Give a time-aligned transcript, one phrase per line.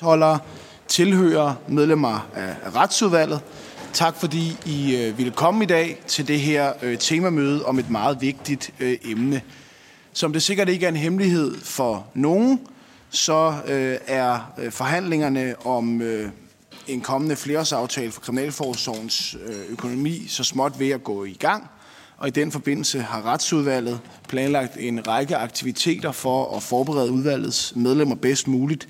[0.00, 0.38] Holdere,
[0.88, 3.40] tilhører medlemmer af retsudvalget.
[3.92, 7.90] Tak fordi I øh, ville komme i dag til det her øh, temamøde om et
[7.90, 9.42] meget vigtigt øh, emne.
[10.12, 12.60] Som det sikkert ikke er en hemmelighed for nogen,
[13.10, 16.30] så øh, er øh, forhandlingerne om øh,
[16.88, 21.70] en kommende flereårsaftale for Kriminalforsorgens øh, økonomi så småt ved at gå i gang.
[22.16, 28.14] Og i den forbindelse har retsudvalget planlagt en række aktiviteter for at forberede udvalgets medlemmer
[28.14, 28.88] bedst muligt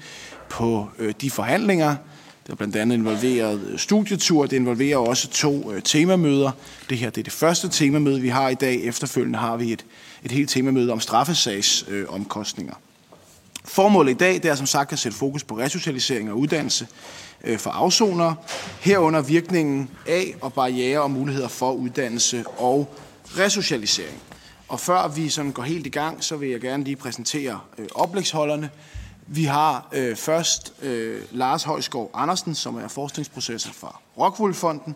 [0.54, 1.88] på øh, de forhandlinger.
[1.88, 6.50] Det har blandt andet involveret øh, studietur, det involverer også to øh, temamøder.
[6.90, 8.84] Det her det er det første temamøde, vi har i dag.
[8.84, 9.84] Efterfølgende har vi et,
[10.24, 12.74] et helt temamøde om straffesagsomkostninger.
[13.64, 16.86] Formålet i dag det er som sagt at sætte fokus på resocialisering og uddannelse
[17.44, 18.36] øh, for afsonere,
[18.80, 22.94] herunder virkningen af og barriere og muligheder for uddannelse og
[23.38, 24.18] resocialisering.
[24.68, 27.86] Og før vi sådan går helt i gang, så vil jeg gerne lige præsentere øh,
[27.94, 28.70] oplægsholderne.
[29.26, 34.94] Vi har øh, først øh, Lars Højskov Andersen, som er forskningsprocessor fra Rockwool-fonden.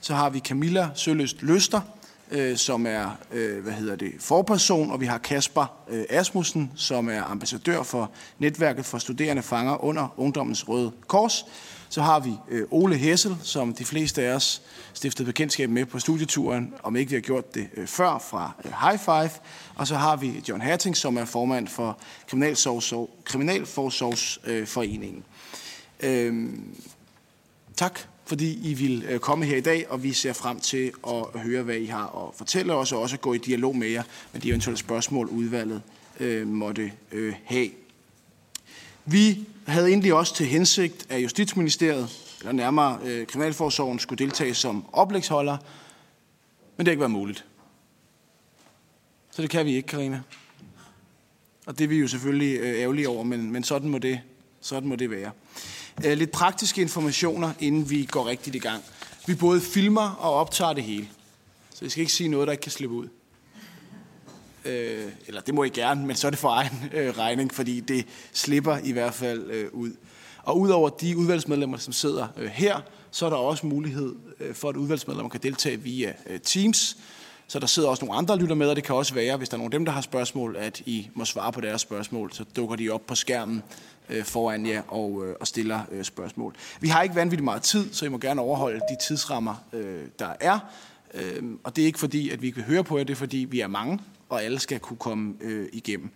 [0.00, 1.80] Så har vi Camilla Søløst Løster,
[2.30, 7.08] øh, som er øh, hvad hedder det, forperson, og vi har Kasper øh, Asmussen, som
[7.08, 11.46] er ambassadør for netværket for studerende fanger under Ungdommens Røde Kors.
[11.94, 14.62] Så har vi øh, Ole Hessel, som de fleste af os
[14.94, 18.72] stiftede bekendtskab med på studieturen, om ikke vi har gjort det øh, før fra øh,
[18.80, 19.30] High Five.
[19.74, 21.98] Og så har vi John Hatting, som er formand for
[23.24, 25.24] Kriminalforsorgsforeningen.
[26.00, 26.76] Øhm,
[27.76, 31.40] tak fordi I vil øh, komme her i dag, og vi ser frem til at
[31.40, 34.40] høre, hvad I har at fortælle os, og også gå i dialog med jer med
[34.40, 35.82] de eventuelle spørgsmål, udvalget
[36.20, 37.70] øh, måtte øh, have.
[39.04, 42.08] Vi havde egentlig også til hensigt, at Justitsministeriet,
[42.40, 45.56] eller nærmere øh, Kriminalforsorgen, skulle deltage som oplægsholder,
[46.76, 47.44] men det har ikke været muligt.
[49.30, 50.22] Så det kan vi ikke, Karina.
[51.66, 54.20] Og det er vi jo selvfølgelig øh, ærgerlige over, men, men sådan, må det,
[54.60, 55.30] sådan må det være.
[56.04, 58.82] Øh, lidt praktiske informationer, inden vi går rigtigt i gang.
[59.26, 61.08] Vi både filmer og optager det hele.
[61.70, 63.08] Så jeg skal ikke sige noget, der ikke kan slippe ud.
[64.64, 67.80] Øh, eller det må I gerne, men så er det for egen øh, regning, fordi
[67.80, 69.92] det slipper i hvert fald øh, ud.
[70.42, 72.80] Og udover de udvalgsmedlemmer, som sidder øh, her,
[73.10, 76.96] så er der også mulighed øh, for, at udvalgsmedlemmer kan deltage via øh, Teams.
[77.46, 79.48] Så der sidder også nogle andre, der lytter med, og det kan også være, hvis
[79.48, 82.32] der er nogen af dem, der har spørgsmål, at I må svare på deres spørgsmål,
[82.32, 83.62] så dukker de op på skærmen
[84.08, 86.54] øh, foran jer og, øh, og stiller øh, spørgsmål.
[86.80, 90.32] Vi har ikke vanvittigt meget tid, så I må gerne overholde de tidsrammer, øh, der
[90.40, 90.58] er.
[91.14, 93.16] Øh, og det er ikke fordi, at vi ikke vil høre på jer, det er
[93.16, 93.98] fordi, vi er mange,
[94.28, 96.10] og alle skal kunne komme øh, igennem.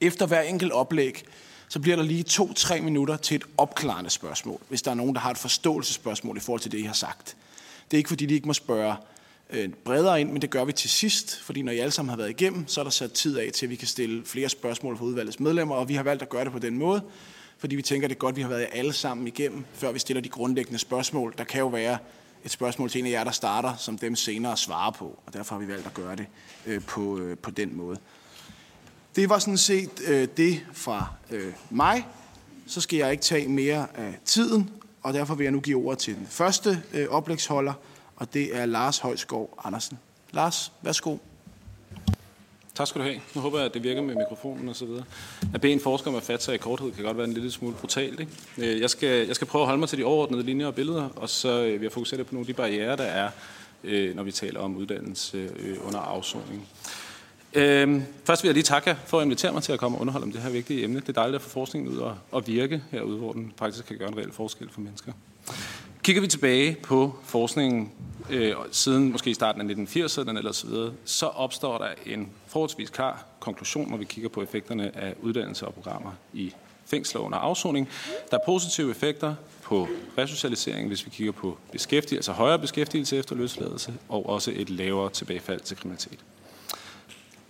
[0.00, 1.22] Efter hver enkelt oplæg,
[1.68, 5.20] så bliver der lige to-tre minutter til et opklarende spørgsmål, hvis der er nogen, der
[5.20, 7.36] har et forståelsesspørgsmål i forhold til det, I har sagt.
[7.90, 8.96] Det er ikke fordi, de ikke må spørge
[9.50, 12.16] øh, bredere ind, men det gør vi til sidst, fordi når I alle sammen har
[12.16, 14.98] været igennem, så er der sat tid af til, at vi kan stille flere spørgsmål
[14.98, 17.02] for udvalgets medlemmer, og vi har valgt at gøre det på den måde,
[17.58, 19.98] fordi vi tænker, det er godt, at vi har været alle sammen igennem, før vi
[19.98, 21.34] stiller de grundlæggende spørgsmål.
[21.38, 21.98] Der kan jo være
[22.44, 25.54] et spørgsmål til en af jer, der starter, som dem senere svarer på, og derfor
[25.54, 26.26] har vi valgt at gøre det
[26.66, 27.98] øh, på, øh, på den måde.
[29.16, 32.06] Det var sådan set øh, det fra øh, mig.
[32.66, 34.70] Så skal jeg ikke tage mere af tiden,
[35.02, 37.72] og derfor vil jeg nu give ordet til den første øh, oplægsholder,
[38.16, 39.98] og det er Lars Højskov Andersen.
[40.30, 41.16] Lars, værsgo.
[42.78, 43.20] Tak skal du have.
[43.34, 45.04] Nu håber jeg, at det virker med mikrofonen og så videre.
[45.54, 47.74] At bede en forsker med fat sig i korthed kan godt være en lille smule
[47.74, 48.20] brutalt.
[48.20, 48.32] Ikke?
[48.58, 51.08] Øh, jeg, skal, jeg skal prøve at holde mig til de overordnede linjer og billeder,
[51.16, 53.30] og så øh, vil jeg fokusere på nogle af de barriere, der er,
[53.84, 55.50] øh, når vi taler om uddannelse
[55.86, 56.68] under afsoning.
[57.54, 60.24] Øhm, først vil jeg lige takke for at invitere mig til at komme og underholde
[60.24, 61.00] om det her vigtige emne.
[61.00, 63.98] Det er dejligt at få forskningen ud og, og virke herude, hvor den faktisk kan
[63.98, 65.12] gøre en reel forskel for mennesker.
[66.02, 67.92] Kigger vi tilbage på forskningen
[68.30, 73.24] øh, siden måske starten af 1980'erne eller så videre, så opstår der en forholdsvis klar
[73.40, 76.54] konklusion, når vi kigger på effekterne af uddannelse og programmer i
[76.86, 77.88] fængsler under afsoning.
[78.30, 79.88] Der er positive effekter på
[80.18, 85.10] resocialisering, hvis vi kigger på beskæftigelse, altså højere beskæftigelse efter løsladelse, og også et lavere
[85.10, 86.18] tilbagefald til kriminalitet.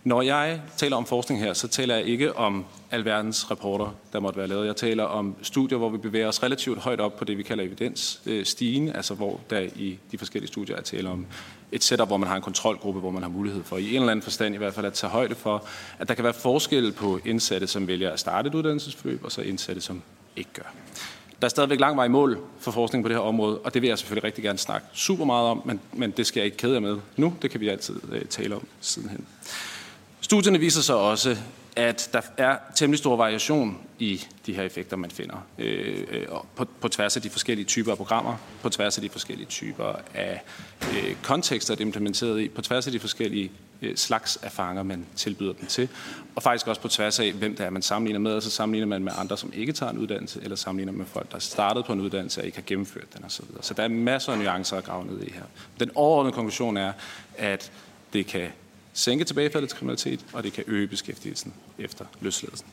[0.04, 4.38] Når jeg taler om forskning her, så taler jeg ikke om alverdens rapporter, der måtte
[4.38, 4.66] være lavet.
[4.66, 7.64] Jeg taler om studier, hvor vi bevæger os relativt højt op på det, vi kalder
[7.64, 11.26] evidensstigen, øh, altså hvor der i de forskellige studier er tale om
[11.72, 14.10] et setup, hvor man har en kontrolgruppe, hvor man har mulighed for i en eller
[14.10, 15.64] anden forstand i hvert fald at tage højde for,
[15.98, 19.42] at der kan være forskel på indsatte, som vælger at starte et uddannelsesforløb, og så
[19.42, 20.02] indsatte, som
[20.36, 20.74] ikke gør.
[21.40, 23.82] Der er stadigvæk lang vej i mål for forskning på det her område, og det
[23.82, 26.56] vil jeg selvfølgelig rigtig gerne snakke super meget om, men, men det skal jeg ikke
[26.56, 27.34] kede jer med nu.
[27.42, 29.26] Det kan vi altid øh, tale om sidenhen.
[30.28, 31.36] Studierne viser så også,
[31.76, 36.26] at der er temmelig stor variation i de her effekter, man finder øh,
[36.56, 39.94] på, på tværs af de forskellige typer af programmer, på tværs af de forskellige typer
[40.14, 40.42] af
[40.82, 43.52] øh, kontekster, det er implementeret i, på tværs af de forskellige
[43.82, 45.88] øh, slags af fanger, man tilbyder dem til.
[46.36, 48.34] Og faktisk også på tværs af, hvem det er, man sammenligner med.
[48.34, 51.32] altså så sammenligner man med andre, som ikke tager en uddannelse, eller sammenligner med folk,
[51.32, 53.44] der startede på en uddannelse og ikke har gennemført den osv.
[53.44, 55.44] Så, så der er masser af nuancer at grave ned i her.
[55.80, 56.92] Den overordnede konklusion er,
[57.38, 57.72] at
[58.12, 58.48] det kan
[58.98, 62.66] sænke tilbagefaldet til kriminalitet, og det kan øge beskæftigelsen efter løsladelsen.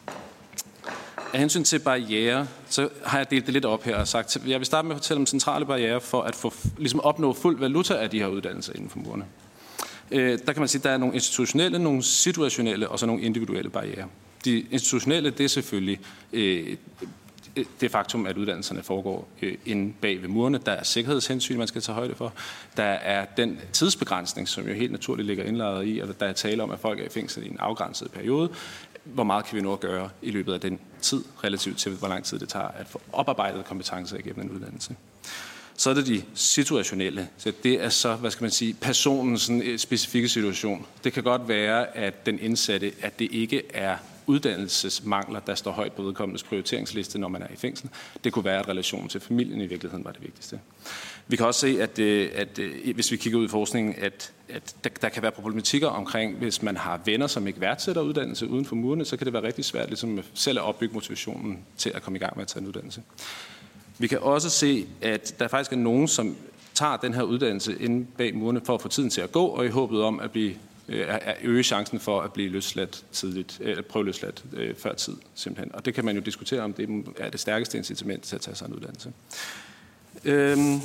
[1.34, 4.60] Af hensyn til barriere, så har jeg delt det lidt op her og sagt, jeg
[4.60, 7.94] vil starte med at fortælle om centrale barriere for at få, ligesom opnå fuld valuta
[7.94, 9.26] af de her uddannelser inden for murene.
[10.12, 13.22] Øh, der kan man sige, at der er nogle institutionelle, nogle situationelle og så nogle
[13.22, 14.08] individuelle barriere.
[14.46, 16.00] De institutionelle, det er selvfølgelig
[16.34, 16.78] øh,
[17.82, 20.60] det faktum, at uddannelserne foregår øh, inde bag ved murene.
[20.66, 22.34] Der er sikkerhedshensyn, man skal tage højde for.
[22.78, 26.64] Der er den tidsbegrænsning, som jo helt naturligt ligger indlejret i, at der er tale
[26.64, 28.50] om, at folk er i fængsel i en afgrænset periode.
[29.04, 32.08] Hvor meget kan vi nå at gøre i løbet af den tid, relativt til, hvor
[32.08, 34.96] lang tid det tager at få oparbejdet kompetencer igennem en uddannelse.
[35.78, 37.28] Så er det de situationelle.
[37.38, 40.86] Så det er så, hvad skal man sige, personens øh, specifikke situation.
[41.04, 43.98] Det kan godt være, at den indsatte, at det ikke er
[44.28, 47.90] uddannelsesmangler, der står højt på vedkommendes prioriteringsliste, når man er i fængsel.
[48.24, 50.60] Det kunne være, at relationen til familien i virkeligheden var det vigtigste.
[51.28, 54.32] Vi kan også se, at, øh, at, at hvis vi kigger ud i forskningen, at,
[54.50, 58.48] at der, der kan være problematikker omkring, hvis man har venner, som ikke værdsætter uddannelse
[58.48, 61.92] uden for murene, så kan det være rigtig svært ligesom selv at opbygge motivationen til
[61.96, 63.02] at komme i gang med at tage en uddannelse.
[63.98, 66.36] Vi kan også se, at der faktisk er nogen, som
[66.74, 69.66] tager den her uddannelse inde bag murene for at få tiden til at gå, og
[69.66, 70.54] i håbet om at blive
[70.88, 74.94] at øh, øge chancen for at blive løsladt tidligt, øh, eller prøve løsladt øh, før
[74.94, 75.76] tid, simpelthen.
[75.76, 78.56] Og det kan man jo diskutere, om det er det stærkeste incitament til at tage
[78.56, 79.14] sig en uddannelse.
[80.26, 80.82] Øhm,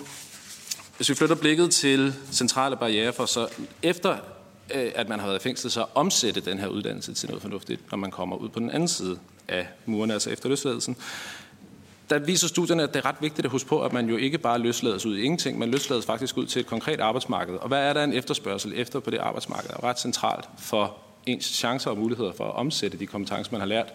[0.96, 3.48] hvis vi flytter blikket til centrale barriere for så
[3.82, 4.18] efter
[4.74, 7.90] øh, at man har været i fængsel, så omsætte den her uddannelse til noget fornuftigt,
[7.90, 9.18] når man kommer ud på den anden side
[9.48, 10.96] af murene, altså efter løsladelsen
[12.10, 14.38] der viser studierne, at det er ret vigtigt at huske på, at man jo ikke
[14.38, 17.54] bare løslades ud i ingenting, man løslades faktisk ud til et konkret arbejdsmarked.
[17.54, 19.68] Og hvad er der en efterspørgsel efter på det arbejdsmarked?
[19.68, 20.96] Det er ret centralt for
[21.26, 23.92] ens chancer og muligheder for at omsætte de kompetencer, man har lært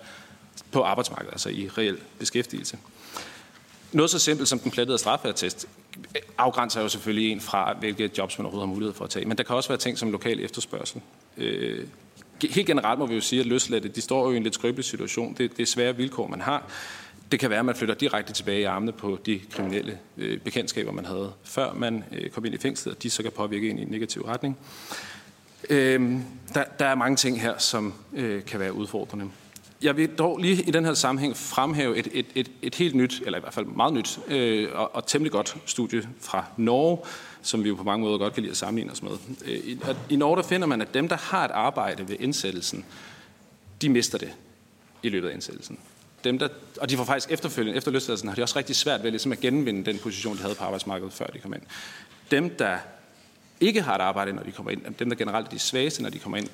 [0.72, 2.78] på arbejdsmarkedet, altså i reel beskæftigelse.
[3.92, 5.68] Noget så simpelt som den plettede straffeattest
[6.38, 9.26] afgrænser jo selvfølgelig en fra, hvilke jobs man overhovedet har mulighed for at tage.
[9.26, 11.02] Men der kan også være ting som lokal efterspørgsel.
[11.38, 11.88] Øh,
[12.44, 14.86] helt generelt må vi jo sige, at løsladte, de står jo i en lidt skrøbelig
[14.86, 15.34] situation.
[15.38, 16.64] Det, det er svære vilkår, man har.
[17.32, 20.92] Det kan være, at man flytter direkte tilbage i armene på de kriminelle øh, bekendtskaber,
[20.92, 23.80] man havde før man øh, kom ind i fængslet, og de så kan påvirke en
[23.80, 24.58] i en negativ retning.
[25.70, 26.20] Øh,
[26.54, 29.30] der, der er mange ting her, som øh, kan være udfordrende.
[29.82, 33.22] Jeg vil dog lige i den her sammenhæng fremhæve et, et, et, et helt nyt,
[33.26, 36.98] eller i hvert fald meget nyt, øh, og, og temmelig godt studie fra Norge,
[37.42, 39.12] som vi jo på mange måder godt kan lide at sammenligne os med.
[39.46, 39.80] Øh, i,
[40.10, 42.86] I Norge der finder man, at dem, der har et arbejde ved indsættelsen,
[43.82, 44.34] de mister det
[45.04, 45.80] i løbet af indsættelsen
[46.26, 46.48] dem, der,
[46.82, 49.40] og de får faktisk efterfølgende, efter løsladelsen, har de også rigtig svært ved ligesom at
[49.40, 51.62] genvinde den position, de havde på arbejdsmarkedet, før de kom ind.
[52.32, 52.78] Dem, der
[53.60, 56.10] ikke har et arbejde, når de kommer ind, dem, der generelt er de svageste, når
[56.10, 56.48] de kommer ind,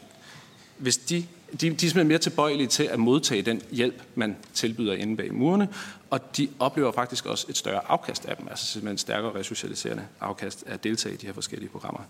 [0.78, 4.94] hvis de, de, de er simpelthen mere tilbøjelige til at modtage den hjælp, man tilbyder
[4.94, 5.70] inde bag murene,
[6.10, 10.64] og de oplever faktisk også et større afkast af dem, altså simpelthen stærkere resocialiserende afkast
[10.68, 12.02] af at deltage i de her forskellige programmer.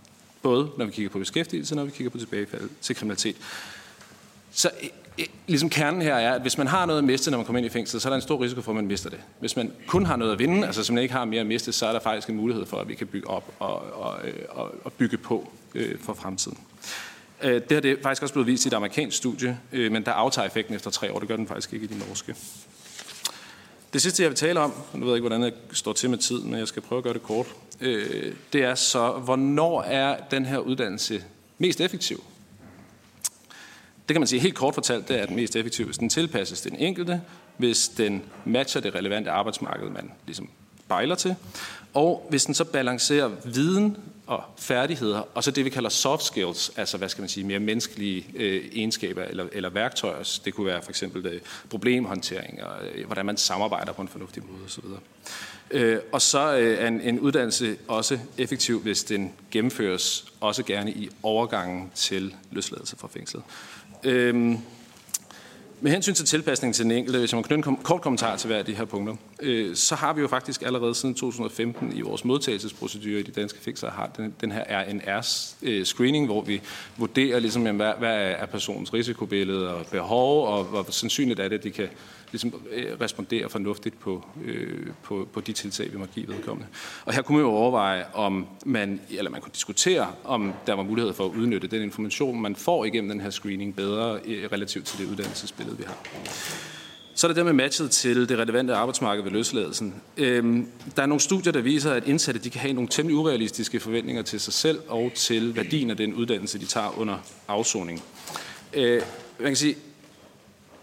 [0.42, 3.36] Både når vi kigger på beskæftigelse, når vi kigger på tilbagefald til kriminalitet.
[4.52, 4.70] Så
[5.48, 7.66] ligesom kernen her er, at hvis man har noget at miste, når man kommer ind
[7.66, 9.20] i fængsel, så er der en stor risiko for, at man mister det.
[9.40, 11.86] Hvis man kun har noget at vinde, altså som ikke har mere at miste, så
[11.86, 14.72] er der faktisk en mulighed for, at vi kan bygge op og, og, øh, og,
[14.84, 16.58] og bygge på øh, for fremtiden.
[17.44, 20.06] Øh, det her det er faktisk også blevet vist i et amerikansk studie, øh, men
[20.06, 21.20] der aftager effekten efter tre år.
[21.20, 22.36] Det gør den faktisk ikke i de norske.
[23.94, 26.18] Det sidste, jeg vil tale om, nu ved jeg ikke, hvordan jeg står til med
[26.18, 27.48] tiden, men jeg skal prøve at gøre det kort,
[27.82, 31.24] øh, det er så, hvornår er den her uddannelse
[31.58, 32.24] mest effektiv?
[34.12, 36.62] Det kan man sige helt kort fortalt, det er den mest effektive, hvis den tilpasses
[36.62, 37.22] den enkelte,
[37.58, 40.50] hvis den matcher det relevante arbejdsmarked, man ligesom
[40.88, 41.36] bejler til,
[41.94, 46.72] og hvis den så balancerer viden og færdigheder, og så det, vi kalder soft skills,
[46.78, 50.40] altså hvad skal man sige, mere menneskelige øh, egenskaber eller, eller værktøjer.
[50.46, 54.44] Det kunne være for eksempel øh, problemhåndtering, og øh, hvordan man samarbejder på en fornuftig
[54.52, 54.84] måde osv.
[55.72, 60.92] Øh, og så øh, er en, en uddannelse også effektiv, hvis den gennemføres også gerne
[60.92, 63.44] i overgangen til løsladelse fra fængslet.
[64.04, 64.58] Øhm,
[65.82, 68.48] med hensyn til tilpasningen til den enkelte, hvis jeg må knytte en kort kommentar til
[68.48, 72.02] hver af de her punkter, øh, så har vi jo faktisk allerede siden 2015 i
[72.02, 76.62] vores modtagelsesprocedure i de danske fixer har den, den her RNR-screening, øh, hvor vi
[76.98, 81.64] vurderer, ligesom, hvad, hvad er personens risikobillede og behov, og hvor sandsynligt er det, at
[81.64, 81.90] de kan
[82.32, 86.68] ligesom øh, respondere fornuftigt på, øh, på, på de tiltag, vi må give vedkommende.
[87.06, 90.84] Og her kunne man jo overveje, om man, eller man kunne diskutere, om der var
[90.84, 94.86] mulighed for at udnytte den information, man får igennem den her screening bedre øh, relativt
[94.86, 95.98] til det uddannelsesbillede, vi har.
[97.22, 99.94] Så er der det med matchet til det relevante arbejdsmarked ved løsladelsen.
[100.18, 103.80] Øhm, der er nogle studier, der viser, at indsatte de kan have nogle temmelig urealistiske
[103.80, 108.04] forventninger til sig selv og til værdien af den uddannelse, de tager under afsoning.
[108.74, 109.02] Øh,
[109.40, 109.76] man kan sige,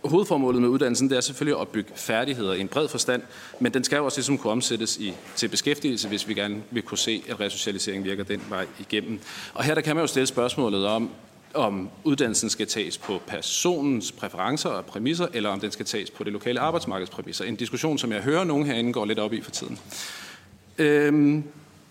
[0.05, 3.23] hovedformålet med uddannelsen det er selvfølgelig at opbygge færdigheder i en bred forstand,
[3.61, 6.83] men den skal jo også ligesom kunne omsættes i, til beskæftigelse, hvis vi gerne vil
[6.83, 9.21] kunne se, at resocialisering virker den vej igennem.
[9.55, 11.11] Og her der kan man jo stille spørgsmålet om,
[11.55, 16.25] om uddannelsen skal tages på personens præferencer og præmisser, eller om den skal tages på
[16.25, 17.45] det lokale arbejdsmarkeds præmisser.
[17.45, 19.79] En diskussion, som jeg hører nogen herinde går lidt op i for tiden.
[20.79, 21.45] Øhm,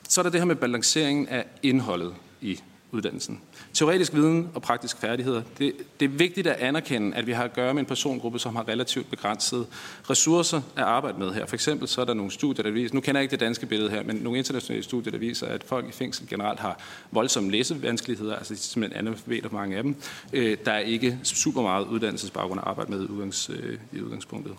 [0.09, 2.59] så er der det her med balanceringen af indholdet i
[2.91, 3.41] uddannelsen.
[3.77, 5.41] Teoretisk viden og praktisk færdigheder.
[5.57, 8.55] Det, det er vigtigt at anerkende, at vi har at gøre med en persongruppe, som
[8.55, 9.65] har relativt begrænsede
[10.09, 11.45] ressourcer at arbejde med her.
[11.45, 13.65] For eksempel så er der nogle studier, der viser, nu kender jeg ikke det danske
[13.65, 16.79] billede her, men nogle internationale studier, der viser, at folk i fængsel generelt har
[17.11, 19.95] voldsomme læsevanskeligheder, altså simpelthen analfabeter mange af dem.
[20.33, 24.55] Øh, der er ikke super meget uddannelsesbaggrund at arbejde med i, udgangs, øh, i udgangspunktet.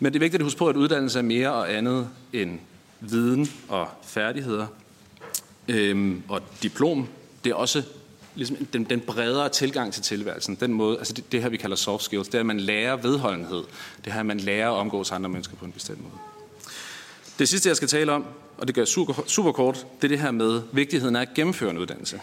[0.00, 2.58] Men det er vigtigt at huske på, at uddannelse er mere og andet end
[3.00, 4.66] viden og færdigheder
[5.68, 7.08] øhm, og diplom.
[7.44, 7.82] Det er også
[8.34, 11.76] ligesom den, den bredere tilgang til tilværelsen, den måde, altså det, det her, vi kalder
[11.76, 13.64] soft skills, det er, at man lærer vedholdenhed.
[14.04, 16.14] Det her, at man lærer at omgås andre mennesker på en bestemt måde.
[17.38, 18.24] Det sidste, jeg skal tale om,
[18.58, 21.70] og det gør super, super kort, det er det her med vigtigheden af at gennemføre
[21.70, 22.20] en uddannelse.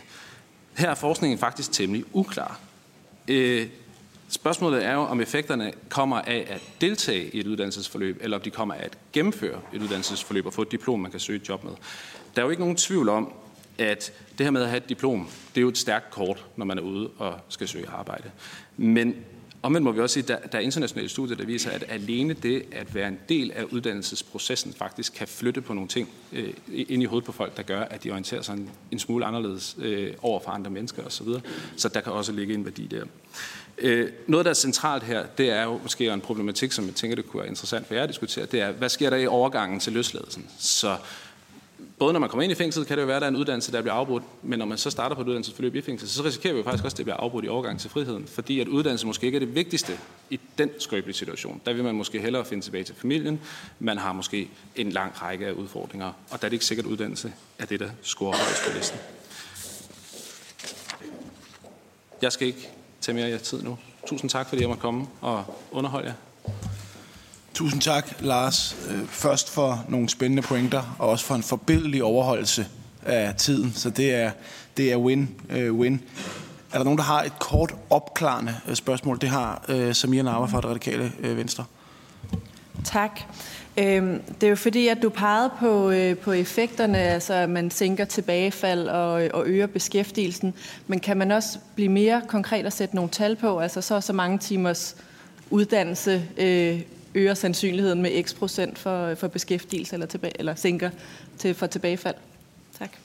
[0.73, 2.59] Her er forskningen faktisk temmelig uklar.
[3.27, 3.67] Øh,
[4.29, 8.49] spørgsmålet er jo, om effekterne kommer af at deltage i et uddannelsesforløb, eller om de
[8.49, 11.63] kommer af at gennemføre et uddannelsesforløb og få et diplom, man kan søge et job
[11.63, 11.71] med.
[12.35, 13.33] Der er jo ikke nogen tvivl om,
[13.81, 16.65] at det her med at have et diplom, det er jo et stærkt kort, når
[16.65, 18.31] man er ude og skal søge arbejde.
[18.77, 19.15] Men
[19.63, 22.33] omvendt må vi også sige, at der, der er internationale studier, der viser, at alene
[22.33, 27.03] det at være en del af uddannelsesprocessen faktisk kan flytte på nogle ting øh, ind
[27.03, 30.13] i hovedet på folk, der gør, at de orienterer sig en, en smule anderledes øh,
[30.21, 31.27] over for andre mennesker osv.
[31.27, 31.41] Så,
[31.77, 33.05] så der kan også ligge en værdi der.
[33.77, 37.15] Øh, noget, der er centralt her, det er jo måske en problematik, som jeg tænker,
[37.15, 39.79] det kunne være interessant for jer at diskutere, det er, hvad sker der i overgangen
[39.79, 40.49] til løsladelsen?
[40.59, 40.97] Så
[42.01, 43.35] både når man kommer ind i fængslet, kan det jo være, at der er en
[43.35, 46.23] uddannelse, der bliver afbrudt, men når man så starter på et uddannelsesforløb i fængsel, så
[46.23, 48.67] risikerer vi jo faktisk også, at det bliver afbrudt i overgang til friheden, fordi at
[48.67, 49.97] uddannelse måske ikke er det vigtigste
[50.29, 51.61] i den skrøbelige situation.
[51.65, 53.41] Der vil man måske hellere finde tilbage til familien,
[53.79, 56.91] man har måske en lang række af udfordringer, og der er det ikke sikkert, at
[56.91, 58.99] uddannelse er det, der scorer højst på listen.
[62.21, 62.69] Jeg skal ikke
[63.01, 63.77] tage mere af jer tid nu.
[64.07, 66.30] Tusind tak, fordi jeg måtte komme og underholde jer.
[67.53, 68.77] Tusind tak, Lars.
[68.89, 72.67] Øh, først for nogle spændende pointer, og også for en forbindelig overholdelse
[73.05, 73.73] af tiden.
[73.73, 74.31] Så det er,
[74.77, 75.55] det er win-win.
[75.55, 75.99] Øh,
[76.73, 79.17] er der nogen, der har et kort opklarende øh, spørgsmål?
[79.21, 81.65] Det har uh, Samir Narva fra det radikale Venstre.
[82.83, 83.19] Tak.
[83.77, 87.71] Øhm, det er jo fordi, at du pegede på, øh, på effekterne, altså at man
[87.71, 90.53] sænker tilbagefald og, og øger beskæftigelsen.
[90.87, 93.59] Men kan man også blive mere konkret og sætte nogle tal på?
[93.59, 94.95] Altså så så mange timers
[95.49, 96.81] uddannelse øh,
[97.15, 100.89] øger sandsynligheden med x procent for, for beskæftigelse eller, tilbage, eller sænker
[101.37, 102.15] til, for tilbagefald?
[102.79, 102.97] Tak.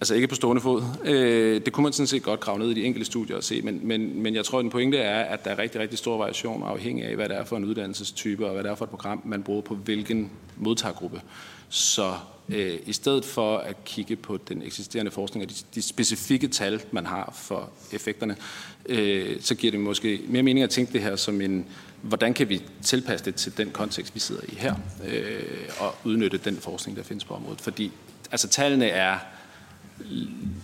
[0.00, 0.82] Altså ikke på stående fod.
[1.04, 3.62] Øh, det kunne man sådan set godt grave ned i de enkelte studier og se,
[3.62, 6.18] men, men, men jeg tror, at den pointe er, at der er rigtig, rigtig stor
[6.18, 8.90] variation afhængig af, hvad det er for en uddannelsestype og hvad det er for et
[8.90, 11.20] program, man bruger på hvilken modtagergruppe.
[11.68, 12.14] Så
[12.48, 16.82] øh, i stedet for at kigge på den eksisterende forskning og de, de specifikke tal,
[16.90, 18.36] man har for effekterne,
[18.86, 21.66] øh, så giver det måske mere mening at tænke det her som en,
[22.06, 24.74] hvordan kan vi tilpasse det til den kontekst, vi sidder i her,
[25.06, 25.42] øh,
[25.80, 27.60] og udnytte den forskning, der findes på området.
[27.60, 27.92] Fordi
[28.30, 29.18] altså, tallene er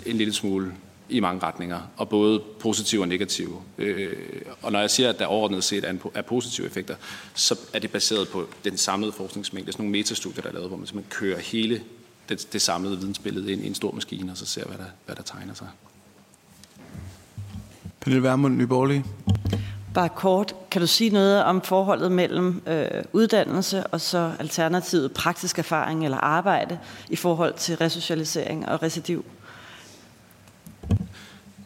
[0.07, 0.73] en lille smule
[1.09, 3.63] i mange retninger, og både positive og negative.
[3.79, 4.17] Øh,
[4.63, 6.95] og når jeg siger, at der overordnet set er positive effekter,
[7.35, 9.73] så er det baseret på den samlede forskningsmængde.
[9.73, 11.83] Sådan nogle metastudier, der er lavet, hvor man simpelthen kører hele
[12.29, 15.17] det, det samlede vidensbillede ind i en stor maskine, og så ser, hvad der, hvad
[15.17, 15.69] der tegner sig.
[18.01, 19.05] Pernille Vermund, Nyborgerlige.
[19.95, 25.59] Bare kort, kan du sige noget om forholdet mellem øh, uddannelse og så alternativet praktisk
[25.59, 26.79] erfaring eller arbejde
[27.11, 29.25] i forhold til resocialisering og recidiv?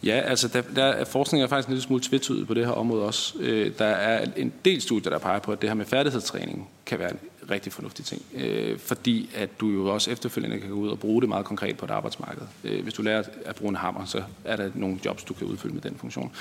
[0.03, 2.73] Ja, altså der, der er forskning er faktisk en lille smule tvetydig på det her
[2.73, 3.35] område også.
[3.41, 6.99] Øh, der er en del studier, der peger på, at det her med færdighedstræning kan
[6.99, 7.19] være en
[7.51, 8.23] rigtig fornuftig ting.
[8.35, 11.77] Øh, fordi at du jo også efterfølgende kan gå ud og bruge det meget konkret
[11.77, 12.43] på et arbejdsmarked.
[12.65, 15.47] Øh, hvis du lærer at bruge en hammer, så er der nogle jobs, du kan
[15.47, 16.33] udfylde med den funktion.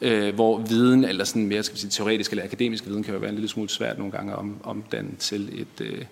[0.00, 3.30] Øh, hvor viden, eller sådan mere skal vi sige, teoretisk eller akademisk viden, kan være
[3.30, 5.80] en lille smule svært nogle gange om, om den til et...
[5.80, 6.04] Øh,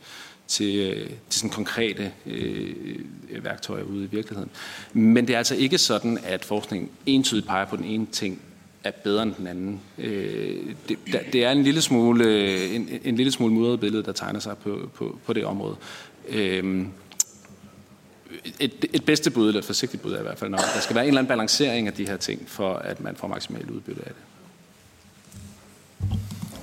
[0.47, 2.75] til, øh, til sådan konkrete øh,
[3.30, 4.50] øh, værktøjer ude i virkeligheden.
[4.92, 8.42] Men det er altså ikke sådan, at forskningen entydigt peger på den ene ting
[8.85, 9.81] er bedre end den anden.
[9.99, 10.57] Øh,
[10.89, 10.99] det,
[11.33, 14.57] det er en lille smule, øh, en, en lille smule mudret billede, der tegner sig
[14.59, 15.77] på, på, på det område.
[16.29, 16.87] Øh,
[18.61, 20.61] et, et bedste bud, eller et forsigtigt bud er i hvert fald nok.
[20.75, 23.29] Der skal være en eller anden balancering af de her ting, for at man får
[23.29, 24.23] maksimalt udbytte af det.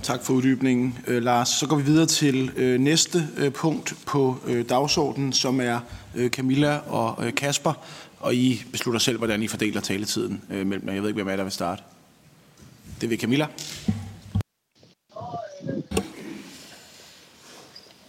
[0.04, 1.50] tak for uddybningen, øh, Lars.
[1.50, 5.80] Så går vi videre til øh, næste øh, punkt på øh, dagsordenen, som er
[6.16, 7.74] øh, Camilla og øh, Kasper.
[8.20, 10.94] Og I beslutter selv, hvordan I fordeler taletiden øh, mellem jer.
[10.94, 11.84] Jeg ved ikke, hvem er der vil starte.
[13.01, 13.48] Det vil Camilla.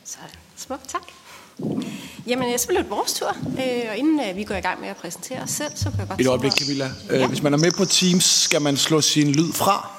[0.05, 0.19] Så
[0.57, 1.03] smukt, tak.
[2.27, 4.89] Jamen, så blev det vores tur, øh, og inden øh, vi går i gang med
[4.89, 6.91] at præsentere os selv, så kan jeg godt Et øjeblik, Camilla.
[7.11, 7.27] Øh, Ja.
[7.27, 9.91] Hvis man er med på Teams, skal man slå sin lyd fra.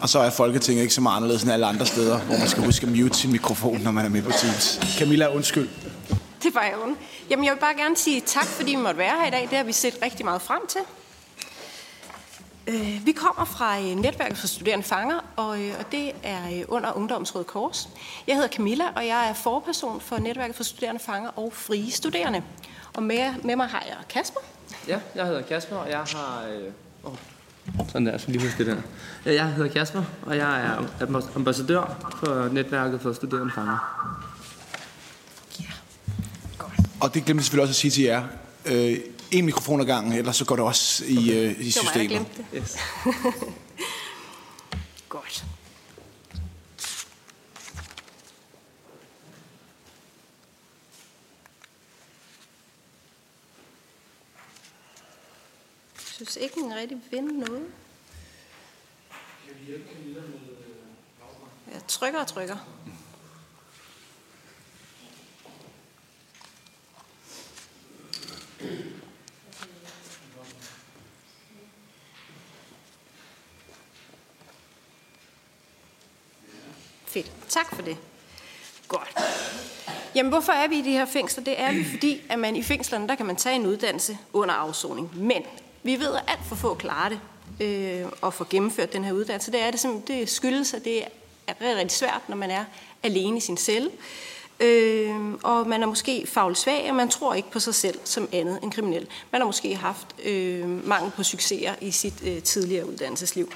[0.00, 2.64] Og så er Folketinget ikke så meget anderledes end alle andre steder, hvor man skal
[2.64, 4.80] huske at mute sin mikrofon, når man er med på Teams.
[4.98, 5.68] Camilla, undskyld.
[6.60, 6.98] Ondt.
[7.30, 9.48] Jamen, jeg vil bare gerne sige tak, fordi vi måtte være her i dag.
[9.50, 10.80] Det har vi set rigtig meget frem til.
[12.66, 16.92] Øh, vi kommer fra øh, Netværket for Studerende Fanger, og, øh, og det er under
[16.92, 17.88] Ungdomsrådet Kors.
[18.26, 22.42] Jeg hedder Camilla, og jeg er forperson for Netværket for Studerende Fanger og Frie Studerende.
[22.94, 24.40] Og med, med mig har jeg Kasper.
[24.88, 26.44] Ja, jeg hedder Kasper, og jeg har...
[26.52, 26.72] Øh,
[27.04, 27.14] oh,
[27.88, 28.82] sådan der, så lige huske det der.
[29.24, 33.78] Ja, Jeg hedder Kasper, og jeg er ambas- ambassadør for netværket for studerende fanger.
[37.02, 38.28] Og det glemte jeg selvfølgelig også at sige til jer.
[38.66, 38.98] Øh,
[39.30, 42.08] en mikrofon ad gangen, ellers så går det også i, øh, i Det var systemet.
[42.08, 42.46] glemte det.
[42.62, 42.76] Yes.
[45.08, 45.44] Godt.
[56.22, 57.62] Jeg synes ikke, den rigtig vinde noget.
[61.72, 62.56] Jeg trykker og trykker.
[77.06, 77.32] Fedt.
[77.48, 77.96] Tak for det.
[78.88, 79.14] Godt.
[80.14, 81.44] Jamen, hvorfor er vi i de her fængsler?
[81.44, 84.54] Det er vi, fordi at man i fængslerne, der kan man tage en uddannelse under
[84.54, 85.10] afsoning.
[85.16, 85.42] Men
[85.82, 87.20] vi ved, at alt for få klarer det
[87.66, 89.52] øh, og får gennemført den her uddannelse.
[89.52, 91.06] Det, er det, simpelthen- det skyldes, at det er
[91.48, 92.64] rigtig, rigtig svært, når man er
[93.02, 93.90] alene i sin celle.
[94.60, 98.28] Øh, og man er måske fagligt svag, og man tror ikke på sig selv som
[98.32, 99.06] andet end kriminel.
[99.30, 103.52] Man har måske haft øh, mangel på succeser i sit øh, tidligere uddannelsesliv.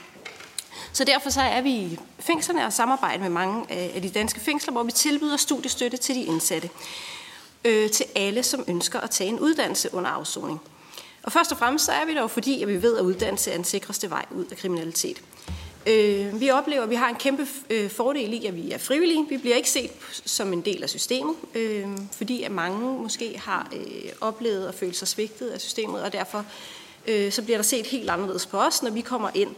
[0.93, 4.73] Så derfor så er vi i fængslerne og samarbejder med mange af de danske fængsler,
[4.73, 6.70] hvor vi tilbyder studiestøtte til de indsatte.
[7.64, 10.61] Øh, til alle, som ønsker at tage en uddannelse under afsoning.
[11.23, 13.51] Og først og fremmest så er vi der jo fordi, at vi ved, at uddannelse
[13.51, 15.23] er den sikreste vej ud af kriminalitet.
[15.87, 19.27] Øh, vi oplever, at vi har en kæmpe øh, fordel i, at vi er frivillige.
[19.29, 19.90] Vi bliver ikke set
[20.25, 24.96] som en del af systemet, øh, fordi at mange måske har øh, oplevet og følt
[24.96, 26.44] sig svigtet af systemet, og derfor
[27.07, 29.51] øh, så bliver der set helt anderledes på os, når vi kommer ind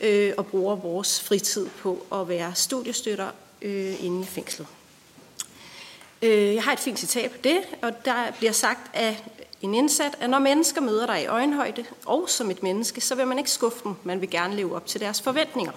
[0.00, 3.28] øh, og bruger vores fritid på at være studiestøtter
[3.62, 4.66] øh, inde i fængslet.
[6.22, 9.14] Øh, jeg har et fint citat på det, og der bliver sagt at
[9.66, 13.26] en indsat, er, når mennesker møder dig i øjenhøjde, og som et menneske, så vil
[13.26, 15.72] man ikke skuffe dem, man vil gerne leve op til deres forventninger.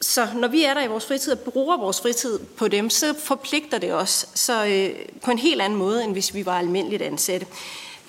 [0.00, 3.14] Så når vi er der i vores fritid og bruger vores fritid på dem, så
[3.18, 7.02] forpligter det os så, øh, på en helt anden måde, end hvis vi var almindeligt
[7.02, 7.46] ansatte.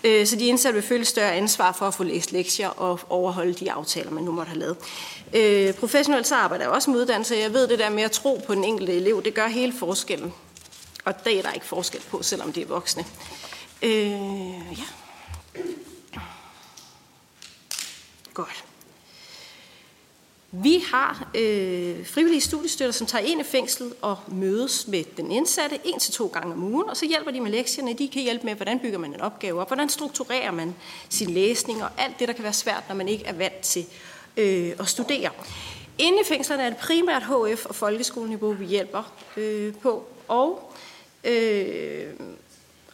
[0.04, 3.54] Øh, så de indsatte vil føle større ansvar for at få læst lektier og overholde
[3.54, 4.78] de aftaler, man nu måtte have lavet.
[5.34, 7.36] Øh, professionelt så arbejder jeg også med uddannelse.
[7.36, 10.34] Jeg ved det der med at tro på den enkelte elev, det gør hele forskellen.
[11.06, 13.06] Og det er der ikke forskel på, selvom det er voksne.
[13.84, 14.88] Øh, ja.
[18.34, 18.66] Godt.
[20.52, 25.80] Vi har øh, frivillige studiestøtter, som tager ind i fængslet og mødes med den indsatte
[25.86, 27.94] en til to gange om ugen, og så hjælper de med lektierne.
[27.94, 30.76] De kan hjælpe med, hvordan bygger man en opgave op, hvordan strukturerer man
[31.10, 33.86] sin læsning og alt det, der kan være svært, når man ikke er vant til
[34.38, 35.30] øh, at studere.
[35.98, 40.74] Inde i fængslerne er det primært HF og folkeskoleniveau, vi hjælper øh, på, og,
[41.24, 42.14] øh,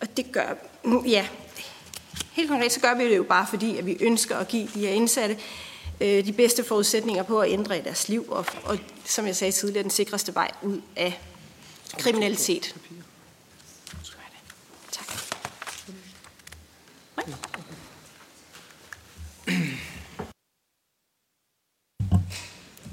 [0.01, 0.53] og det gør,
[1.05, 1.27] ja,
[2.31, 4.79] helt konkret så gør vi det jo bare fordi, at vi ønsker at give de
[4.79, 5.37] her indsatte
[6.01, 9.51] øh, de bedste forudsætninger på at ændre i deres liv, og, og som jeg sagde
[9.51, 11.19] tidligere, den sikreste vej ud af
[11.97, 12.75] kriminalitet.
[14.91, 15.07] Tak.
[17.17, 17.25] Nej.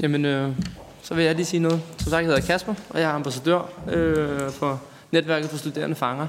[0.01, 0.57] Jamen, øh,
[1.03, 1.83] så vil jeg lige sige noget.
[1.99, 6.27] Som sagt, jeg hedder Kasper, og jeg er ambassadør øh, for netværket for studerende fanger.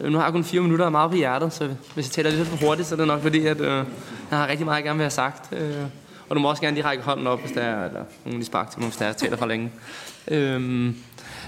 [0.00, 2.30] Øh, nu har jeg kun fire minutter og meget på hjertet, så hvis jeg taler
[2.30, 3.84] lidt for hurtigt, så er det nok fordi, at øh,
[4.30, 5.52] jeg har rigtig meget, jeg gerne vil have sagt.
[5.52, 5.84] Øh,
[6.28, 8.46] og du må også gerne lige række hånden op, hvis der er, eller nogen lige
[8.46, 9.72] spark til mig, hvis der er, taler for længe.
[10.28, 10.60] Øh,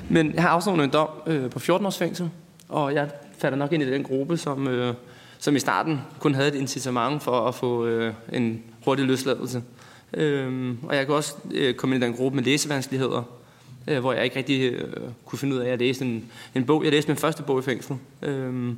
[0.09, 2.31] men jeg har afsonet en dom øh, på 14 års fængsel,
[2.69, 4.95] og jeg falder nok ind i den gruppe, som, øh,
[5.39, 9.63] som i starten kun havde et incitament for at få øh, en hurtig løsladelse.
[10.15, 13.23] Øh, og jeg kan også øh, komme ind i den gruppe med læsevanskeligheder,
[13.89, 16.85] øh, hvor jeg ikke rigtig øh, kunne finde ud af at læse en, en bog.
[16.85, 18.69] Jeg læste min første bog i fængsel, øh,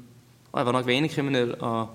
[0.52, 1.88] og jeg var nok vanekriminel, og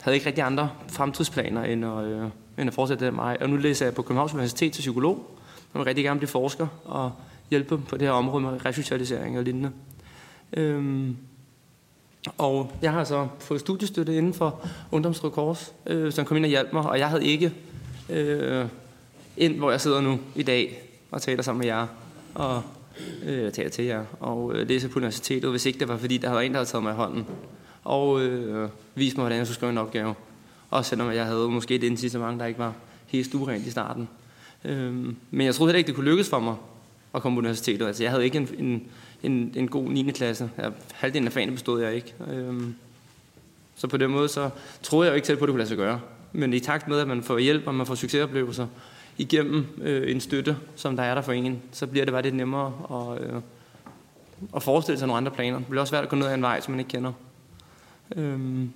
[0.00, 2.28] havde ikke rigtig andre fremtidsplaner end at, øh,
[2.58, 3.42] end at fortsætte det mig.
[3.42, 5.38] Og nu læser jeg på Københavns Universitet til psykolog.
[5.72, 7.12] og vil rigtig gerne blive forsker og
[7.50, 9.70] hjælpe på det her område med resocialisering og lignende.
[10.52, 11.16] Øhm,
[12.38, 16.48] og jeg har så fået studiestøtte inden for Ungdomsrød Kors, øh, som kom ind og
[16.48, 17.52] hjalp mig, og jeg havde ikke
[18.10, 18.66] øh,
[19.36, 21.86] ind, hvor jeg sidder nu i dag og taler sammen med jer,
[22.34, 22.62] og
[23.24, 26.28] øh, taler til jer, og øh, læse på universitetet, hvis ikke det var fordi, der
[26.28, 27.26] havde en, der havde taget mig i hånden,
[27.84, 30.14] og øh, vist mig, hvordan jeg skulle skrive en opgave.
[30.70, 32.74] Også selvom jeg havde måske et incitament, der ikke var
[33.06, 34.08] helt stuerent i starten.
[34.64, 34.94] Øh,
[35.30, 36.54] men jeg troede heller ikke, det kunne lykkes for mig
[37.14, 37.86] at komme på universitetet.
[37.86, 38.82] Altså, jeg havde ikke en, en,
[39.22, 40.10] en, en god 9.
[40.10, 40.50] klasse.
[40.58, 42.14] Jeg, halvdelen af fagene bestod jeg ikke.
[42.30, 42.62] Øh,
[43.74, 44.50] så på den måde, så
[44.82, 46.00] troede jeg jo ikke selv på, at det kunne lade sig gøre.
[46.32, 48.66] Men i takt med, at man får hjælp, og man får succesoplevelser
[49.18, 52.34] igennem øh, en støtte, som der er der for en, så bliver det bare lidt
[52.34, 53.40] nemmere at, øh,
[54.56, 55.58] at forestille sig nogle andre planer.
[55.58, 57.12] Det bliver også svært at gå ned ad en vej, som man ikke kender.
[58.16, 58.72] Øhm,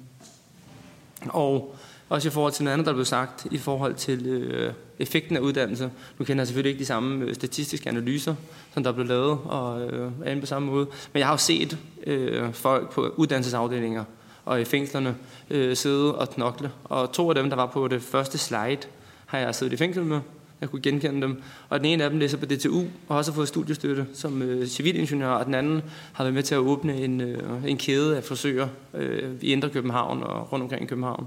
[1.28, 1.76] og
[2.08, 5.40] også i forhold til noget andet, der blev sagt, i forhold til øh, effekten af
[5.40, 5.90] uddannelse.
[6.18, 8.34] Nu kender jeg selvfølgelig ikke de samme øh, statistiske analyser,
[8.74, 10.86] som der blev lavet, og øh, er på samme måde.
[11.12, 14.04] Men jeg har jo set øh, folk på uddannelsesafdelinger
[14.44, 15.16] og i fængslerne
[15.50, 16.70] øh, sidde og knokle.
[16.84, 18.78] Og to af dem, der var på det første slide,
[19.26, 20.20] har jeg siddet i fængsel med.
[20.60, 21.42] Jeg kunne genkende dem.
[21.68, 24.66] Og den ene af dem læser på DTU og har også fået studiestøtte som øh,
[24.66, 28.24] civilingeniør, og den anden har været med til at åbne en, øh, en kæde af
[28.24, 31.26] frisører øh, i Indre København og rundt omkring København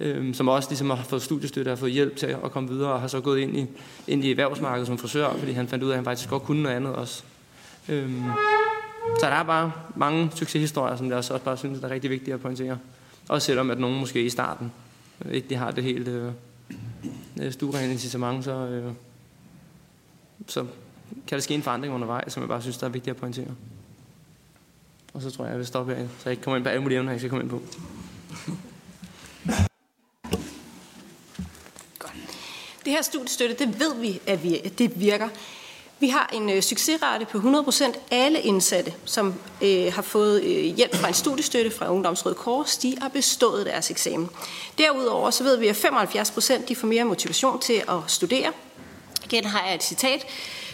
[0.00, 3.00] øh, som også ligesom har fået studiestøtte og fået hjælp til at komme videre, og
[3.00, 3.66] har så gået ind i,
[4.08, 6.62] ind i erhvervsmarkedet som frisør, fordi han fandt ud af, at han faktisk godt kunne
[6.62, 7.22] noget andet også.
[7.88, 8.10] Øh,
[9.20, 12.34] så der er bare mange succeshistorier, som jeg også bare synes, der er rigtig vigtigt
[12.34, 12.78] at pointere.
[13.28, 14.72] Også selvom at nogen måske i starten
[15.24, 16.32] øh, ikke de har det helt øh,
[17.40, 18.92] øh stuerene incitament, så, øh,
[20.46, 20.66] så
[21.26, 23.54] kan der ske en forandring undervejs, som jeg bare synes, der er vigtigt at pointere.
[25.14, 26.82] Og så tror jeg, jeg vil stoppe her, så jeg ikke kommer ind på alle
[26.82, 27.62] mulige emner, jeg skal komme ind på.
[32.84, 35.28] Det her studiestøtte, det ved vi, at vi, at det virker.
[36.00, 37.98] Vi har en øh, succesrate på 100%.
[38.10, 42.96] Alle indsatte, som øh, har fået øh, hjælp fra en studiestøtte fra Ungdomsrød Kors, de
[43.00, 44.30] har bestået deres eksamen.
[44.78, 48.52] Derudover så ved vi, at 75% de får mere motivation til at studere.
[49.24, 50.26] Igen har jeg et citat.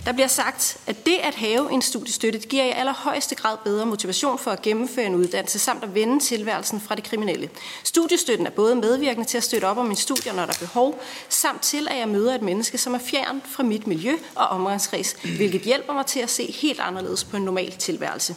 [0.07, 3.87] Der bliver sagt, at det at have en studiestøtte det giver i allerhøjeste grad bedre
[3.87, 7.51] motivation for at gennemføre en uddannelse, samt at vende tilværelsen fra det kriminelle.
[7.85, 11.03] Studiestøtten er både medvirkende til at støtte op om min studier, når der er behov,
[11.29, 15.12] samt til at jeg møder et menneske, som er fjern fra mit miljø og omgangskreds,
[15.37, 18.37] hvilket hjælper mig til at se helt anderledes på en normal tilværelse.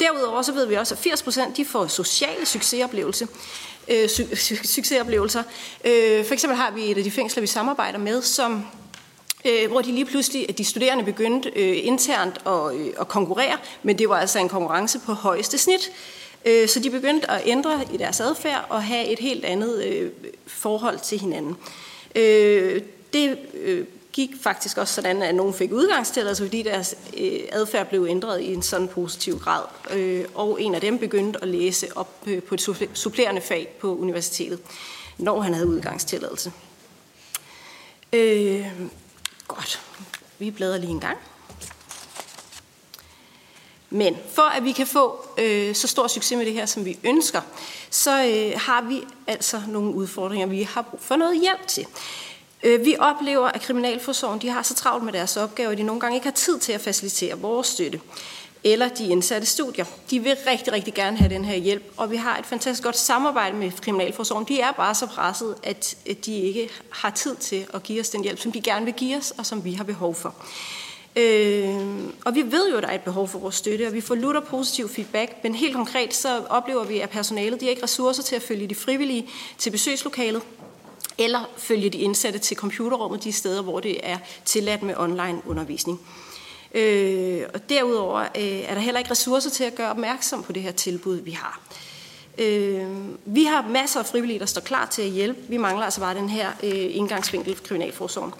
[0.00, 3.26] Derudover så ved vi også, at 80 procent de får sociale succesoplevelser.
[3.88, 4.34] Øh, su-
[4.66, 5.42] succesoplevelser.
[5.84, 8.66] Øh, for eksempel har vi et af de fængsler, vi samarbejder med, som
[9.48, 13.58] øh, hvor de lige pludselig, at de studerende begyndte øh, internt at, øh, at konkurrere,
[13.82, 15.90] men det var altså en konkurrence på højeste snit.
[16.44, 20.10] Øh, så de begyndte at ændre i deres adfærd og have et helt andet øh,
[20.46, 21.56] forhold til hinanden.
[22.14, 22.82] Øh,
[23.12, 28.06] det øh, gik faktisk også sådan, at nogen fik udgangstilladelse, fordi deres øh, adfærd blev
[28.10, 29.62] ændret i en sådan positiv grad.
[29.90, 33.96] Øh, og en af dem begyndte at læse op øh, på et supplerende fag på
[33.96, 34.58] universitetet,
[35.18, 36.52] når han havde udgangstilladelse.
[38.12, 38.66] Øh,
[39.48, 39.80] Godt.
[40.38, 41.18] Vi bladrer lige en gang.
[43.90, 46.98] Men for at vi kan få øh, så stor succes med det her, som vi
[47.04, 47.40] ønsker,
[47.90, 51.86] så øh, har vi altså nogle udfordringer, vi har brug for noget hjælp til.
[52.62, 56.00] Øh, vi oplever, at Kriminalforsorgen de har så travlt med deres opgaver, at de nogle
[56.00, 58.00] gange ikke har tid til at facilitere vores støtte
[58.72, 59.84] eller de indsatte studier.
[60.10, 62.96] De vil rigtig, rigtig gerne have den her hjælp, og vi har et fantastisk godt
[62.96, 64.44] samarbejde med Kriminalforsorgen.
[64.48, 68.22] De er bare så presset, at de ikke har tid til at give os den
[68.22, 70.34] hjælp, som de gerne vil give os, og som vi har behov for.
[71.16, 71.76] Øh,
[72.24, 74.14] og vi ved jo, at der er et behov for vores støtte, og vi får
[74.14, 78.22] lutter positiv feedback, men helt konkret så oplever vi, at personalet de har ikke ressourcer
[78.22, 80.42] til at følge de frivillige til besøgslokalet,
[81.18, 86.00] eller følge de indsatte til computerrummet de steder, hvor det er tilladt med online undervisning.
[86.76, 90.62] Øh, og derudover øh, er der heller ikke ressourcer til at gøre opmærksom på det
[90.62, 91.60] her tilbud, vi har.
[92.38, 92.86] Øh,
[93.24, 95.40] vi har masser af frivillige, der står klar til at hjælpe.
[95.48, 98.32] Vi mangler altså bare den her øh, indgangsvinkel for kriminalforsorgen.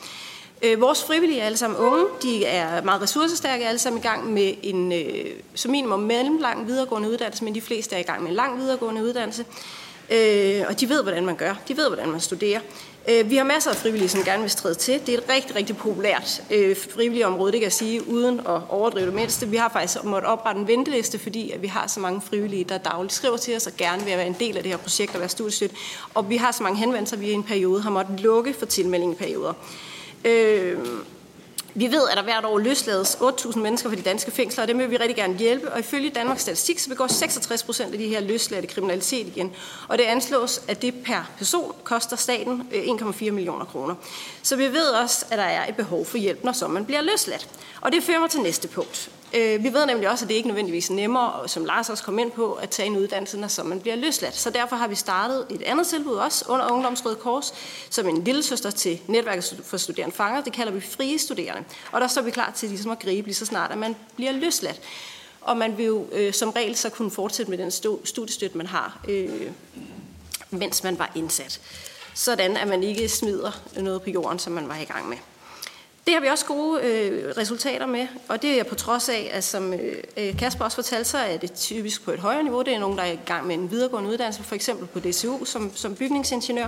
[0.62, 2.05] Øh, vores frivillige er alle sammen unge.
[2.22, 7.11] De er meget ressourcestærke, alle sammen i gang med en øh, som minimum mellemlang videregående
[7.11, 9.44] uddannelse, men de fleste er i gang med en lang videregående uddannelse.
[10.11, 11.55] Øh, og de ved, hvordan man gør.
[11.68, 12.61] De ved, hvordan man studerer.
[13.09, 15.01] Øh, vi har masser af frivillige, som gerne vil stræde til.
[15.07, 18.61] Det er et rigtig, rigtig populært øh, frivillige område, det kan jeg sige, uden at
[18.69, 19.49] overdrive det mindste.
[19.49, 22.79] Vi har faktisk måttet oprette en venteliste, fordi at vi har så mange frivillige, der
[22.79, 25.21] dagligt skriver til os og gerne vil være en del af det her projekt og
[25.21, 25.71] være studiestøt.
[26.14, 28.66] Og vi har så mange henvendelser, at vi i en periode har måttet lukke for
[28.66, 29.16] tilmelding.
[30.25, 30.79] Øh,
[31.78, 34.78] vi ved, at der hvert år løslades 8.000 mennesker fra de danske fængsler, og dem
[34.78, 35.72] vil vi rigtig gerne hjælpe.
[35.72, 39.52] Og ifølge Danmarks Statistik, så begår 66 procent af de her løsladte kriminalitet igen.
[39.88, 43.94] Og det anslås, at det per person koster staten øh, 1,4 millioner kroner.
[44.42, 47.02] Så vi ved også, at der er et behov for hjælp, når så man bliver
[47.02, 47.48] løsladt.
[47.80, 49.10] Og det fører mig til næste punkt.
[49.34, 52.18] Øh, vi ved nemlig også, at det ikke nødvendigvis er nemmere, som Lars også kom
[52.18, 54.36] ind på, at tage en uddannelse, når så man bliver løsladt.
[54.36, 57.54] Så derfor har vi startet et andet tilbud også under Ungdomsrøde Kors,
[57.90, 60.40] som en lille søster til netværket for studerende fanger.
[60.40, 61.64] Det kalder vi frie studerende.
[61.92, 64.32] Og der står vi klar til ligesom at gribe lige så snart, at man bliver
[64.32, 64.80] løsladt.
[65.40, 67.70] Og man vil jo øh, som regel så kunne fortsætte med den
[68.04, 69.50] studiestøtte, man har, øh,
[70.50, 71.60] mens man var indsat.
[72.14, 75.16] Sådan at man ikke smider noget på jorden, som man var i gang med.
[76.07, 79.45] Det har vi også gode øh, resultater med, og det er på trods af, at
[79.45, 82.62] som øh, øh, Kasper også fortalte så er det typisk på et højere niveau.
[82.62, 85.45] Det er nogen, der er i gang med en videregående uddannelse, for eksempel på DCU
[85.45, 86.66] som, som bygningsingeniør.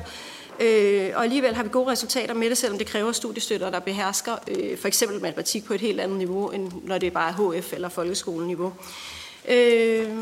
[0.60, 4.36] Øh, og alligevel har vi gode resultater med det, selvom det kræver studiestøtter, der behersker
[4.48, 7.72] øh, for eksempel matematik på et helt andet niveau, end når det er bare HF
[7.72, 8.72] eller folkeskoleniveau.
[9.48, 10.14] Øh,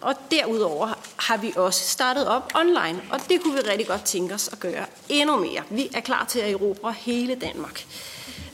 [0.00, 4.34] og derudover har vi også startet op online, og det kunne vi rigtig godt tænke
[4.34, 5.62] os at gøre endnu mere.
[5.70, 7.84] Vi er klar til at erobre hele Danmark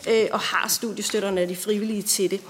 [0.09, 2.41] øh, og har studiestøtterne de frivillige til det.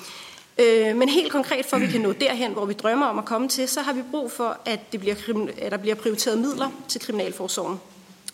[0.58, 3.24] Øh, men helt konkret, for at vi kan nå derhen, hvor vi drømmer om at
[3.24, 5.14] komme til, så har vi brug for, at, det bliver,
[5.58, 7.80] at der bliver prioriteret midler til Kriminalforsorgen.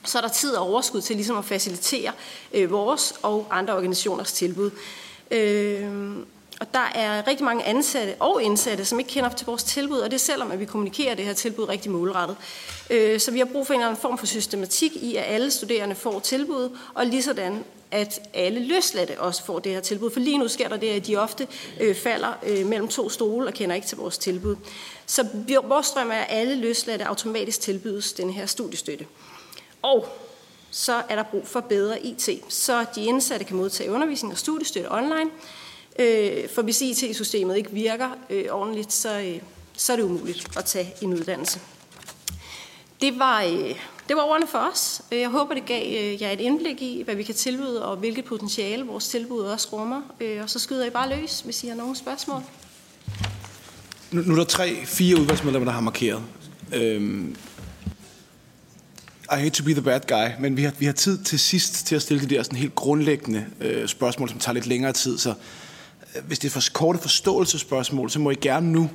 [0.05, 2.13] Så er der tid og overskud til ligesom at facilitere
[2.55, 4.71] øh, vores og andre organisationers tilbud.
[5.31, 6.17] Øh,
[6.61, 10.11] og der er rigtig mange ansatte og indsatte, som ikke kender til vores tilbud, og
[10.11, 12.37] det er selvom, at vi kommunikerer det her tilbud rigtig målrettet.
[12.91, 15.51] Øh, så vi har brug for en eller anden form for systematik i, at alle
[15.51, 20.11] studerende får tilbud, og lige sådan, at alle løsladte også får det her tilbud.
[20.11, 21.49] For lige nu sker der det, at de ofte
[21.81, 24.57] øh, falder øh, mellem to stole og kender ikke til vores tilbud.
[25.07, 25.27] Så
[25.65, 29.07] vores drøm er, at alle løsladte automatisk tilbydes den her studiestøtte.
[29.83, 30.07] Og
[30.71, 34.93] så er der brug for bedre IT, så de indsatte kan modtage undervisning og studiestøtte
[34.93, 35.31] online.
[36.01, 39.41] Øh, for hvis IT-systemet ikke virker øh, ordentligt, så, øh,
[39.77, 41.61] så er det umuligt at tage en uddannelse.
[43.01, 43.75] Det var, øh,
[44.09, 45.03] det var ordene for os.
[45.13, 47.97] Øh, jeg håber, det gav øh, jer et indblik i, hvad vi kan tilbyde, og
[47.97, 50.03] hvilket potentiale vores tilbud også rummer.
[50.21, 52.43] Øh, og så skyder I bare løs, hvis I har nogle spørgsmål.
[54.11, 56.23] Nu, nu er der tre, fire udvalgsmedlemmer, der har markeret.
[56.75, 57.37] Øhm,
[59.33, 61.87] I hate to be the bad guy, men vi har, vi har tid til sidst
[61.87, 65.19] til at stille de der sådan helt grundlæggende øh, spørgsmål, som tager lidt længere tid.
[65.19, 65.35] Så
[66.27, 68.91] hvis det er for korte forståelsespørgsmål, så må I gerne nu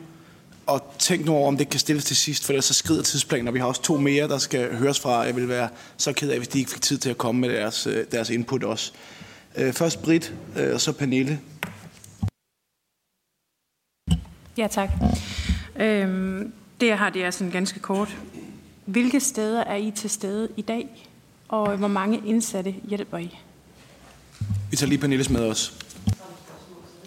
[0.67, 3.47] og tænk nu over, om det kan stilles til sidst, for ellers så skrider tidsplanen,
[3.47, 5.19] og vi har også to mere, der skal høres fra.
[5.19, 7.49] Jeg vil være så ked af, hvis de ikke fik tid til at komme med
[7.49, 8.91] deres, øh, deres input også.
[9.55, 11.39] Øh, først Britt, øh, og så Pernille.
[14.57, 14.89] Ja, tak.
[15.75, 18.17] Øhm, det jeg har, det er sådan ganske kort.
[18.85, 21.09] Hvilke steder er I til stede i dag,
[21.47, 23.37] og hvor mange indsatte hjælper I?
[24.71, 25.84] Vi tager lige Pernilles med os.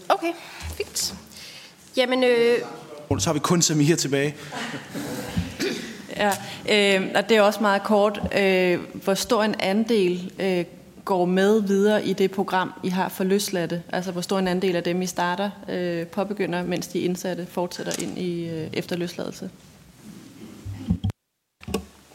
[0.08, 0.32] Okay,
[0.76, 1.14] fint.
[1.96, 2.58] Jamen, øh,
[3.18, 4.36] så har vi kun Samir tilbage.
[6.16, 6.32] Ja,
[6.68, 8.20] øh, og det er også meget kort.
[8.38, 10.64] Øh, hvor stor en andel øh,
[11.04, 13.82] går med videre i det program, I har for løsladte?
[13.92, 18.02] Altså, hvor stor en andel af dem, I starter, øh, påbegynder, mens de indsatte fortsætter
[18.02, 19.50] ind i øh, efterløsladelse?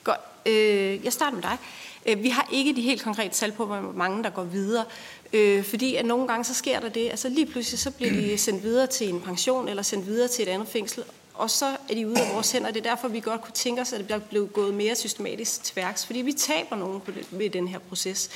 [0.04, 0.20] Godt.
[0.46, 1.58] Øh, jeg starter med dig.
[2.06, 4.86] Øh, vi har ikke de helt konkrete tal på, hvor mange der går videre,
[5.34, 8.38] øh, fordi at nogle gange så sker der det, altså lige pludselig så bliver de
[8.38, 11.94] sendt videre til en pension eller sendt videre til et andet fængsel, og så er
[11.94, 12.72] de ude af vores hænder.
[12.72, 15.76] Det er derfor, vi godt kunne tænke os, at det blev gået mere systematisk til
[15.76, 18.30] værks, fordi vi taber nogen på det, ved den her proces.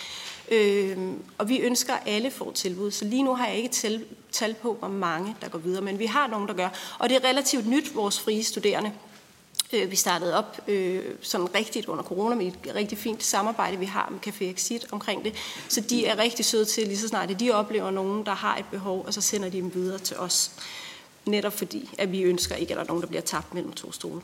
[0.51, 0.97] Øh,
[1.37, 2.91] og vi ønsker, at alle får tilbud.
[2.91, 5.99] Så lige nu har jeg ikke tal, tal på, hvor mange der går videre, men
[5.99, 6.69] vi har nogen, der gør.
[6.99, 8.91] Og det er relativt nyt, vores frie studerende.
[9.73, 13.85] Øh, vi startede op øh, sådan rigtigt under corona med et rigtig fint samarbejde, vi
[13.85, 15.33] har med Café Exit omkring det.
[15.69, 18.65] Så de er rigtig søde til, lige så snart de oplever nogen, der har et
[18.71, 20.51] behov, og så sender de dem videre til os.
[21.25, 23.91] Netop fordi, at vi ønsker ikke, at der er nogen, der bliver tabt mellem to
[23.91, 24.21] stole.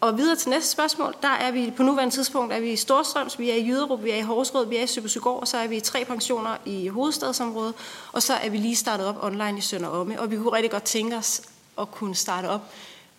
[0.00, 3.38] Og videre til næste spørgsmål, der er vi på nuværende tidspunkt er vi i Storstrøms,
[3.38, 5.66] vi er i Jyderup, vi er i Horsrød, vi er i Søbersøgård, og så er
[5.66, 7.74] vi i tre pensioner i hovedstadsområdet,
[8.12, 10.70] og så er vi lige startet op online i Sønder Omme, og vi kunne rigtig
[10.70, 11.42] godt tænke os
[11.78, 12.60] at kunne starte op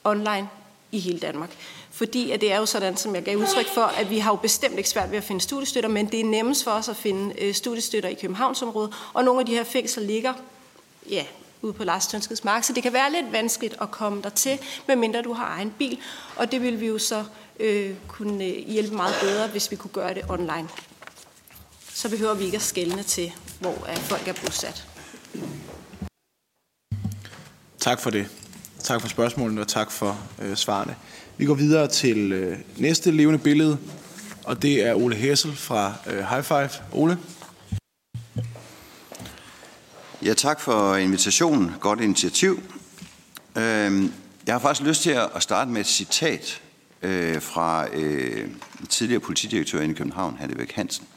[0.04, 0.50] online
[0.94, 1.50] i hele Danmark.
[1.92, 4.36] Fordi at det er jo sådan, som jeg gav udtryk for, at vi har jo
[4.36, 7.42] bestemt ikke svært ved at finde studiestøtter, men det er nemmest for os at finde
[7.42, 10.34] øh, studiestøtter i Københavnsområdet, og nogle af de her fængsler ligger
[11.10, 11.26] ja,
[11.62, 15.22] ude på Lars Tønskeds mark, så det kan være lidt vanskeligt at komme dertil, medmindre
[15.22, 16.00] du har egen bil,
[16.36, 17.24] og det vil vi jo så
[17.60, 20.70] øh, kunne øh, hjælpe meget bedre, hvis vi kunne gøre det online.
[21.94, 24.88] Så behøver vi ikke at skælne til, hvor øh, folk er bosat.
[27.80, 28.43] Tak for det.
[28.84, 30.96] Tak for spørgsmålene, og tak for øh, svarene.
[31.38, 33.78] Vi går videre til øh, næste levende billede,
[34.44, 36.70] og det er Ole Hessel fra øh, High Five.
[36.92, 37.18] Ole?
[40.24, 41.72] Ja, tak for invitationen.
[41.80, 42.64] Godt initiativ.
[43.58, 44.04] Øh,
[44.46, 46.62] jeg har faktisk lyst til at starte med et citat
[47.02, 48.50] øh, fra øh,
[48.90, 51.08] tidligere politidirektør i København, Hanne Bæk Hansen,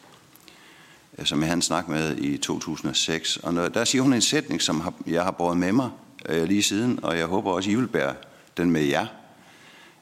[1.18, 3.36] øh, som jeg havde en snak med i 2006.
[3.36, 5.90] Og når, der siger hun en sætning, som jeg har båret med mig
[6.28, 8.14] Øh, lige siden, og jeg håber også, I vil bære
[8.56, 9.06] den med jer.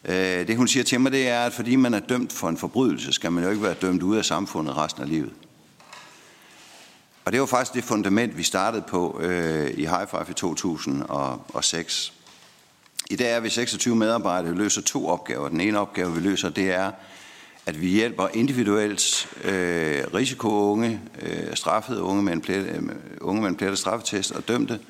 [0.05, 2.57] Øh, det hun siger til mig, det er, at fordi man er dømt for en
[2.57, 5.33] forbrydelse, skal man jo ikke være dømt ud af samfundet resten af livet.
[7.25, 12.13] Og det var faktisk det fundament, vi startede på øh, i High Five i 2006.
[13.11, 15.49] I dag er vi 26 medarbejdere, vi løser to opgaver.
[15.49, 16.93] Den ene opgave, vi løser, det er,
[17.67, 22.83] at vi hjælper individuelt øh, risikounge, øh, straffede unge med en plet, øh,
[23.21, 24.81] unge med en plettet straffetest og dømte øh,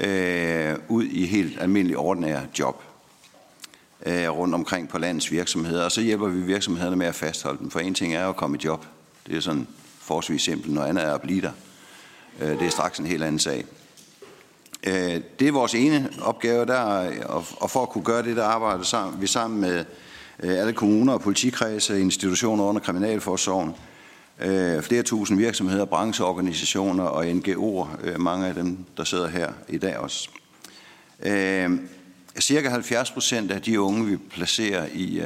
[0.00, 2.82] Øh, ud i helt almindelig ordinære job
[4.06, 5.84] øh, rundt omkring på landets virksomheder.
[5.84, 8.56] Og så hjælper vi virksomhederne med at fastholde dem, for en ting er at komme
[8.56, 8.86] i job.
[9.26, 9.66] Det er sådan
[9.98, 10.74] forholdsvis simpelt.
[10.74, 11.52] Noget andet er at blive der.
[12.40, 13.64] Øh, det er straks en helt anden sag.
[14.86, 17.10] Øh, det er vores ene opgave, der,
[17.60, 19.84] og for at kunne gøre det, der arbejder vi sammen med
[20.42, 23.74] øh, alle kommuner og politikredse, institutioner under Kriminalforsorgen,
[24.40, 29.78] Øh, flere tusind virksomheder, brancheorganisationer og NGO'er, øh, mange af dem, der sidder her i
[29.78, 30.28] dag også.
[31.22, 31.70] Øh,
[32.40, 35.22] cirka 70 procent af de unge, vi placerer i,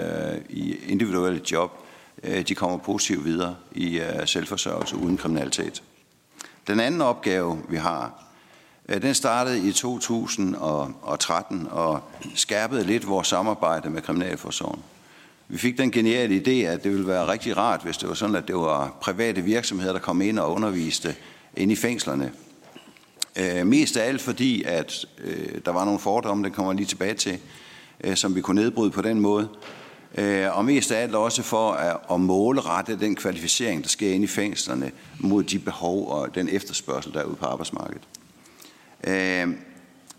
[0.48, 1.70] i individuelle job,
[2.48, 5.83] de kommer positivt videre i selvforsørgelse uden kriminalitet.
[6.66, 8.24] Den anden opgave, vi har,
[8.88, 12.00] øh, den startede i 2013 og
[12.35, 14.83] skærpede lidt vores samarbejde med Kriminalforsorgen.
[15.48, 18.37] Vi fik den geniale idé, at det ville være rigtig rart, hvis det var sådan,
[18.37, 21.14] at det var private virksomheder, der kom ind og underviste
[21.57, 22.33] ind i fængslerne.
[23.38, 27.14] Øh, mest af alt fordi, at øh, der var nogle fordomme, det kommer lige tilbage
[27.14, 27.38] til,
[28.04, 29.48] øh, som vi kunne nedbryde på den måde.
[30.18, 34.24] Øh, og mest af alt også for at, at målrette den kvalificering, der sker inde
[34.24, 38.02] i fængslerne, mod de behov og den efterspørgsel, der er ude på arbejdsmarkedet.
[39.07, 39.48] Øh,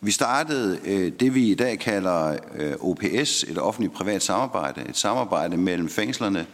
[0.06, 4.82] vi startede øh, det, vi i dag kalder øh, OPS, et offentligt privat samarbejde.
[4.90, 6.46] Et samarbejde mellem fængslerne,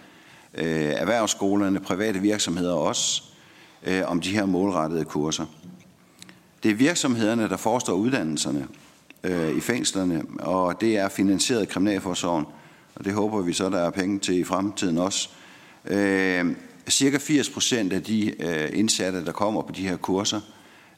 [0.53, 3.23] øh, erhvervsskolerne, private virksomheder og os,
[3.83, 5.45] øh, om de her målrettede kurser.
[6.63, 8.67] Det er virksomhederne, der forestår uddannelserne
[9.55, 12.45] i fængslerne, og det er finansieret af Kriminalforsorgen
[12.95, 15.29] og det håber vi så, der er penge til i fremtiden også.
[15.85, 16.45] Øh,
[16.89, 20.39] cirka 80 procent af de øh, indsatte, der kommer på de her kurser,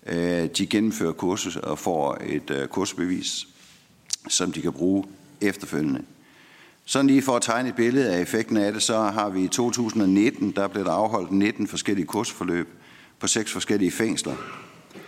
[0.06, 3.48] Øh, de gennemfører kursus og får et øh, kursbevis,
[4.28, 5.04] som de kan bruge
[5.42, 6.02] efterfølgende.
[6.86, 9.48] Sådan lige for at tegne et billede af effekten af det, så har vi i
[9.48, 12.68] 2019, der blev der afholdt 19 forskellige kursforløb
[13.20, 14.36] på seks forskellige fængsler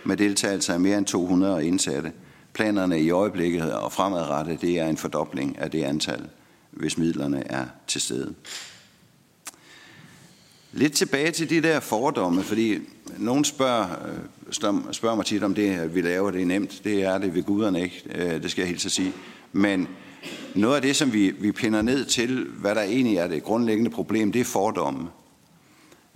[0.04, 2.12] med deltagelse af mere end 200 indsatte.
[2.52, 6.28] Planerne i øjeblikket og fremadrettet, det er en fordobling af det antal
[6.76, 8.34] hvis midlerne er til stede.
[10.72, 12.78] Lidt tilbage til de der fordomme, fordi
[13.18, 16.80] nogen øh, spørger, spørger mig tit om det, vi laver, det er nemt.
[16.84, 19.12] Det er det ved guderne ikke, øh, det skal jeg helt så sige.
[19.52, 19.88] Men
[20.54, 23.90] noget af det, som vi, vi pinder ned til, hvad der egentlig er det grundlæggende
[23.90, 25.08] problem, det er fordomme.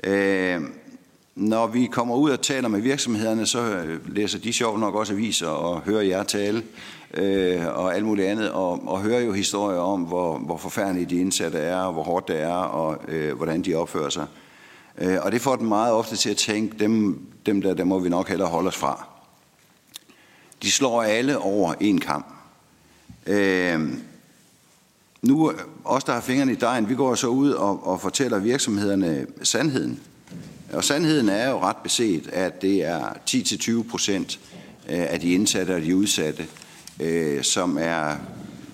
[0.05, 0.61] Øh,
[1.35, 5.13] når vi kommer ud og taler med virksomhederne, så øh, læser de sjovt nok også
[5.13, 6.63] aviser og hører jer tale
[7.15, 11.21] øh, og alt muligt andet, og, og hører jo historier om, hvor, hvor forfærdelige de
[11.21, 14.23] indsatte er, og hvor hårdt det er, og øh, hvordan de opfører sig.
[14.23, 14.50] Øh,
[15.01, 17.99] Øh, og det får dem meget ofte til at tænke, dem, dem der, der må
[17.99, 19.07] vi nok hellere holde os fra.
[20.63, 22.27] De slår alle over en kamp.
[23.27, 23.81] Øh,
[25.23, 25.53] nu,
[25.85, 30.01] os der har fingrene i dejen, vi går så ud og, og fortæller virksomhederne sandheden.
[30.73, 34.41] Og sandheden er jo ret beset, at det er 10-20 procent
[34.87, 36.47] af de indsatte og de udsatte,
[37.01, 38.17] øh, som er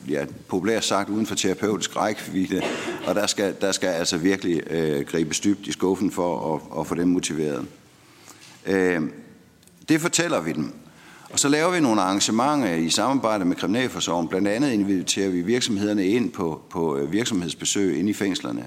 [0.09, 2.62] ja, populært sagt uden for terapeutisk rækkevidde,
[3.07, 6.87] og der skal, der skal altså virkelig øh, gribes dybt i skuffen for at, at
[6.87, 7.66] få dem motiveret.
[8.66, 9.03] Øh,
[9.88, 10.73] det fortæller vi dem.
[11.31, 14.29] Og så laver vi nogle arrangementer i samarbejde med Kriminalforsorgen.
[14.29, 18.64] Blandt andet inviterer vi virksomhederne ind på, på øh, virksomhedsbesøg inde i fængslerne.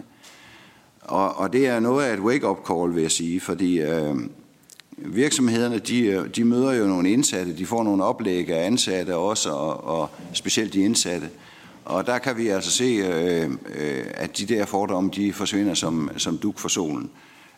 [1.01, 4.15] Og, og det er noget af et wake-up call, vil jeg sige, fordi øh,
[5.05, 9.49] virksomhederne, de, øh, de møder jo nogle indsatte, de får nogle oplæg af ansatte også,
[9.49, 11.29] og, og specielt de indsatte.
[11.85, 16.09] Og der kan vi altså se, øh, øh, at de der fordomme, de forsvinder som,
[16.17, 17.09] som duk for solen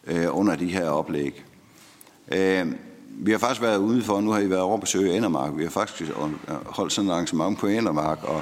[0.08, 1.44] øh, under de her oplæg.
[2.32, 2.66] Øh,
[3.10, 5.64] vi har faktisk været ude for, nu har I været over på besøge Endermark, vi
[5.64, 6.12] har faktisk
[6.66, 8.42] holdt sådan et arrangement på Endermark, og,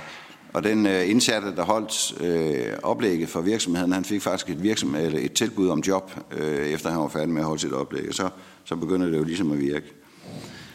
[0.53, 5.05] og den øh, indsatte, der holdt øh, oplægget for virksomheden, han fik faktisk et, virksomhed,
[5.05, 8.07] eller et tilbud om job, øh, efter han var færdig med at holde sit oplæg,
[8.07, 8.29] og så
[8.69, 9.93] så begynder det jo ligesom at virke.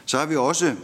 [0.05, 0.75] Så har vi også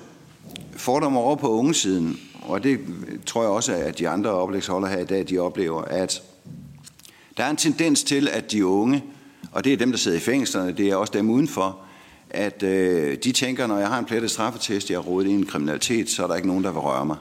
[0.76, 2.80] fordomme over på ungesiden, og det
[3.26, 6.22] tror jeg også, at de andre oplægsholdere her i dag, de oplever, at
[7.36, 9.04] der er en tendens til, at de unge,
[9.52, 11.78] og det er dem, der sidder i fængslerne, det er også dem udenfor,
[12.30, 15.46] at øh, de tænker, når jeg har en plettet straffetest, jeg har rodet i en
[15.46, 17.16] kriminalitet, så er der ikke nogen, der vil røre mig.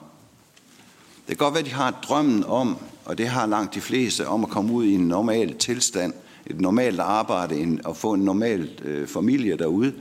[1.28, 4.28] Det kan godt være, at de har drømmen om, og det har langt de fleste,
[4.28, 6.14] om at komme ud i en normal tilstand,
[6.50, 9.94] et normalt arbejde, en, at få en normal øh, familie derude.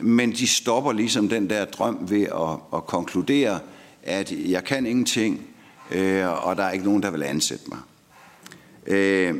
[0.00, 3.58] Men de stopper ligesom den der drøm ved at, at konkludere,
[4.02, 5.46] at jeg kan ingenting,
[5.90, 7.78] øh, og der er ikke nogen, der vil ansætte mig.
[8.86, 9.34] Øh,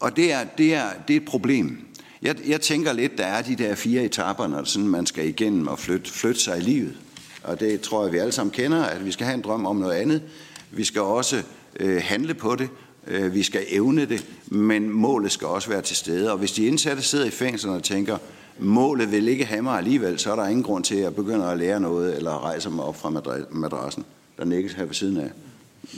[0.00, 1.78] og det er, det, er, det er et problem.
[2.22, 5.66] Jeg, jeg tænker lidt, der er de der fire etaper, når sådan man skal igennem
[5.66, 6.96] og flytte, flytte sig i livet.
[7.42, 9.76] Og det tror jeg, vi alle sammen kender, at vi skal have en drøm om
[9.76, 10.22] noget andet.
[10.70, 11.42] Vi skal også
[11.80, 12.68] øh, handle på det.
[13.06, 16.32] Øh, vi skal evne det, men målet skal også være til stede.
[16.32, 18.18] Og hvis de indsatte sidder i fængslerne og tænker,
[18.58, 21.46] målet vil ikke have mig alligevel, så er der ingen grund til, at jeg begynder
[21.46, 23.10] at lære noget, eller rejse mig op fra
[23.50, 24.04] madrassen.
[24.38, 25.30] Der nikkes her ved siden af.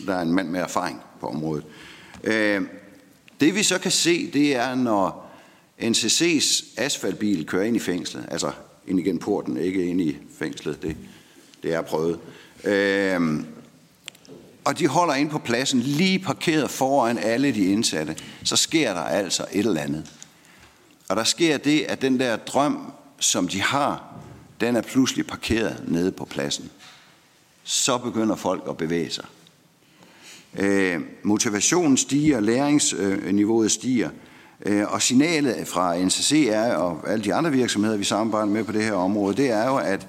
[0.06, 1.64] Der er en mand med erfaring på området.
[2.24, 2.62] Øh,
[3.40, 5.30] det vi så kan se, det er, når
[5.80, 8.50] NCC's asfaltbil kører ind i fængslet, altså
[8.86, 10.96] ind igennem porten, ikke ind i fængslet, det,
[11.62, 12.18] det er prøvet.
[12.64, 13.40] Øh,
[14.64, 19.00] og de holder ind på pladsen, lige parkeret foran alle de indsatte, så sker der
[19.00, 20.10] altså et eller andet.
[21.08, 24.14] Og der sker det, at den der drøm, som de har,
[24.60, 26.70] den er pludselig parkeret nede på pladsen.
[27.64, 29.24] Så begynder folk at bevæge sig.
[30.58, 34.10] Øh, motivationen stiger, læringsniveauet stiger,
[34.66, 38.72] øh, og signalet fra NCC er, og alle de andre virksomheder, vi samarbejder med på
[38.72, 40.06] det her område, det er jo, at,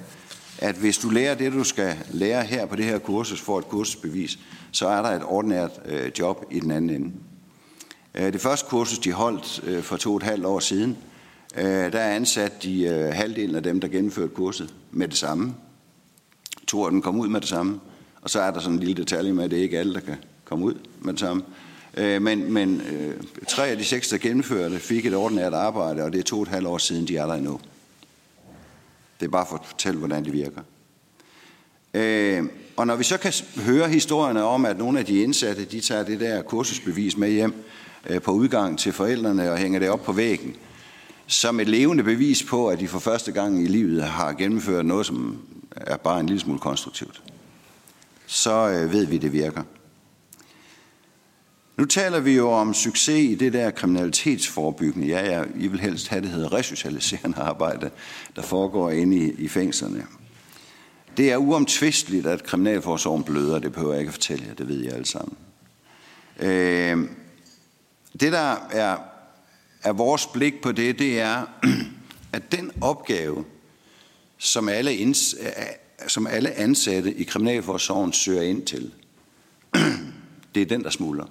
[0.65, 3.67] at hvis du lærer det, du skal lære her på det her kursus, for et
[3.67, 4.39] kursusbevis,
[4.71, 7.11] så er der et ordinært øh, job i den anden ende.
[8.15, 10.97] Øh, det første kursus, de holdt øh, for to og et halvt år siden,
[11.57, 15.53] øh, der er ansat de øh, halvdelen af dem, der gennemførte kurset med det samme.
[16.67, 17.79] To af dem kom ud med det samme.
[18.21, 19.99] Og så er der sådan en lille detalje med, at det er ikke alle, der
[19.99, 21.43] kan komme ud med det samme.
[21.97, 23.13] Øh, men, men øh,
[23.47, 26.41] tre af de seks, der gennemførte, fik et ordinært arbejde, og det er to og
[26.41, 27.59] et halvt år siden, de er der endnu.
[29.19, 30.61] Det er bare for at fortælle, hvordan det virker.
[31.93, 32.43] Øh,
[32.75, 36.03] og når vi så kan høre historierne om, at nogle af de indsatte, de tager
[36.03, 37.53] det der kursusbevis med hjem
[38.09, 40.55] øh, på udgang til forældrene og hænger det op på væggen,
[41.27, 45.05] som et levende bevis på, at de for første gang i livet har gennemført noget,
[45.05, 45.41] som
[45.71, 47.21] er bare en lille smule konstruktivt,
[48.25, 49.63] så øh, ved vi, det virker.
[51.77, 55.07] Nu taler vi jo om succes i det der kriminalitetsforebyggende.
[55.07, 57.89] Ja, ja, I vil helst have det hedder resocialiserende arbejde,
[58.35, 60.05] der foregår inde i, i fængslerne.
[61.17, 63.59] Det er uomtvisteligt, at kriminalforsorgen bløder.
[63.59, 65.37] Det behøver jeg ikke at fortælle jer, det ved jeg alle sammen.
[66.39, 67.09] Øh,
[68.19, 68.97] det, der er,
[69.83, 71.45] er vores blik på det, det er,
[72.33, 73.45] at den opgave,
[74.37, 75.47] som alle, inds, øh,
[76.07, 78.91] som alle ansatte i kriminalforsorgen søger ind til,
[80.55, 81.27] det er den, der smuldrer.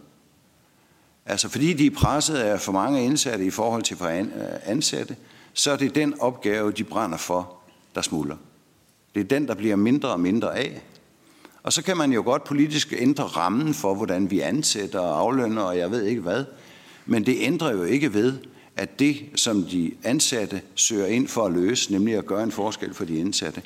[1.27, 4.27] Altså fordi de er presset af for mange indsatte i forhold til for øh,
[4.64, 5.16] ansatte,
[5.53, 7.57] så er det den opgave, de brænder for,
[7.95, 8.37] der smuldrer.
[9.14, 10.83] Det er den, der bliver mindre og mindre af.
[11.62, 15.62] Og så kan man jo godt politisk ændre rammen for, hvordan vi ansætter og aflønner,
[15.62, 16.45] og jeg ved ikke hvad.
[17.07, 18.39] Men det ændrer jo ikke ved,
[18.77, 22.95] at det, som de ansatte søger ind for at løse, nemlig at gøre en forskel
[22.95, 23.62] for de indsatte,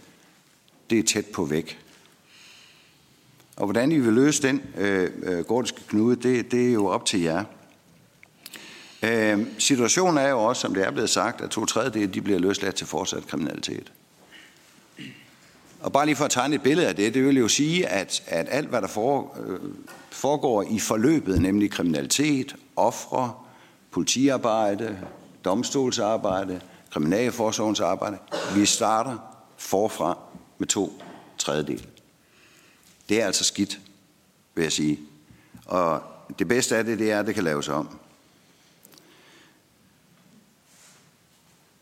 [0.91, 1.79] det er tæt på væk.
[3.59, 7.05] Og hvordan I vil løse den øh, øh, gordiske knude, det, det er jo op
[7.05, 7.45] til jer.
[9.03, 12.39] Øh, situationen er jo også, som det er blevet sagt, at to tredjedele de bliver
[12.39, 13.93] løsladt til fortsat kriminalitet.
[15.81, 18.23] Og bare lige for at tegne et billede af det, det vil jo sige, at,
[18.27, 19.61] at alt, hvad der øh,
[20.11, 23.33] foregår i forløbet, nemlig kriminalitet, ofre,
[23.91, 24.99] politiarbejde,
[25.45, 28.19] domstolsarbejde, kriminalforsorgens arbejde,
[28.55, 29.17] vi starter
[29.57, 30.19] forfra
[30.59, 31.03] med to
[31.39, 31.87] tredjedel.
[33.09, 33.81] Det er altså skidt,
[34.55, 35.01] vil jeg sige.
[35.67, 36.03] Og
[36.39, 37.99] det bedste af det, det er, at det kan laves om.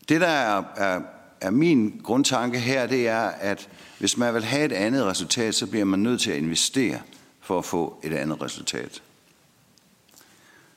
[0.09, 1.01] Det, der er, er,
[1.41, 3.69] er min grundtanke her, det er, at
[3.99, 7.01] hvis man vil have et andet resultat, så bliver man nødt til at investere
[7.41, 9.03] for at få et andet resultat.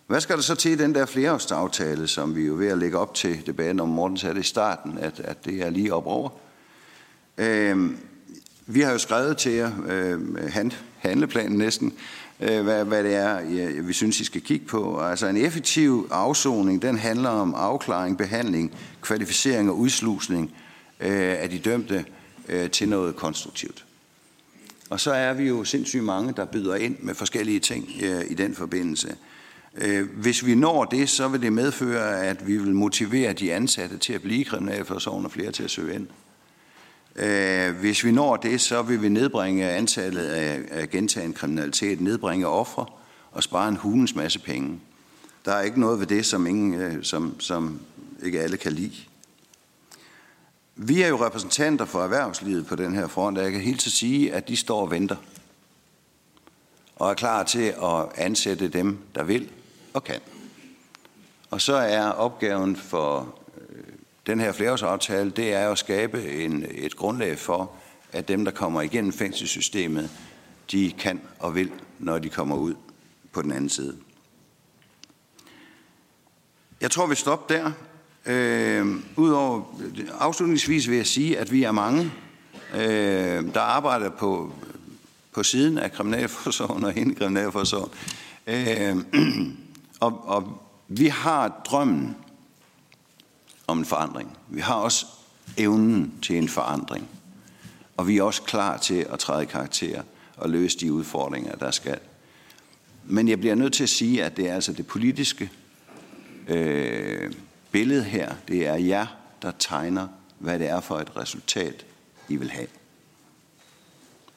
[0.07, 2.77] Hvad skal der så til i den der flereårsaftale, som vi jo er ved at
[2.77, 5.93] lægge op til debatten om Morten sagde det i starten, at, at det er lige
[5.93, 6.29] op over?
[7.37, 7.97] Øhm,
[8.71, 11.93] vi har jo skrevet til jer, øh, hand, handleplanen næsten,
[12.39, 14.99] øh, hvad, hvad det er, ja, øh, vi synes, I skal kigge på.
[14.99, 20.53] Altså en effektiv afsoning, den handler om afklaring, behandling, kvalificering og udslusning
[20.99, 22.05] øh, af de dømte
[22.49, 23.85] øh, til noget konstruktivt.
[24.89, 28.33] Og så er vi jo sindssygt mange, der byder ind med forskellige ting øh, i
[28.33, 29.15] den forbindelse.
[29.75, 33.97] Øh, hvis vi når det, så vil det medføre, at vi vil motivere de ansatte
[33.97, 36.07] til at blive kriminalforsorgen og flere til at søge ind.
[37.19, 42.47] Øh, hvis vi når det, så vil vi nedbringe antallet af, af gentagen kriminalitet, nedbringe
[42.47, 42.85] ofre
[43.31, 44.79] og spare en hulens masse penge.
[45.45, 47.79] Der er ikke noget ved det, som, ingen, øh, som, som
[48.23, 48.95] ikke alle kan lide.
[50.75, 53.91] vi er jo repræsentanter for erhvervslivet på den her front, og jeg kan helt til
[53.91, 55.15] sige, at de står og venter.
[56.95, 59.49] Og er klar til at ansætte dem, der vil
[59.93, 60.19] og kan.
[61.51, 63.38] Og så er opgaven for
[64.29, 67.71] den her flereårsaftale, det er at skabe en, et grundlag for,
[68.11, 70.09] at dem, der kommer igennem fængselssystemet,
[70.71, 72.75] de kan og vil, når de kommer ud
[73.31, 73.95] på den anden side.
[76.81, 77.71] Jeg tror, vi stopper der.
[78.25, 79.63] Øh, Udover
[80.19, 82.11] afslutningsvis vil jeg sige, at vi er mange,
[82.75, 84.53] øh, der arbejder på,
[85.33, 87.91] på siden af kriminalforsorgen og ind kriminalforsorgen.
[88.47, 88.97] Øh,
[90.05, 92.15] og, og vi har drømmen
[93.69, 94.37] om en forandring.
[94.49, 95.05] Vi har også
[95.57, 97.09] evnen til en forandring.
[97.97, 100.01] Og vi er også klar til at træde i karakter
[100.37, 101.99] og løse de udfordringer, der skal.
[103.05, 105.51] Men jeg bliver nødt til at sige, at det er altså det politiske
[106.47, 107.33] øh,
[107.71, 108.35] billede her.
[108.47, 109.07] Det er jer,
[109.41, 110.07] der tegner,
[110.39, 111.85] hvad det er for et resultat,
[112.29, 112.67] I vil have.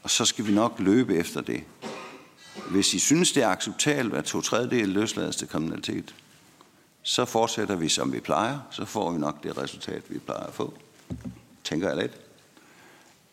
[0.03, 1.65] Og så skal vi nok løbe efter det.
[2.71, 6.15] Hvis I synes, det er acceptabelt, at to tredjedel løslades til kriminalitet,
[7.03, 8.59] så fortsætter vi, som vi plejer.
[8.71, 10.75] Så får vi nok det resultat, vi plejer at få.
[11.65, 12.21] Tænker jeg lidt.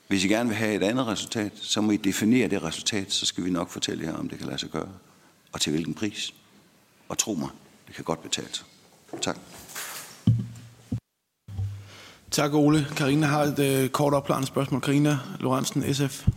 [0.08, 3.26] Hvis I gerne vil have et andet resultat, så må I definere det resultat, så
[3.26, 4.90] skal vi nok fortælle jer, om det kan lade sig gøre.
[5.52, 6.34] Og til hvilken pris.
[7.10, 7.50] Og tro mig,
[7.88, 8.66] det kan godt betale sig.
[9.22, 9.38] Tak.
[12.32, 12.88] Tak, Ole.
[12.98, 14.82] Karina har et øh, kort opklarende spørgsmål.
[14.82, 16.28] Karina Lorentzen, SF.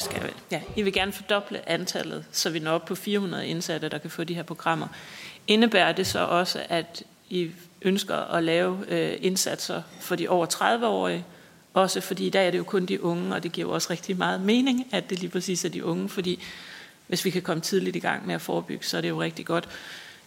[0.00, 0.41] Skal.
[0.52, 4.10] Ja, I vil gerne fordoble antallet, så vi når op på 400 indsatte, der kan
[4.10, 4.88] få de her programmer.
[5.46, 7.50] Indebærer det så også, at I
[7.82, 11.24] ønsker at lave øh, indsatser for de over 30-årige?
[11.74, 13.90] Også fordi i dag er det jo kun de unge, og det giver jo også
[13.90, 16.42] rigtig meget mening, at det lige præcis er de unge, fordi
[17.06, 19.46] hvis vi kan komme tidligt i gang med at forebygge, så er det jo rigtig
[19.46, 19.68] godt.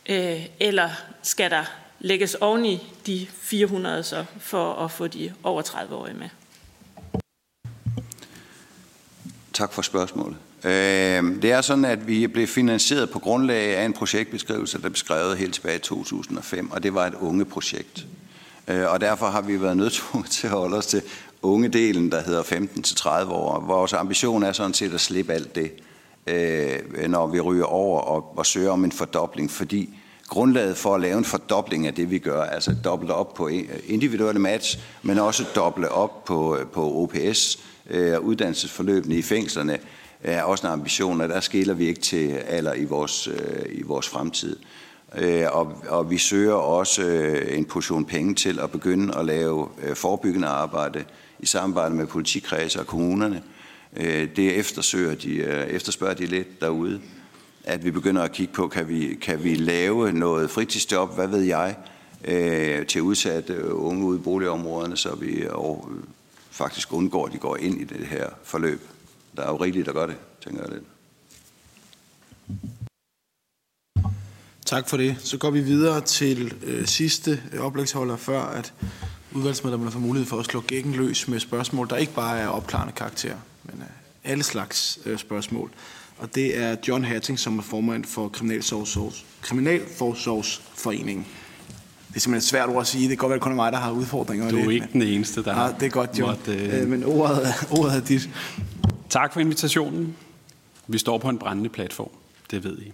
[0.06, 0.90] Øh, eller
[1.22, 1.64] skal der
[2.00, 6.30] lægges oven i de 400 så, for at få de over 30-årige med?
[9.56, 10.38] Tak for spørgsmålet.
[10.64, 15.38] Øhm, det er sådan, at vi blev finansieret på grundlag af en projektbeskrivelse, der beskrevet
[15.38, 18.06] helt tilbage i 2005, og det var et unge projekt.
[18.68, 21.02] Øh, og derfor har vi været nødt til at holde os til
[21.42, 23.60] ungedelen, der hedder 15-30 år.
[23.60, 25.72] Vores ambition er sådan set at slippe alt det,
[26.28, 29.90] øh, når vi ryger over og, og søger om en fordobling, fordi
[30.28, 33.48] grundlaget for at lave en fordobling af det, vi gør, altså doble op på
[33.88, 37.60] individuelle match, men også doble op på, øh, på OPS,
[37.90, 39.80] øh, uddannelsesforløbene i fængslerne,
[40.24, 43.82] er også en ambition, og der skiller vi ikke til alder i vores, øh, i
[43.82, 44.58] vores fremtid.
[45.18, 49.68] Øh, og, og vi søger også øh, en portion penge til at begynde at lave
[49.84, 51.04] øh, forebyggende arbejde
[51.40, 53.44] i samarbejde med politikredse og kommunerne.
[53.98, 57.02] Øh, det eftersøger de, øh, efterspørger de lidt derude
[57.66, 61.42] at vi begynder at kigge på, kan vi, kan vi lave noget fritidsjob, hvad ved
[61.42, 61.76] jeg,
[62.26, 65.90] øh, til udsatte unge ude i boligområderne, så vi og,
[66.56, 68.82] faktisk undgår, at de går ind i det her forløb.
[69.36, 70.84] Der er jo rigeligt, der gør det, tænker jeg lidt.
[74.66, 75.16] Tak for det.
[75.20, 78.74] Så går vi videre til øh, sidste øh, oplægsholder, før at
[79.34, 82.94] udvalgsmedlemmerne får mulighed for at slå gækken løs med spørgsmål, der ikke bare er opklarende
[82.94, 85.72] karakter, men øh, alle slags øh, spørgsmål
[86.18, 91.26] og det er John Hatting, som er formand for Kriminalforsorgs, Kriminalforsorgsforeningen.
[92.16, 93.02] Det er simpelthen et svært ord at sige.
[93.02, 94.50] Det kan godt være, at det kun er mig, der har udfordringer.
[94.50, 95.02] Du er det, ikke men...
[95.02, 96.30] den eneste, der ja, det er godt, John.
[96.30, 96.88] Måtte, øh...
[96.88, 98.30] Men ordet, ordet er dit.
[99.10, 100.16] Tak for invitationen.
[100.88, 102.10] Vi står på en brændende platform.
[102.52, 102.92] Det ved I.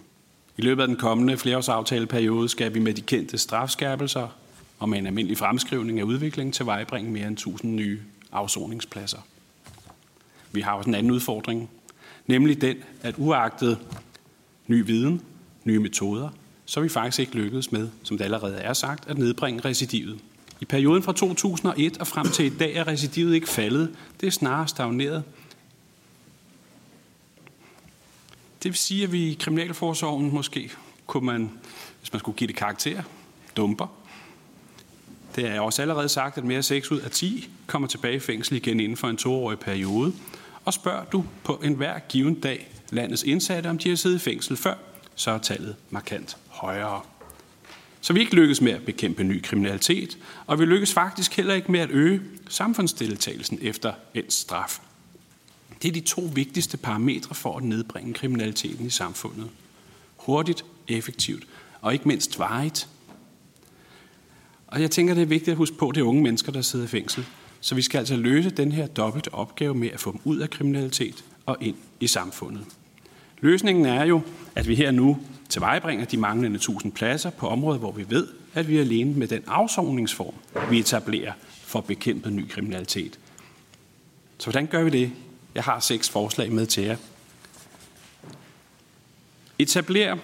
[0.56, 4.28] I løbet af den kommende flereårsaftale-periode skal vi med de kendte strafskærpelser
[4.78, 8.00] og med en almindelig fremskrivning af udviklingen til vejbringe mere end 1000 nye
[8.32, 9.18] afsoningspladser.
[10.52, 11.70] Vi har også en anden udfordring,
[12.26, 13.78] Nemlig den, at uagtet
[14.66, 15.22] ny viden,
[15.64, 16.28] nye metoder,
[16.72, 20.18] så er vi faktisk ikke lykkedes med, som det allerede er sagt, at nedbringe recidivet.
[20.60, 23.96] I perioden fra 2001 og frem til i dag er recidivet ikke faldet.
[24.20, 25.24] Det er snarere stagneret.
[28.62, 30.70] Det vil sige, at vi i Kriminalforsorgen måske
[31.06, 31.50] kunne man,
[32.00, 33.02] hvis man skulle give det karakter,
[33.56, 33.86] dumper.
[35.36, 38.20] Det er også allerede sagt, at mere end 6 ud af 10 kommer tilbage i
[38.20, 40.12] fængsel igen inden for en toårig periode.
[40.64, 44.56] Og spørger du på enhver given dag landets indsatte, om de har siddet i fængsel
[44.56, 44.74] før,
[45.14, 47.00] så er tallet markant højere.
[48.00, 51.72] Så vi ikke lykkes med at bekæmpe ny kriminalitet, og vi lykkes faktisk heller ikke
[51.72, 54.80] med at øge samfundsdeltagelsen efter en straf.
[55.82, 59.50] Det er de to vigtigste parametre for at nedbringe kriminaliteten i samfundet.
[60.16, 61.46] Hurtigt, effektivt
[61.80, 62.88] og ikke mindst varigt.
[64.66, 66.62] Og jeg tænker, det er vigtigt at huske på, at det er unge mennesker, der
[66.62, 67.26] sidder i fængsel.
[67.60, 70.50] Så vi skal altså løse den her dobbelte opgave med at få dem ud af
[70.50, 72.64] kriminalitet og ind i samfundet.
[73.40, 74.20] Løsningen er jo,
[74.54, 75.18] at vi her nu
[75.48, 79.28] tilvejebringer de manglende 1000 pladser på områder, hvor vi ved, at vi er alene med
[79.28, 80.34] den afsovningsform,
[80.70, 83.18] vi etablerer for at bekæmpe ny kriminalitet.
[84.38, 85.12] Så hvordan gør vi det?
[85.54, 86.96] Jeg har seks forslag med til jer.
[89.58, 90.16] Etabler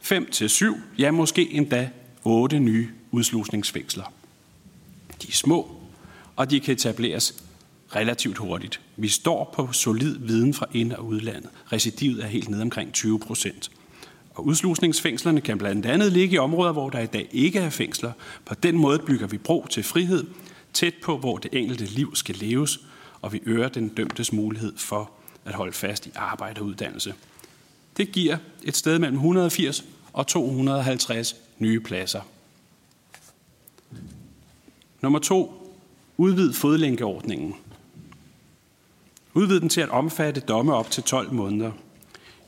[0.00, 1.90] 5 til 7, ja måske endda
[2.24, 4.12] 8 nye udslusningsfængsler.
[5.22, 5.76] De er små,
[6.36, 7.44] og de kan etableres
[7.96, 8.80] relativt hurtigt.
[8.96, 11.50] Vi står på solid viden fra ind- og udlandet.
[11.72, 13.70] Recidivet er helt ned omkring 20 procent.
[14.34, 18.12] Og udslusningsfængslerne kan blandt andet ligge i områder, hvor der i dag ikke er fængsler.
[18.44, 20.24] På den måde bygger vi bro til frihed,
[20.72, 22.80] tæt på, hvor det enkelte liv skal leves,
[23.22, 25.10] og vi øger den dømtes mulighed for
[25.44, 27.14] at holde fast i arbejde og uddannelse.
[27.96, 32.20] Det giver et sted mellem 180 og 250 nye pladser.
[35.00, 35.60] Nummer to.
[36.16, 37.54] Udvid fodlænkeordningen.
[39.34, 41.72] Udvid den til at omfatte domme op til 12 måneder.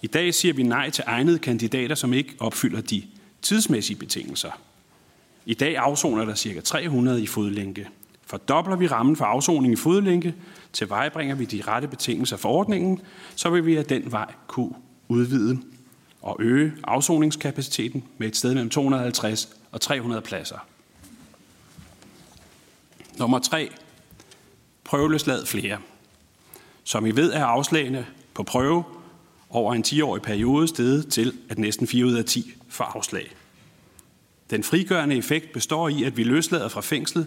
[0.06, 3.02] I dag siger vi nej til egnede kandidater, som ikke opfylder de
[3.42, 4.50] tidsmæssige betingelser.
[5.46, 6.60] I dag afsoner der ca.
[6.60, 7.88] 300 i fodlænke.
[8.26, 10.34] Fordobler vi rammen for afsoning i fodlænke,
[10.72, 13.00] tilvejebringer vi de rette betingelser for ordningen,
[13.36, 14.74] så vil vi af den vej kunne
[15.08, 15.58] udvide
[16.22, 20.66] og øge afsoningskapaciteten med et sted mellem 250 og 300 pladser.
[23.18, 23.70] Nummer 3.
[24.84, 25.78] Prøveløslad flere.
[26.84, 28.84] Som I ved er afslagene på prøve
[29.56, 33.34] over en 10-årig periode steget til, at næsten 4 ud af 10 får afslag.
[34.50, 37.26] Den frigørende effekt består i, at vi løslader fra fængslet,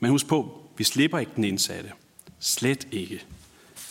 [0.00, 1.90] men husk på, vi slipper ikke den indsatte.
[2.40, 3.24] Slet ikke.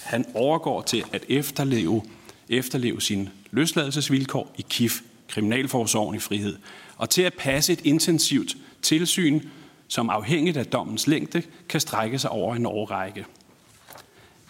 [0.04, 2.02] Han overgår til at efterleve,
[2.50, 6.58] efterleve sine løsladelsesvilkår i KIF, Kriminalforsorgen i frihed,
[6.98, 9.42] og til at passe et intensivt tilsyn,
[9.88, 13.26] som afhængigt af dommens længde kan strække sig over en årrække.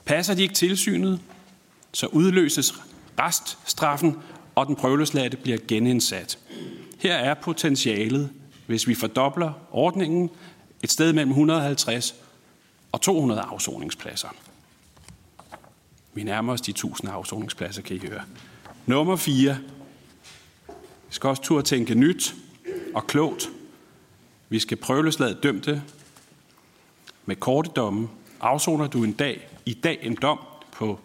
[0.05, 1.19] Passer de ikke tilsynet,
[1.93, 2.73] så udløses
[3.19, 4.17] reststraffen,
[4.55, 6.39] og den prøveløsladte bliver genindsat.
[6.99, 8.29] Her er potentialet,
[8.67, 10.29] hvis vi fordobler ordningen,
[10.83, 12.15] et sted mellem 150
[12.91, 14.29] og 200 afsoningspladser.
[16.13, 18.21] Vi nærmer os de 1000 afsoningspladser, kan I høre.
[18.85, 19.57] Nummer 4.
[20.67, 20.73] Vi
[21.09, 22.35] skal også turde tænke nyt
[22.95, 23.49] og klogt.
[24.49, 25.83] Vi skal prøveløslade dømte
[27.25, 28.09] med korte domme.
[28.41, 30.39] Afsoner du en dag, i dag en dom
[30.71, 30.99] på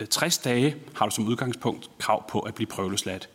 [0.00, 3.28] Øh, 60 dage, har du som udgangspunkt krav på at blive prøveløsladt,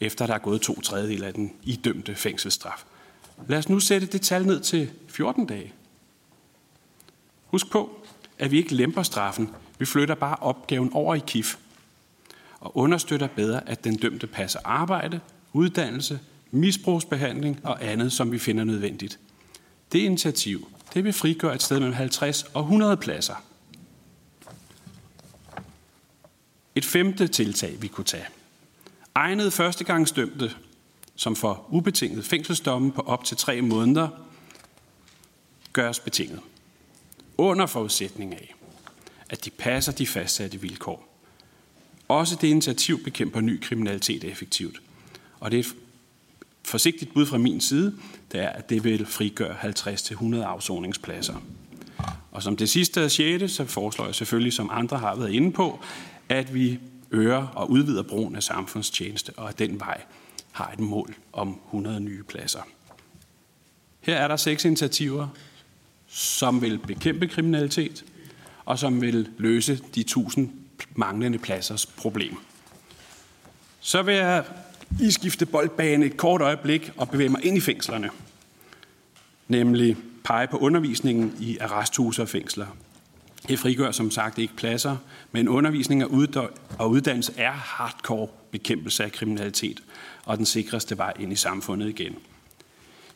[0.00, 2.84] efter der er gået to tredjedel af den idømte fængselsstraf.
[3.48, 5.72] Lad os nu sætte det tal ned til 14 dage.
[7.44, 8.00] Husk på,
[8.38, 9.50] at vi ikke lemper straffen.
[9.78, 11.56] Vi flytter bare opgaven over i KIF
[12.60, 15.20] og understøtter bedre, at den dømte passer arbejde,
[15.52, 19.18] uddannelse, misbrugsbehandling og andet, som vi finder nødvendigt.
[19.92, 23.34] Det initiativ, det vil frigøre et sted mellem 50 og 100 pladser.
[26.74, 28.26] Et femte tiltag, vi kunne tage.
[29.14, 30.54] Egnede førstegangsdømte,
[31.16, 34.08] som får ubetinget fængselsdomme på op til tre måneder,
[35.72, 36.40] gøres betinget.
[37.38, 38.54] Under forudsætning af,
[39.30, 41.08] at de passer de fastsatte vilkår.
[42.08, 44.82] Også det initiativ bekæmper ny kriminalitet effektivt.
[45.40, 45.74] Og det er et
[46.64, 47.94] forsigtigt bud fra min side,
[48.32, 51.34] det er, at det vil frigøre 50-100 afsoningspladser.
[52.32, 55.52] Og som det sidste og sjette, så foreslår jeg selvfølgelig, som andre har været inde
[55.52, 55.80] på,
[56.30, 56.78] at vi
[57.10, 60.00] øger og udvider brugen af samfundstjeneste, og at den vej
[60.52, 62.60] har et mål om 100 nye pladser.
[64.00, 65.28] Her er der seks initiativer,
[66.08, 68.04] som vil bekæmpe kriminalitet,
[68.64, 70.50] og som vil løse de 1000
[70.94, 72.36] manglende pladsers problem.
[73.80, 74.44] Så vil jeg
[75.00, 78.10] i skifte boldbane et kort øjeblik og bevæge mig ind i fængslerne.
[79.48, 82.66] Nemlig pege på undervisningen i arresthuse og fængsler.
[83.48, 84.96] Det frigør som sagt ikke pladser,
[85.32, 86.04] men undervisning
[86.78, 89.82] og uddannelse er hardcore bekæmpelse af kriminalitet
[90.24, 92.12] og den sikreste vej ind i samfundet igen.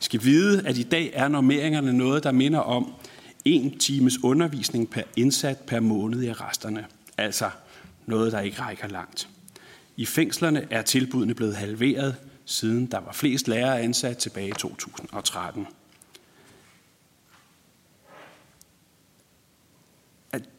[0.01, 2.93] I skal vide, at i dag er normeringerne noget, der minder om
[3.45, 6.85] en times undervisning per indsat per måned i arresterne.
[7.17, 7.49] Altså
[8.05, 9.29] noget, der ikke rækker langt.
[9.97, 12.15] I fængslerne er tilbudene blevet halveret,
[12.45, 15.67] siden der var flest lærere ansat tilbage i 2013.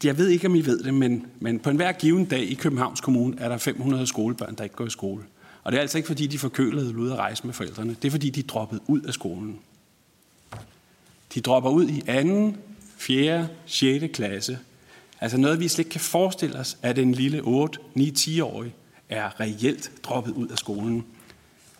[0.05, 3.01] Jeg ved ikke, om I ved det, men, men på enhver given dag i Københavns
[3.01, 5.23] Kommune er der 500 skolebørn, der ikke går i skole.
[5.63, 7.97] Og det er altså ikke, fordi de forkølede eller ude at rejse med forældrene.
[8.03, 9.59] Det er, fordi de er droppet ud af skolen.
[11.35, 12.57] De dropper ud i anden,
[12.97, 14.17] fjerde, 6.
[14.17, 14.59] klasse.
[15.21, 18.75] Altså noget, vi slet ikke kan forestille os, at en lille 8, 9, 10-årig
[19.09, 21.05] er reelt droppet ud af skolen.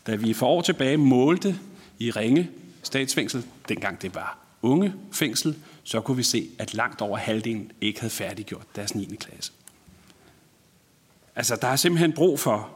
[0.07, 1.59] Da vi for år tilbage målte
[1.99, 2.51] i Ringe
[2.83, 5.57] statsfængsel, dengang det var unge fængsel,
[5.87, 9.17] så kunne vi se, at langt over halvdelen ikke havde færdiggjort deres 9.
[9.21, 9.53] klasse.
[11.37, 12.71] Altså, der er simpelthen brug for,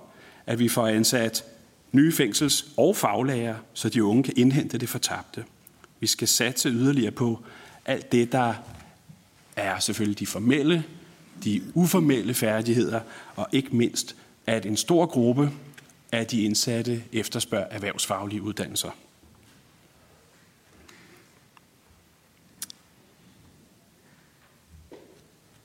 [0.46, 1.44] at vi får ansat
[1.92, 5.44] nye fængsels- og faglærer, så de unge kan indhente det fortabte.
[6.00, 7.42] Vi skal satse yderligere på
[7.86, 8.54] alt det, der
[9.56, 10.84] er selvfølgelig de formelle,
[11.44, 13.00] de uformelle færdigheder,
[13.36, 15.50] og ikke mindst, at en stor gruppe
[16.12, 18.90] af de indsatte efterspørger erhvervsfaglige uddannelser.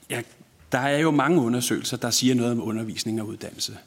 [0.09, 0.21] Ja,
[0.71, 3.77] der er jo mange undersøgelser, der siger noget om undervisning og uddannelse.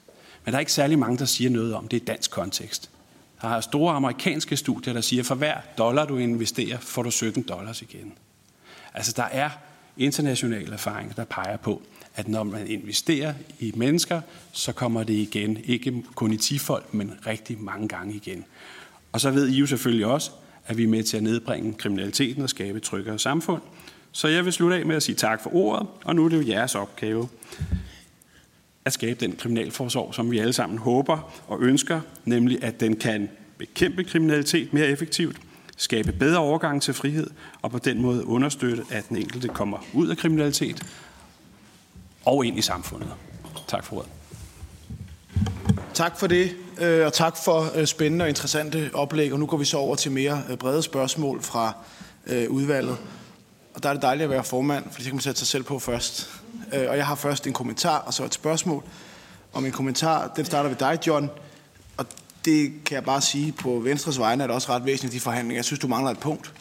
[0.45, 2.91] Men der er ikke særlig mange, der siger noget om det i dansk kontekst.
[3.43, 7.11] Der er store amerikanske studier, der siger, at for hver dollar, du investerer, får du
[7.11, 8.13] 17 dollars igen.
[8.95, 9.51] Altså, der er
[9.97, 11.83] internationale erfaringer, der peger på,
[12.15, 14.21] at når man investerer i mennesker,
[14.53, 18.45] så kommer det igen, ikke kun i 10 folk, men rigtig mange gange igen.
[19.13, 20.31] Og så ved I jo selvfølgelig også,
[20.67, 23.63] at vi er med til at nedbringe kriminaliteten og skabe et tryggere samfund.
[24.13, 26.37] Så jeg vil slutte af med at sige tak for ordet, og nu er det
[26.37, 27.29] jo jeres opgave
[28.85, 33.29] at skabe den kriminalforsorg, som vi alle sammen håber og ønsker, nemlig at den kan
[33.59, 35.37] bekæmpe kriminalitet mere effektivt,
[35.77, 37.31] skabe bedre overgang til frihed
[37.63, 40.87] og på den måde understøtte, at den enkelte kommer ud af kriminalitet
[42.25, 43.09] og ind i samfundet.
[43.67, 44.11] Tak for ordet.
[45.95, 49.33] Tak for det, øh, og tak for øh, spændende og interessante oplæg.
[49.33, 51.73] Og nu går vi så over til mere øh, brede spørgsmål fra
[52.49, 52.97] udvalget.
[53.79, 55.63] Og der er det dejligt at være formand, for så kan man sætte sig selv
[55.63, 56.31] på først.
[56.73, 58.85] Øh, og jeg har først en kommentar og så et spørgsmål.
[59.53, 61.31] Og min kommentar, den starter ved dig, John.
[61.97, 62.07] Og
[62.45, 65.21] det kan jeg bare sige på Venstres vegne, er det også ret væsentligt i de
[65.21, 65.59] forhandlinger.
[65.59, 66.53] Jeg synes, du mangler et punkt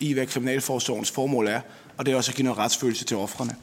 [0.00, 1.60] i, hvad Kriminalforsorgens formål er.
[1.96, 3.56] Og det er også at give noget retsfølelse til offrene.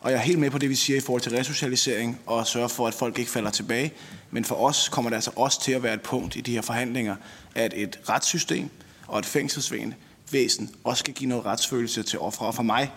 [0.00, 2.68] Og jeg er helt med på det, vi siger i forhold til resocialisering og sørge
[2.68, 3.92] for, at folk ikke falder tilbage.
[4.30, 6.62] Men for os kommer det altså også til at være et punkt i de her
[6.62, 7.16] forhandlinger,
[7.54, 8.70] at et retssystem
[9.06, 9.94] og et fængselsvæsen
[10.84, 12.46] også skal give noget retsfølelse til ofre.
[12.46, 12.92] Og for mig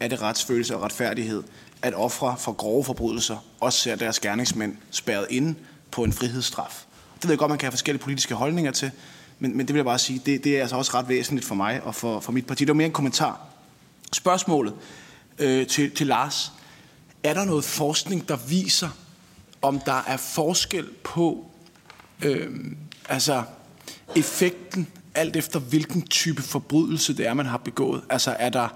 [0.00, 1.42] er det retsfølelse og retfærdighed,
[1.82, 5.54] at ofre for grove forbrydelser også ser deres gerningsmænd spærret inde
[5.90, 6.84] på en frihedsstraf.
[7.14, 8.90] Det ved jeg godt, man kan have forskellige politiske holdninger til,
[9.38, 11.54] men, men det vil jeg bare sige, det, det er altså også ret væsentligt for
[11.54, 12.64] mig og for, for mit parti.
[12.64, 13.40] Det var mere en kommentar.
[14.12, 14.74] Spørgsmålet
[15.38, 16.52] øh, til, til Lars.
[17.22, 18.88] Er der noget forskning, der viser,
[19.62, 21.50] om der er forskel på
[22.22, 22.50] øh,
[23.08, 23.42] altså
[24.16, 28.02] effekten, alt efter hvilken type forbrydelse det er, man har begået?
[28.10, 28.68] Altså er der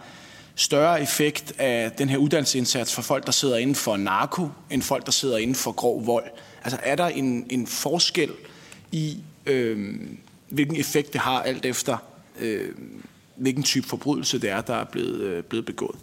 [0.55, 5.07] større effekt af den her uddannelsesindsats for folk, der sidder inden for narko, end folk,
[5.07, 6.24] der sidder inden for grov vold?
[6.64, 8.30] Altså er der en, en forskel
[8.93, 9.95] i, øh,
[10.49, 11.97] hvilken effekt det har, alt efter
[12.39, 12.74] øh,
[13.36, 15.97] hvilken type forbrydelse det er, der er blevet, øh, blevet begået?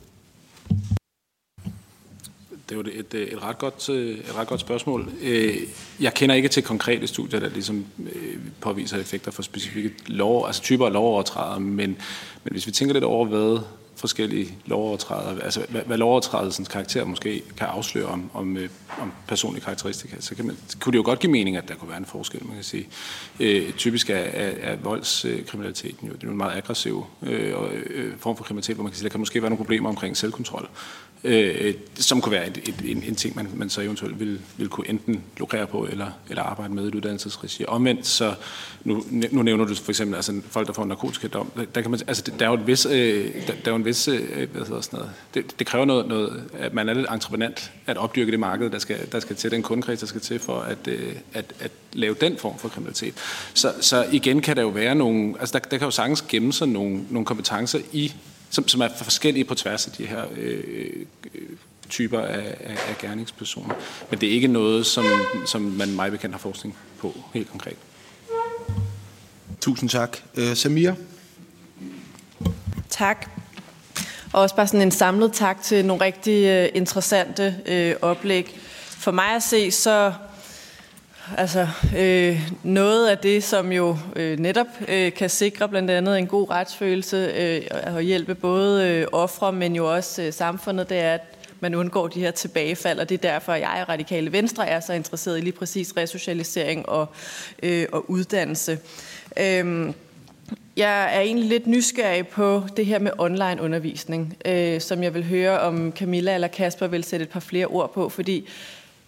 [2.69, 5.09] Det er jo et, et, øh, ret godt, øh, et ret godt spørgsmål.
[5.21, 5.57] Øh,
[5.99, 7.85] jeg kender ikke til konkrete studier, der ligesom
[8.61, 11.97] påviser effekter for specifikke lov, altså typer af lovovertrædere, men,
[12.43, 13.59] men hvis vi tænker lidt over, hvad
[13.95, 18.57] forskellige lovovertrædelser, altså hvad, hvad lovovertrædelsens karakter måske kan afsløre om, om,
[18.99, 21.89] om personlige karakteristika, så kan man, kunne det jo godt give mening, at der kunne
[21.89, 22.87] være en forskel, man kan sige.
[23.39, 27.53] Øh, typisk er, er, er voldskriminaliteten jo, det er jo en meget aggressiv øh,
[28.17, 30.69] form for kriminalitet, hvor man kan sige, der kan måske være nogle problemer omkring selvkontrol
[31.25, 34.69] øh, som kunne være et, et, en, en ting, man, man så eventuelt ville, ville
[34.69, 37.65] kunne enten lukrere på eller, eller arbejde med i et uddannelsesregi.
[37.67, 38.35] Omvendt, så
[38.83, 41.51] nu, nu nævner du for eksempel altså, folk, der får en narkotikadom.
[41.55, 42.93] Der, der, kan man, altså, der er jo en vis, øh,
[43.47, 46.07] der, der er jo en vis øh, hvad hedder sådan noget, det, det kræver noget,
[46.07, 49.51] noget, at man er lidt entreprenant at opdyrke det marked, der skal, der skal til,
[49.51, 53.13] den kundekreds, der skal til for at, øh, at, at lave den form for kriminalitet.
[53.53, 56.53] Så, så igen kan der jo være nogle, altså der, der kan jo sagtens gemme
[56.53, 58.13] sig nogle, nogle kompetencer i
[58.55, 61.41] som, som er forskellige på tværs af de her øh, øh,
[61.89, 63.75] typer af, af, af gerningspersoner.
[64.09, 65.05] Men det er ikke noget, som,
[65.45, 67.77] som man mig bekendt har forskning på helt konkret.
[69.61, 70.17] Tusind tak.
[70.35, 70.93] Øh, Samir?
[72.89, 73.29] Tak.
[74.33, 78.59] Og også bare sådan en samlet tak til nogle rigtig øh, interessante øh, oplæg.
[78.89, 80.13] For mig at se, så
[81.37, 81.67] Altså
[81.97, 86.49] øh, noget af det, som jo øh, netop øh, kan sikre blandt andet en god
[86.49, 87.61] retsfølelse øh,
[87.95, 91.21] og hjælpe både øh, ofre, men jo også øh, samfundet, det er, at
[91.59, 94.79] man undgår de her tilbagefald, og det er derfor, at jeg og Radikale Venstre er
[94.79, 97.07] så interesseret i lige præcis resocialisering og,
[97.63, 98.79] øh, og uddannelse.
[99.39, 99.93] Øh,
[100.77, 105.23] jeg er egentlig lidt nysgerrig på det her med online undervisning, øh, som jeg vil
[105.23, 108.47] høre, om Camilla eller Kasper vil sætte et par flere ord på, fordi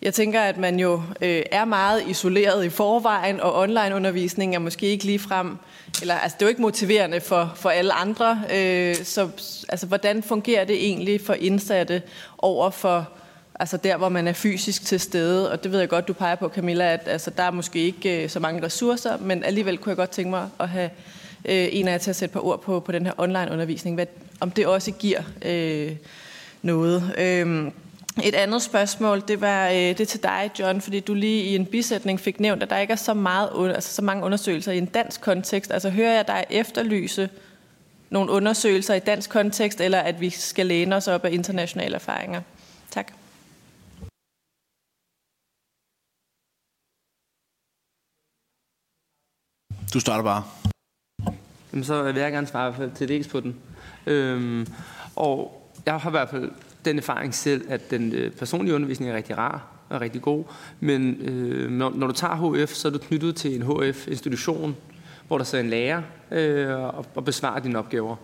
[0.01, 4.85] jeg tænker, at man jo øh, er meget isoleret i forvejen, og online-undervisning er måske
[4.85, 5.57] ikke lige frem,
[6.01, 8.41] eller altså det er jo ikke motiverende for, for alle andre.
[8.53, 9.29] Øh, så
[9.69, 12.01] altså, hvordan fungerer det egentlig for indsatte
[12.37, 13.09] over for
[13.59, 15.51] altså der, hvor man er fysisk til stede?
[15.51, 18.23] Og det ved jeg godt, du peger på, Camilla, at altså, der er måske ikke
[18.23, 20.89] øh, så mange ressourcer, men alligevel kunne jeg godt tænke mig at have
[21.45, 23.95] øh, en af jer til at sætte et par ord på, på den her online-undervisning.
[23.95, 24.05] Hvad,
[24.39, 25.91] om det også giver øh,
[26.61, 27.13] noget.
[27.17, 27.71] Øh,
[28.23, 31.55] et andet spørgsmål, det var øh, det er til dig, John, fordi du lige i
[31.55, 34.77] en bisætning fik nævnt, at der ikke er så, meget, altså så mange undersøgelser i
[34.77, 35.71] en dansk kontekst.
[35.71, 37.29] Altså hører jeg dig efterlyse
[38.09, 42.41] nogle undersøgelser i dansk kontekst, eller at vi skal læne os op af internationale erfaringer?
[42.91, 43.13] Tak.
[49.93, 50.43] Du starter bare.
[51.71, 53.55] Jamen, så vil jeg gerne svare til dels på den.
[54.05, 54.67] Øhm,
[55.15, 56.51] og jeg har i hvert fald
[56.89, 60.43] den erfaring selv, at den øh, personlige undervisning er rigtig rar og rigtig god.
[60.79, 64.75] Men øh, når, når du tager HF, så er du knyttet til en HF-institution,
[65.27, 68.15] hvor der sidder en lærer øh, og, og besvarer dine opgaver.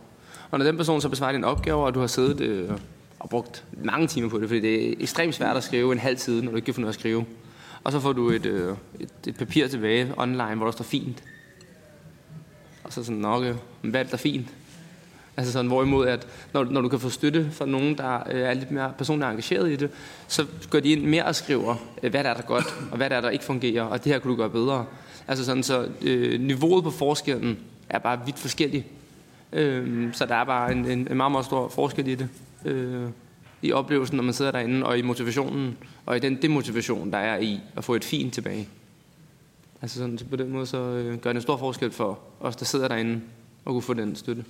[0.51, 2.69] Og når den person så besvarer dine opgaver, og du har siddet øh,
[3.19, 6.17] og brugt mange timer på det, fordi det er ekstremt svært at skrive en halv
[6.17, 7.25] side, når du ikke kan finde noget at skrive.
[7.83, 11.23] Og så får du et, øh, et, et papir tilbage online, hvor der står fint.
[12.83, 14.47] Og så sådan, nok, øh, hvad er det, der fint?
[15.37, 18.53] Altså sådan, hvorimod, at når, når du kan få støtte fra nogen, der øh, er
[18.53, 19.89] lidt mere personligt engageret i det,
[20.27, 23.09] så går de ind mere og skriver, øh, hvad der er der godt, og hvad
[23.09, 24.85] der er der ikke fungerer, og det her kunne du gøre bedre.
[25.27, 27.57] Altså sådan, så øh, niveauet på forskellen
[27.89, 28.85] er bare vidt forskelligt.
[29.53, 32.29] Øh, så der er bare en, en, en meget, meget stor forskel i det.
[32.65, 33.07] Øh,
[33.61, 37.39] I oplevelsen, når man sidder derinde, og i motivationen, og i den demotivation, der er
[37.39, 38.67] i at få et fint tilbage.
[39.81, 42.55] Altså sådan, så på den måde, så øh, gør det en stor forskel for os,
[42.55, 43.21] der sidder derinde,
[43.65, 44.45] og kunne få den støtte.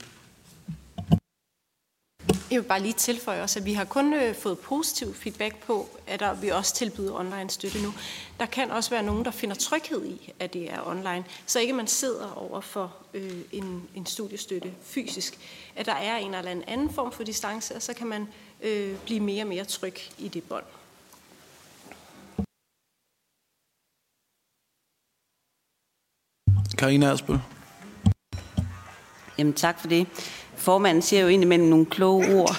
[2.54, 5.90] Jeg vil bare lige tilføje også, at vi har kun øh, fået positiv feedback på,
[6.08, 7.94] at der, vi også tilbyder online støtte nu.
[8.40, 11.74] Der kan også være nogen, der finder tryghed i, at det er online, så ikke
[11.74, 15.40] man sidder over for øh, en, en studiestøtte fysisk.
[15.76, 18.28] At der er en eller anden form for distance, og så kan man
[18.62, 20.66] øh, blive mere og mere tryg i det bånd.
[26.78, 27.40] Karina Ersbøl.
[29.38, 30.08] Jamen tak for det.
[30.64, 32.56] Formanden siger jo indimellem nogle kloge ord.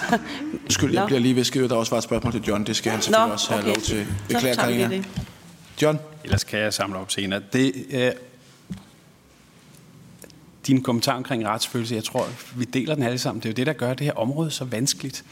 [0.63, 2.65] Undskyld, jeg bliver lige ved Der også var et spørgsmål til John.
[2.65, 3.67] Det skal han selvfølgelig Nå, også have okay.
[3.67, 4.07] lov til.
[4.27, 4.87] Beklager, Karina.
[4.87, 5.05] Det.
[5.81, 5.99] John?
[6.23, 7.41] Ellers kan jeg samle op senere.
[7.53, 8.11] Det, øh,
[10.67, 13.41] din kommentar omkring retsfølelse, jeg tror, vi deler den alle sammen.
[13.43, 15.23] Det er jo det, der gør det her område så vanskeligt.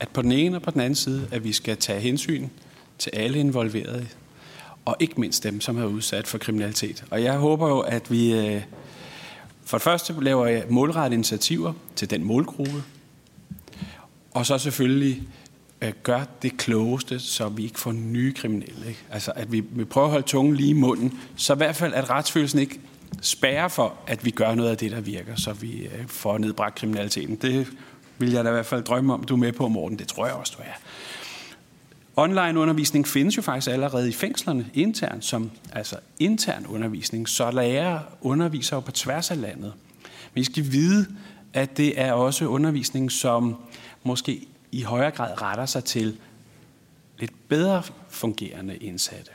[0.00, 2.48] At på den ene og på den anden side, at vi skal tage hensyn
[2.98, 4.06] til alle involverede,
[4.84, 7.04] og ikke mindst dem, som er udsat for kriminalitet.
[7.10, 8.62] Og jeg håber jo, at vi øh,
[9.68, 12.82] for det første laver jeg målrettede initiativer til den målgruppe,
[14.30, 15.22] og så selvfølgelig
[15.82, 18.88] øh, gør det klogeste, så vi ikke får nye kriminelle.
[18.88, 19.00] Ikke?
[19.10, 21.94] Altså at vi, vi prøver at holde tungen lige i munden, så i hvert fald
[21.94, 22.80] at retsfølelsen ikke
[23.20, 26.74] spærrer for, at vi gør noget af det, der virker, så vi øh, får nedbragt
[26.74, 27.36] kriminaliteten.
[27.36, 27.66] Det
[28.18, 29.98] vil jeg da i hvert fald drømme om, du er med på, Morten.
[29.98, 30.74] Det tror jeg også, du er.
[32.18, 38.02] Online undervisning findes jo faktisk allerede i fængslerne internt, som altså intern undervisning, så lærere
[38.20, 39.72] underviser jo på tværs af landet.
[40.34, 41.06] Men I skal vide,
[41.52, 43.56] at det er også undervisning, som
[44.02, 46.16] måske i højere grad retter sig til
[47.18, 49.30] lidt bedre fungerende indsatte.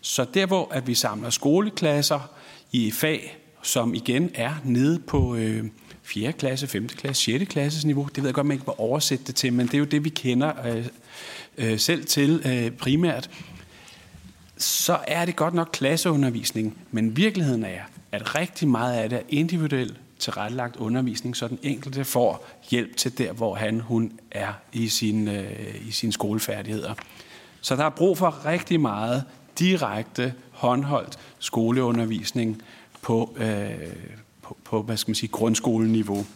[0.00, 2.30] Så der, hvor at vi samler skoleklasser
[2.72, 5.64] i fag, som igen er nede på øh,
[6.08, 6.32] 4.
[6.32, 6.88] klasse, 5.
[6.88, 7.44] klasse, 6.
[7.44, 9.78] klasses niveau, det ved jeg godt, man ikke må oversætte det til, men det er
[9.78, 10.86] jo det, vi kender øh,
[11.58, 13.30] øh, selv til øh, primært,
[14.56, 16.78] så er det godt nok klasseundervisning.
[16.90, 17.80] Men virkeligheden er,
[18.12, 23.18] at rigtig meget af det er individuel tilrettelagt undervisning, så den enkelte får hjælp til
[23.18, 26.94] der, hvor han hun er i, sin, øh, i sine skolefærdigheder.
[27.60, 29.24] Så der er brug for rigtig meget
[29.58, 32.62] direkte håndholdt skoleundervisning
[33.02, 33.70] på, øh,
[34.48, 36.26] på, på hvad skal man sige, grundskoleniveau.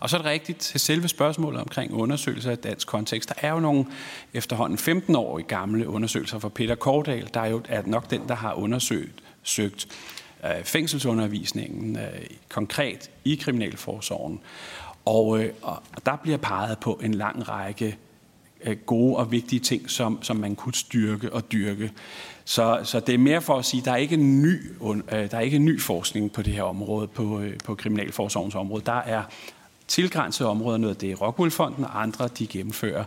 [0.00, 3.28] Og så er det rigtigt til selve spørgsmålet omkring undersøgelser af dansk kontekst.
[3.28, 3.84] Der er jo nogle
[4.34, 8.34] efterhånden 15 år gamle undersøgelser fra Peter Kordal, der er jo er nok den, der
[8.34, 9.88] har undersøgt søgt
[10.44, 14.40] øh, fængselsundervisningen øh, konkret i Kriminalforsorgen.
[15.04, 17.96] Og, øh, og der bliver peget på en lang række
[18.64, 21.92] øh, gode og vigtige ting, som, som man kunne styrke og dyrke.
[22.48, 25.30] Så, så det er mere for at sige, at der er ikke en ny, øh,
[25.30, 28.82] der er ikke en ny forskning på det her område, på, øh, på Kriminalforsorgens område.
[28.86, 29.22] Der er
[29.88, 33.04] tilgrænsede områder, noget af det Rockwool-fonden og andre, de gennemfører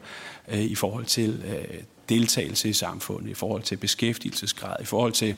[0.47, 1.79] øh, i forhold til øh,
[2.09, 5.35] deltagelse i samfundet, i forhold til beskæftigelsesgrad, i forhold til,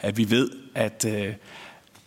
[0.00, 1.34] at vi ved, at, øh,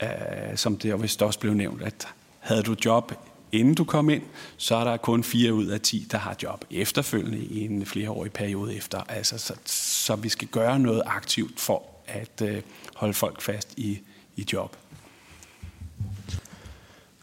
[0.03, 0.09] øh,
[0.55, 2.07] som det vist også blev nævnt, at
[2.39, 3.13] havde du job
[3.53, 4.23] inden du kom ind,
[4.57, 8.31] så er der kun 4 ud af 10, der har job efterfølgende i en flereårig
[8.31, 9.01] periode efter.
[9.09, 12.61] Altså, så, så vi skal gøre noget aktivt for at øh,
[12.95, 13.99] holde folk fast i,
[14.35, 14.75] i job.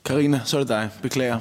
[0.04, 0.90] Karina, så er det dig.
[1.02, 1.40] Beklager.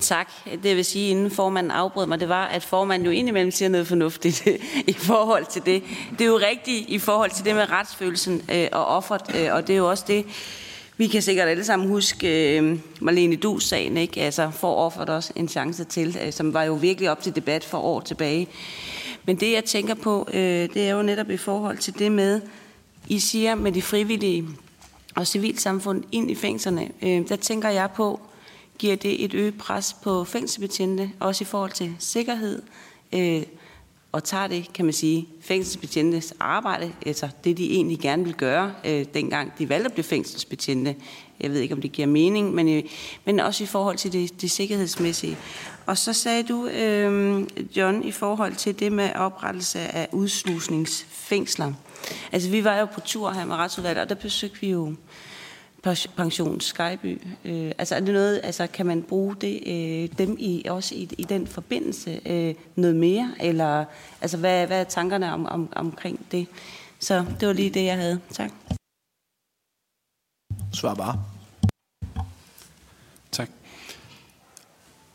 [0.00, 0.32] Tak.
[0.62, 3.86] Det vil sige, inden formanden afbrød mig, det var, at formanden jo indimellem siger noget
[3.86, 4.46] fornuftigt
[4.86, 5.82] i forhold til det.
[6.18, 9.66] Det er jo rigtigt i forhold til det med retsfølelsen øh, og offeret, øh, og
[9.66, 10.26] det er jo også det,
[10.98, 14.20] vi kan sikkert alle sammen huske øh, Marlene Dus sagen, ikke?
[14.20, 17.64] Altså for offeret også en chance til, øh, som var jo virkelig op til debat
[17.64, 18.48] for år tilbage.
[19.24, 22.40] Men det jeg tænker på, øh, det er jo netop i forhold til det med,
[23.08, 24.44] I siger med de frivillige
[25.14, 26.88] og civilsamfund ind i fængslerne.
[27.02, 28.20] Øh, der tænker jeg på,
[28.78, 32.62] giver det et øget pres på fængselsbetjente, også i forhold til sikkerhed,
[33.12, 33.42] øh,
[34.16, 38.74] og tager det, kan man sige, fængselsbetjentes arbejde, altså det, de egentlig gerne vil gøre,
[38.84, 40.96] øh, dengang de valgte at blive fængselsbetjente.
[41.40, 42.82] Jeg ved ikke, om det giver mening, men, øh,
[43.24, 45.36] men også i forhold til det, det sikkerhedsmæssige.
[45.86, 47.46] Og så sagde du, øh,
[47.76, 51.72] John, i forhold til det med oprettelse af udslusningsfængsler.
[52.32, 54.94] Altså, vi var jo på tur her med retsudvalget, og der besøgte vi jo
[56.16, 57.20] pension Skyby.
[57.44, 61.08] Øh, altså er det noget, altså kan man bruge det, øh, dem i, også i,
[61.18, 63.34] i den forbindelse øh, noget mere?
[63.40, 63.84] Eller
[64.20, 66.46] altså hvad, hvad er tankerne om, om, omkring det?
[66.98, 68.20] Så det var lige det, jeg havde.
[68.30, 68.50] Tak.
[70.72, 71.24] Svar bare.
[73.32, 73.48] Tak.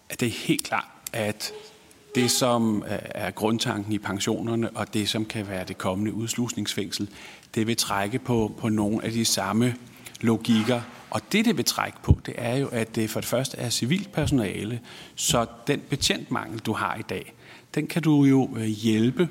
[0.10, 1.52] Det er helt klart, at
[2.16, 7.10] det, som er grundtanken i pensionerne, og det, som kan være det kommende udslusningsfængsel,
[7.56, 9.76] det vil trække på, på nogle af de samme
[10.22, 10.82] logikker.
[11.10, 13.70] Og det, det vil trække på, det er jo, at det for det første er
[13.70, 14.80] civilt personale,
[15.16, 17.34] så den betjentmangel, du har i dag,
[17.76, 19.30] den kan du jo øh, hjælpe.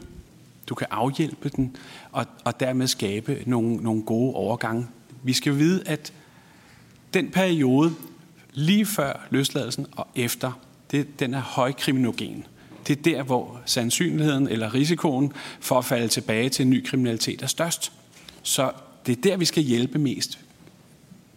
[0.66, 1.76] Du kan afhjælpe den,
[2.12, 4.86] og, og dermed skabe nogle, nogle gode overgange.
[5.22, 6.12] Vi skal vide, at
[7.14, 7.95] den periode
[8.53, 10.53] lige før løsladelsen og efter,
[10.91, 12.47] det, den er højkriminogen.
[12.86, 17.43] Det er der, hvor sandsynligheden eller risikoen for at falde tilbage til en ny kriminalitet
[17.43, 17.93] er størst.
[18.43, 18.72] Så
[19.07, 20.38] det er der, vi skal hjælpe mest.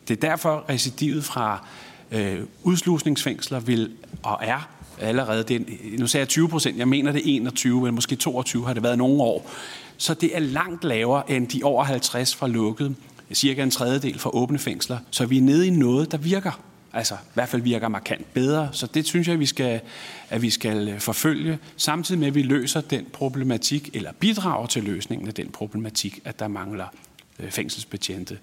[0.08, 1.68] Det er derfor recidivet fra
[2.12, 3.91] øh, udslusningsfængsler vil
[4.24, 5.66] og er allerede, det,
[5.99, 8.84] nu sagde jeg 20 procent, jeg mener det er 21 eller måske 22 har det
[8.84, 9.51] været nogle år.
[9.97, 12.95] Så det er langt lavere end de over 50 fra lukket,
[13.34, 14.97] cirka en tredjedel fra åbne fængsler.
[15.12, 16.60] Så vi er nede i noget, der virker.
[16.93, 18.70] Altså i hvert fald virker markant bedre.
[18.72, 19.82] Så det synes jeg, at vi skal,
[20.30, 24.84] at vi skal øh, forfølge, samtidig med, at vi løser den problematik, eller bidrager til
[24.84, 26.86] løsningen af den problematik, at der mangler
[27.39, 28.38] øh, fængselsbetjente.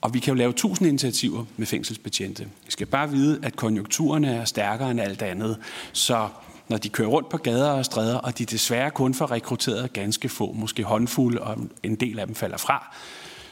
[0.00, 2.48] Og vi kan jo lave tusind initiativer med fængselsbetjente.
[2.64, 5.58] Vi skal bare vide, at konjunkturerne er stærkere end alt andet.
[5.92, 6.28] Så
[6.68, 10.28] når de kører rundt på gader og stræder, og de desværre kun får rekrutteret ganske
[10.28, 12.96] få, måske håndfulde, og en del af dem falder fra,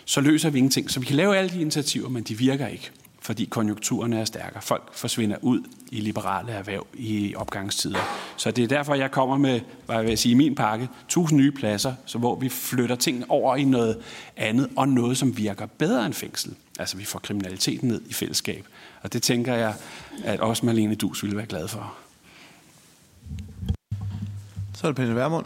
[0.04, 0.90] så løser vi ingenting.
[0.90, 2.90] Så vi kan lave alle de initiativer, men de virker ikke
[3.28, 4.62] fordi konjunkturerne er stærkere.
[4.62, 7.98] Folk forsvinder ud i liberale erhverv i opgangstider.
[8.36, 11.52] Så det er derfor, jeg kommer med, hvad jeg vil sige, min pakke, 1000 nye
[11.52, 13.98] pladser, så hvor vi flytter ting over i noget
[14.36, 16.54] andet, og noget, som virker bedre end fængsel.
[16.78, 18.66] Altså, vi får kriminaliteten ned i fællesskab.
[19.02, 19.74] Og det tænker jeg,
[20.24, 21.94] at også Marlene Dus ville være glad for.
[24.74, 25.44] Så er det Pernille Vermund.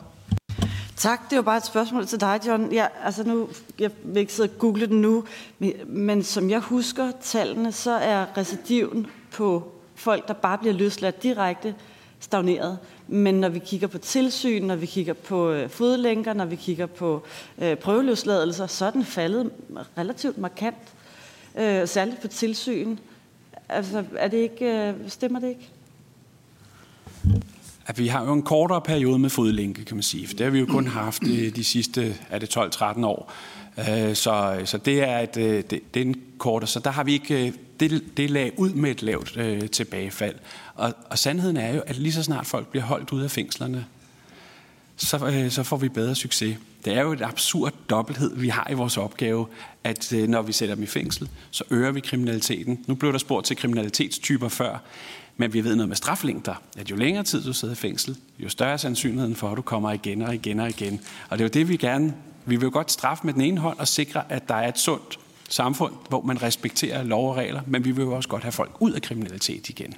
[1.02, 2.72] Tak, det var bare et spørgsmål til dig, John.
[2.72, 3.48] Ja, altså nu,
[3.78, 5.24] jeg vil ikke sidde og google den nu,
[5.58, 11.22] men, men som jeg husker tallene, så er recidiven på folk, der bare bliver løsladt
[11.22, 11.74] direkte,
[12.20, 12.78] stagneret.
[13.08, 16.86] Men når vi kigger på tilsyn, når vi kigger på øh, fodlænker, når vi kigger
[16.86, 17.22] på
[17.58, 19.50] øh, prøveløsladelser, så er den faldet
[19.98, 20.94] relativt markant.
[21.58, 22.96] Øh, særligt på tilsyn.
[23.68, 25.70] Altså, er det ikke, øh, stemmer det ikke?
[27.86, 30.26] At vi har jo en kortere periode med fodlænke, kan man sige.
[30.26, 33.32] For det har vi jo kun haft øh, de, sidste er det 12-13 år.
[33.78, 37.04] Øh, så, så det er, et, øh, det, det er en kortere, så der har
[37.04, 40.34] vi ikke, det, det lag ud med et lavt øh, tilbagefald.
[40.74, 43.86] Og, og sandheden er jo, at lige så snart folk bliver holdt ud af fængslerne,
[45.06, 46.56] så, øh, så får vi bedre succes.
[46.84, 49.46] Det er jo et absurd dobbelthed, vi har i vores opgave,
[49.84, 52.84] at øh, når vi sætter dem i fængsel, så øger vi kriminaliteten.
[52.86, 54.78] Nu blev der spurgt til kriminalitetstyper før.
[55.36, 58.48] Men vi ved noget med straflængder, at jo længere tid du sidder i fængsel, jo
[58.48, 61.00] større er sandsynligheden for, at du kommer igen og igen og igen.
[61.28, 62.14] Og det er jo det, vi gerne...
[62.44, 64.78] Vi vil jo godt straffe med den ene hånd og sikre, at der er et
[64.78, 68.52] sundt samfund, hvor man respekterer lov og regler, men vi vil jo også godt have
[68.52, 69.94] folk ud af kriminalitet igen.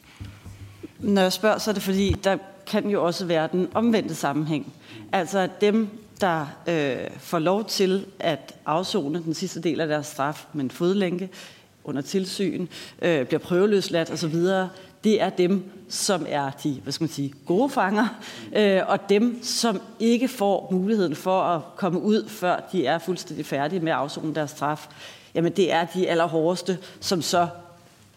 [0.99, 2.37] Når jeg spørger, så er det fordi, der
[2.67, 4.73] kan jo også være den omvendte sammenhæng.
[5.13, 5.89] Altså at dem,
[6.21, 10.71] der øh, får lov til at afzone den sidste del af deres straf med en
[10.71, 11.29] fodlænke
[11.85, 12.67] under tilsyn,
[13.03, 14.37] øh, bliver prøveløsladt osv.,
[15.05, 18.21] det er dem, som er de hvad skal man sige, gode fanger,
[18.57, 23.47] øh, og dem, som ikke får muligheden for at komme ud, før de er fuldstændig
[23.47, 24.89] færdige med at afzone deres straf.
[25.35, 27.49] Jamen det er de allerhårdeste, som så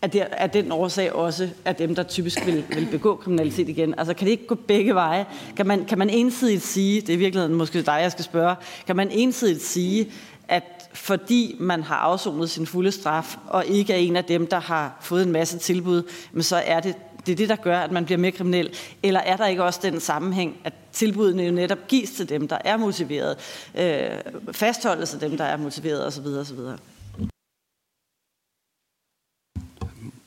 [0.02, 3.96] er, det er den årsag også er dem, der typisk vil, vil begå kriminalitet igen.
[3.98, 5.26] Altså kan det ikke gå begge veje?
[5.56, 8.56] Kan man, kan man ensidigt sige, det er i virkeligheden måske dig, jeg skal spørge,
[8.88, 10.12] kan man ensidigt sige,
[10.48, 14.60] at fordi man har afsonet sin fulde straf, og ikke er en af dem, der
[14.60, 16.96] har fået en masse tilbud, men så er det
[17.28, 18.70] det, er det der gør, at man bliver mere kriminel?
[19.04, 22.58] Eller er der ikke også den sammenhæng, at tilbudene jo netop gives til dem, der
[22.66, 23.38] er motiveret,
[23.76, 24.10] øh,
[24.52, 26.26] fastholdes af dem, der er motiveret osv.
[26.26, 26.60] osv.?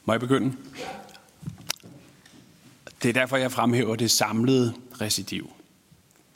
[0.04, 0.56] Må jeg begynde?
[3.02, 5.50] Det er derfor, jeg fremhæver det samlede recidiv.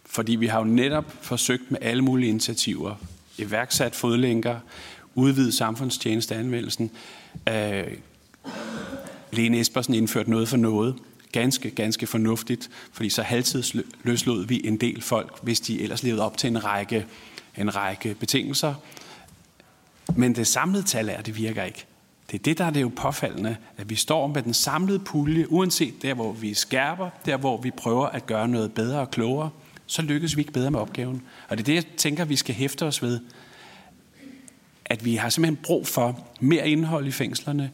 [0.07, 2.95] Fordi vi har jo netop forsøgt med alle mulige initiativer,
[3.39, 4.61] iværksat fodlænker,
[5.15, 6.91] udvidet samfundstjenesteanvendelsen.
[7.49, 7.85] Øh,
[9.33, 10.97] Lene Espersen indførte noget for noget.
[11.33, 16.37] Ganske, ganske fornuftigt, fordi så halvtidsløslod vi en del folk, hvis de ellers levede op
[16.37, 17.07] til en række,
[17.59, 18.75] en række betingelser.
[20.17, 21.87] Men det samlede tal er, det virker ikke.
[22.35, 25.53] Det er det, der er det jo påfaldende, at vi står med den samlede pulje,
[25.53, 29.51] uanset der, hvor vi skærper, der, hvor vi prøver at gøre noget bedre og klogere,
[29.87, 31.23] så lykkes vi ikke bedre med opgaven.
[31.49, 33.21] Og det er det, jeg tænker, vi skal hæfte os ved.
[34.85, 37.71] At vi har simpelthen brug for mere indhold i fængslerne,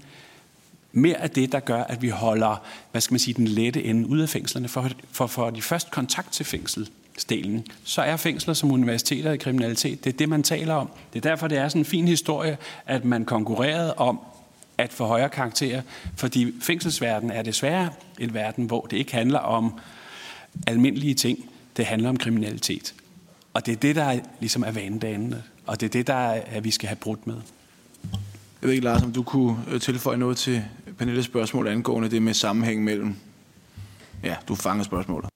[0.92, 4.08] mere af det, der gør, at vi holder, hvad skal man sige, den lette ende
[4.08, 8.72] ud af fængslerne, for, for, for de første kontakt til fængselsdelen, så er fængsler som
[8.72, 10.90] universiteter i kriminalitet, det er det, man taler om.
[11.12, 14.20] Det er derfor, det er sådan en fin historie, at man konkurrerede om
[14.80, 15.82] at få højere karakterer,
[16.16, 19.78] fordi fængselsverdenen er desværre en verden, hvor det ikke handler om
[20.66, 21.38] almindelige ting,
[21.76, 22.94] det handler om kriminalitet.
[23.54, 26.64] Og det er det, der ligesom er vanedannende, og det er det, der er, at
[26.64, 27.36] vi skal have brudt med.
[28.62, 30.64] Jeg ved ikke, Lars, om du kunne øh, tilføje noget til
[30.98, 33.14] Pernilles spørgsmål angående det med sammenhæng mellem...
[34.24, 35.30] Ja, du fanger spørgsmålet.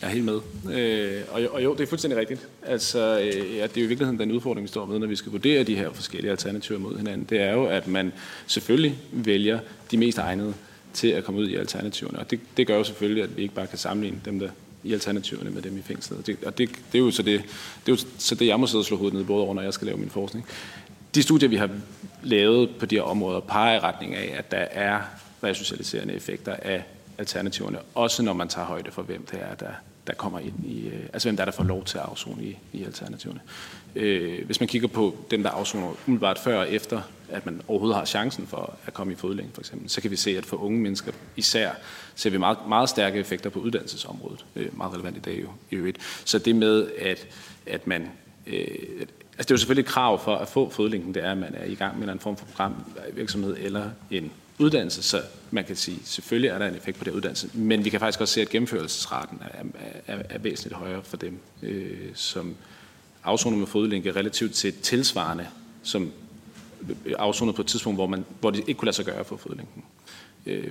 [0.00, 0.40] Jeg er helt med.
[0.72, 2.48] Øh, og, og jo, det er fuldstændig rigtigt.
[2.62, 5.16] Altså, øh, ja, det er jo i virkeligheden den udfordring, vi står med, når vi
[5.16, 7.26] skal vurdere de her forskellige alternativer mod hinanden.
[7.30, 8.12] Det er jo, at man
[8.46, 9.58] selvfølgelig vælger
[9.90, 10.54] de mest egnede
[10.92, 12.18] til at komme ud i alternativerne.
[12.18, 14.48] Og det, det gør jo selvfølgelig, at vi ikke bare kan sammenligne dem, der
[14.84, 16.26] i alternativerne med dem i fængslet.
[16.26, 17.42] Det, og det, det, er jo så det,
[17.86, 19.62] det er jo så det, jeg må sidde og slå hovedet ned både over, når
[19.62, 20.46] jeg skal lave min forskning.
[21.14, 21.70] De studier, vi har
[22.22, 25.00] lavet på de her områder, peger i retning af, at der er
[25.42, 26.84] resocialiserende effekter af
[27.18, 29.70] alternativerne, også når man tager højde for, hvem det er, der,
[30.06, 32.44] der kommer ind i, øh, altså hvem der er, der får lov til at afzone
[32.44, 33.40] i, i alternativerne.
[33.94, 37.96] Øh, hvis man kigger på dem, der afzoner umiddelbart før og efter, at man overhovedet
[37.96, 40.56] har chancen for at komme i fodlænge, for eksempel, så kan vi se, at for
[40.56, 41.70] unge mennesker især
[42.14, 44.44] ser vi meget, meget stærke effekter på uddannelsesområdet.
[44.56, 45.98] Øh, meget relevant i dag jo, i øvrigt.
[46.24, 47.26] Så det med, at,
[47.66, 48.10] at man...
[48.46, 48.66] Øh,
[49.38, 51.54] Altså det er jo selvfølgelig et krav for at få fodlænken, det er, at man
[51.54, 55.98] er i gang med en form for programvirksomhed eller en uddannelse, så man kan sige,
[56.04, 58.48] selvfølgelig er der en effekt på det uddannelse, men vi kan faktisk også se, at
[58.48, 59.62] gennemførelsesraten er,
[60.06, 62.56] er, er væsentligt højere for dem, øh, som
[63.24, 65.46] afsoner med fodlænke relativt til tilsvarende,
[65.82, 66.12] som
[67.06, 69.36] øh, afsonet på et tidspunkt, hvor, man, hvor det ikke kunne lade sig gøre for
[69.36, 69.84] fodlænken.
[70.46, 70.70] Øh,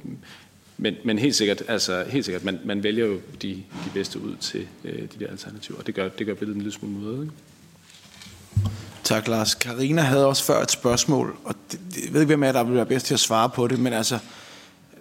[0.77, 4.35] men, men helt sikkert, altså helt sikkert, man, man vælger jo de, de bedste ud
[4.35, 7.21] til øh, de der alternativer, og det gør, det gør billedet en lille smule måde.
[7.21, 7.33] ikke?
[9.05, 9.55] Tak, Lars.
[9.55, 12.75] Karina havde også før et spørgsmål, og det, jeg ved ikke, hvem af der vil
[12.75, 14.19] være bedst til at svare på det, men altså,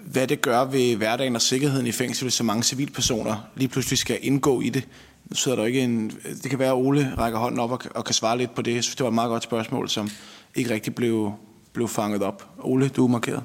[0.00, 3.98] hvad det gør ved hverdagen og sikkerheden i fængsel, hvis så mange civilpersoner lige pludselig
[3.98, 4.88] skal indgå i det.
[5.30, 6.12] Nu sidder der ikke en...
[6.42, 8.74] Det kan være, at Ole rækker hånden op og, og kan svare lidt på det.
[8.74, 10.10] Jeg synes, det var et meget godt spørgsmål, som
[10.54, 11.32] ikke rigtig blev,
[11.72, 12.48] blev fanget op.
[12.58, 13.42] Ole, du er markeret.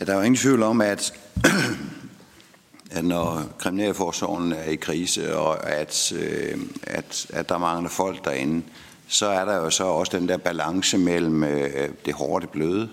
[0.00, 1.12] Ja, der er jo ingen tvivl om, at
[3.02, 8.62] når kriminalforsorgen er i krise, og at, øh, at, at der mangler folk derinde,
[9.08, 12.50] så er der jo så også den der balance mellem øh, det hårde og det
[12.50, 12.88] bløde.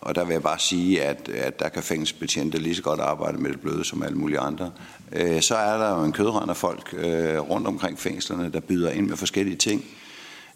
[0.00, 3.38] Og der vil jeg bare sige, at, at der kan fængselsbetjente lige så godt arbejde
[3.38, 4.70] med det bløde som alle mulige andre.
[5.12, 8.90] Øh, så er der jo en kødrand af folk øh, rundt omkring fængslerne, der byder
[8.90, 9.84] ind med forskellige ting.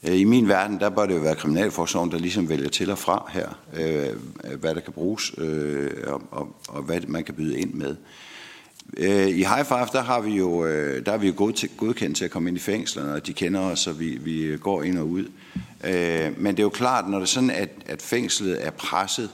[0.08, 2.98] Øh, I min verden, der bør det jo være kriminalforsorgen, der ligesom vælger til og
[2.98, 4.16] fra her, øh,
[4.60, 7.96] hvad der kan bruges, øh, og, og, og hvad man kan byde ind med.
[8.96, 11.34] Øh, I High Five, der har vi jo, øh, der er vi jo
[11.76, 14.82] godkendt til at komme ind i fængslerne, og de kender os, så vi, vi går
[14.82, 15.24] ind og ud.
[15.84, 19.30] Øh, men det er jo klart, når det er sådan, at, at fængslet er presset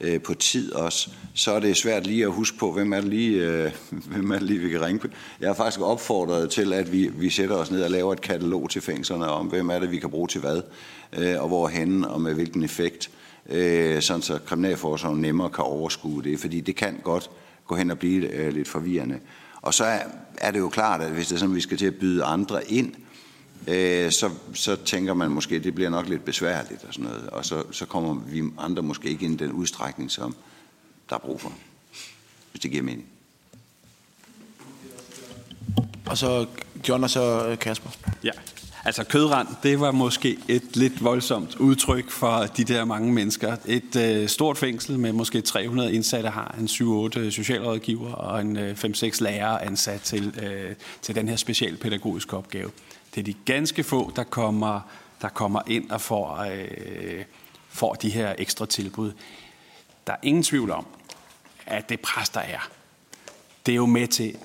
[0.00, 3.08] øh, på tid også, så er det svært lige at huske på, hvem er det
[3.08, 3.72] lige, øh,
[4.12, 5.08] hvem er det lige vi kan ringe på.
[5.40, 8.70] Jeg har faktisk opfordret til, at vi, vi sætter os ned og laver et katalog
[8.70, 10.62] til fængslerne om, hvem er det, vi kan bruge til hvad,
[11.38, 13.10] og hvorhen og med hvilken effekt,
[14.00, 17.30] sådan så kriminalforsorgen nemmere kan overskue det, fordi det kan godt
[17.68, 19.20] gå hen og blive øh, lidt forvirrende.
[19.62, 20.00] Og så er,
[20.38, 22.24] er det jo klart, at hvis det er sådan, at vi skal til at byde
[22.24, 22.94] andre ind,
[23.66, 27.30] øh, så, så tænker man måske, at det bliver nok lidt besværligt og sådan noget.
[27.30, 30.36] Og så, så kommer vi andre måske ikke ind i den udstrækning, som
[31.10, 31.52] der er brug for.
[32.50, 33.06] Hvis det giver mening.
[36.06, 36.46] Og så
[36.88, 37.90] John og så øh, Kasper.
[38.24, 38.30] Ja,
[38.84, 43.56] Altså kødrand, det var måske et lidt voldsomt udtryk for de der mange mennesker.
[43.66, 48.56] Et øh, stort fængsel med måske 300 indsatte har en 7-8 øh, socialrådgiver og en
[48.56, 52.70] øh, 5-6 lærere ansat til, øh, til den her specialpædagogiske opgave.
[53.14, 54.80] Det er de ganske få, der kommer,
[55.22, 57.24] der kommer ind og får, øh,
[57.68, 59.12] får de her ekstra tilbud.
[60.06, 60.86] Der er ingen tvivl om,
[61.66, 62.68] at det pres, der er,
[63.66, 64.36] det er jo med til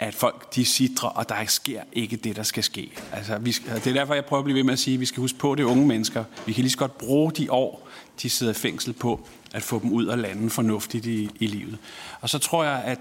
[0.00, 2.92] at folk de sidder, og der sker ikke det, der skal ske.
[3.12, 5.00] Altså, vi skal, det er derfor, jeg prøver at blive ved med at sige, at
[5.00, 6.24] vi skal huske på, at det er unge mennesker.
[6.46, 7.88] Vi kan lige så godt bruge de år,
[8.22, 11.78] de sidder i fængsel på, at få dem ud og lande fornuftigt i, i livet.
[12.20, 12.98] Og så tror jeg, at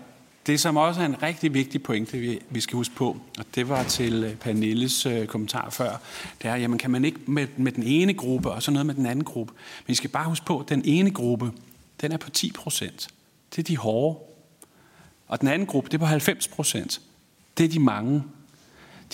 [0.47, 3.69] det, som også er en rigtig vigtig pointe, vi, vi skal huske på, og det
[3.69, 5.97] var til øh, Pernilles øh, kommentar før,
[6.41, 8.95] det er, jamen kan man ikke med, med den ene gruppe, og så noget med
[8.95, 9.53] den anden gruppe.
[9.53, 11.51] Men vi skal bare huske på, at den ene gruppe,
[12.01, 13.07] den er på 10 procent.
[13.55, 14.28] Det er de hårde.
[15.29, 17.01] Og den anden gruppe, det er på 90 procent.
[17.57, 18.23] Det er de mange.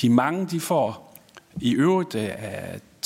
[0.02, 1.16] De mange, de får
[1.62, 2.30] i øvrigt øh,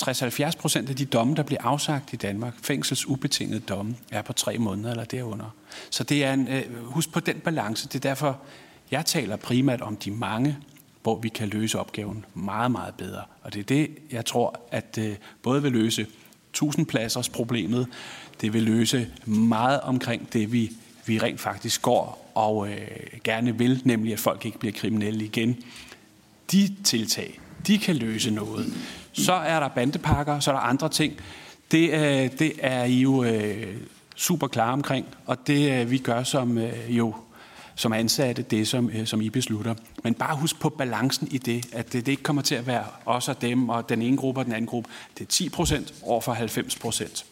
[0.02, 4.34] 60-70 procent af de domme, der bliver afsagt i Danmark, fængsels ubetingede domme, er på
[4.34, 5.56] tre måneder eller derunder.
[5.90, 7.88] Så det er en, øh, husk på den balance.
[7.88, 8.40] Det er derfor,
[8.92, 10.58] jeg taler primært om de mange,
[11.04, 13.24] hvor vi kan løse opgaven meget, meget bedre.
[13.42, 16.08] Og det er det, jeg tror, at øh, både vil løse
[16.50, 17.88] 1000 pladsers problemet,
[18.42, 20.72] det vil løse meget omkring det, vi,
[21.10, 22.78] vi rent faktisk går og øh,
[23.24, 25.64] gerne vil, nemlig at folk ikke bliver kriminelle igen.
[26.52, 28.74] De tiltag, de kan løse noget.
[29.14, 31.14] Så er der bandepakker, så er der andre ting.
[31.72, 33.76] Det, øh, det er I jo øh,
[34.16, 37.16] super klar omkring, og det øh, vi gør som øh, jo
[37.76, 39.76] som ansatte, det som, øh, som I beslutter.
[40.04, 42.86] Men bare husk på balancen i det, at det, det ikke kommer til at være
[43.06, 44.90] os og dem, og den ene gruppe og den anden gruppe.
[45.18, 47.26] Det er 10 procent over for 90 procent.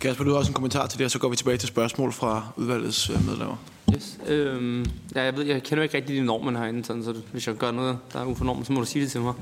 [0.00, 2.12] Kasper, du har også en kommentar til det, og så går vi tilbage til spørgsmål
[2.12, 3.56] fra udvalgets øh, medlemmer.
[3.94, 4.18] Yes.
[4.26, 7.54] Øhm, ja, jeg, ved, jeg kender ikke rigtig de normer herinde, sådan, så hvis jeg
[7.54, 9.34] gør noget, der er ufornormt, så må du sige det til mig.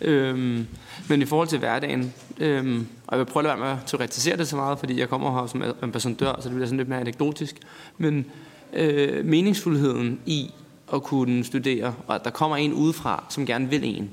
[0.00, 0.66] Øhm,
[1.08, 3.86] men i forhold til hverdagen, øhm, og jeg vil prøve at lade være med at
[3.86, 6.88] teoretisere det så meget, fordi jeg kommer her som ambassadør, så det bliver sådan lidt
[6.88, 7.56] mere anekdotisk.
[7.98, 8.26] Men
[8.72, 10.50] øh, meningsfuldheden i
[10.92, 14.10] at kunne studere, og at der kommer en udefra, som gerne vil en,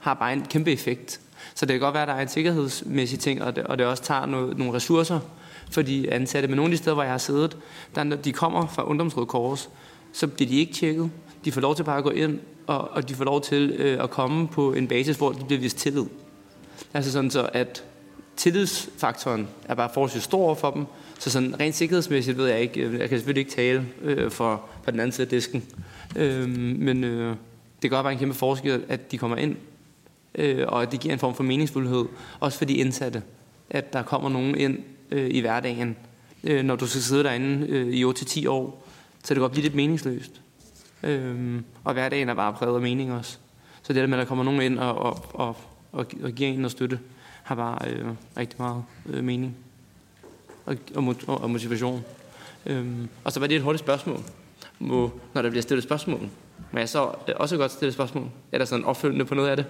[0.00, 1.20] har bare en kæmpe effekt.
[1.60, 3.86] Så det kan godt være, at der er en sikkerhedsmæssig ting, og det, og det
[3.86, 5.20] også tager no, nogle ressourcer
[5.70, 6.48] for de ansatte.
[6.48, 7.56] Men nogle af de steder, hvor jeg har siddet,
[7.94, 9.70] der, når de kommer fra Ungdomsrådet Kors,
[10.12, 11.10] så bliver de ikke tjekket.
[11.44, 14.02] De får lov til bare at gå ind, og, og de får lov til øh,
[14.02, 16.04] at komme på en basis, hvor de bliver vist tillid.
[16.94, 17.84] Altså sådan så, at
[18.36, 20.86] tillidsfaktoren er bare forholdsvis stor for dem,
[21.18, 24.62] så sådan rent sikkerhedsmæssigt ved jeg ikke, øh, jeg kan selvfølgelig ikke tale øh, for,
[24.82, 25.64] for den anden side af disken,
[26.16, 27.36] øh, men øh,
[27.82, 29.56] det gør bare en kæmpe forskel, at de kommer ind,
[30.34, 32.04] øh, og at det giver en form for meningsfuldhed,
[32.40, 33.22] også for de indsatte,
[33.70, 34.78] at der kommer nogen ind
[35.10, 35.96] øh, i hverdagen,
[36.44, 38.86] øh, når du skal sidde derinde øh, i 8-10 år,
[39.24, 40.40] så det kan godt blive lidt meningsløst.
[41.02, 43.38] Øh, og hverdagen er bare præget af mening også.
[43.82, 45.56] Så det der med, at der kommer nogen ind og, og, og,
[45.92, 46.98] og, og giver en noget støtte,
[47.42, 49.56] har bare øh, rigtig meget øh, mening
[50.66, 52.04] og, og, og motivation.
[52.66, 54.20] Øhm, og så var det et hurtigt spørgsmål.
[54.78, 56.20] Må, når der bliver stillet spørgsmål,
[56.72, 58.30] må jeg så øh, også godt stille spørgsmål?
[58.52, 59.66] Er der sådan opfølgende på noget af det?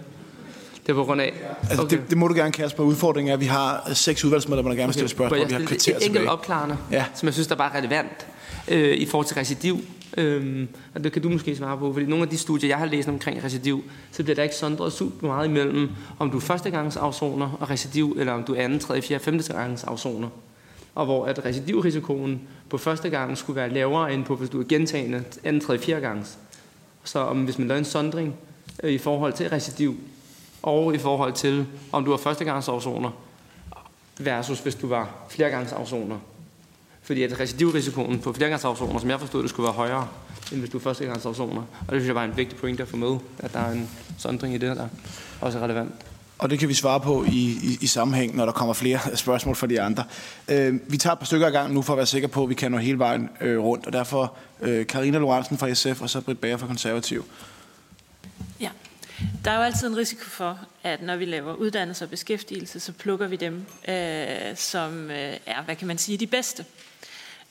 [0.87, 1.33] Det er på grund af...
[1.63, 1.97] Altså, okay.
[1.97, 2.85] det, det må du gerne, Kasper.
[2.85, 5.61] Udfordringen er, at vi har seks udvalgsmedlemmer, der gerne vil stille spørgsmål, og vi har
[5.61, 7.05] kvarter et enkelt opklarende, ja.
[7.15, 8.27] som jeg synes, der er bare relevant
[8.69, 9.81] øh, i forhold til recidiv.
[10.17, 12.87] Øhm, og det kan du måske svare på, fordi nogle af de studier, jeg har
[12.87, 15.89] læst omkring recidiv, så bliver der ikke sondret super meget imellem,
[16.19, 19.53] om du er førstegangs afsoner og recidiv, eller om du er anden, tredje, fjerde, femte
[19.53, 20.29] gangs afsoner.
[20.95, 22.41] Og hvor at recidivrisikoen
[22.71, 26.01] på første gang skulle være lavere end på, hvis du er gentagende anden, tredje, fjerde
[26.01, 26.39] gangs.
[27.05, 28.35] Så om, hvis man laver en sondring
[28.83, 29.97] øh, i forhold til recidiv,
[30.63, 33.11] og i forhold til, om du var førstegangsafsoner,
[34.19, 36.19] versus hvis du var flergangsafsoner.
[37.03, 40.09] Fordi at recidivrisikoen på flergangsafsoner, som jeg forstod det, skulle være højere,
[40.53, 41.61] end hvis du er førstegangsafsoner.
[41.61, 43.91] Og det synes jeg var en vigtig point at få med, at der er en
[44.19, 44.89] sondring i det, der
[45.41, 45.93] også er relevant.
[46.39, 49.57] Og det kan vi svare på i, i, i sammenhæng, når der kommer flere spørgsmål
[49.57, 50.05] fra de andre.
[50.49, 52.49] Øh, vi tager et par stykker af gang nu for at være sikre på, at
[52.49, 53.87] vi kan nå hele vejen øh, rundt.
[53.87, 57.25] Og derfor øh, Karina Lorentzen fra SF og så Britt Bager fra Konservativ.
[59.45, 62.93] Der er jo altid en risiko for, at når vi laver uddannelse og beskæftigelse, så
[62.93, 66.65] plukker vi dem, øh, som øh, er, hvad kan man sige, de bedste.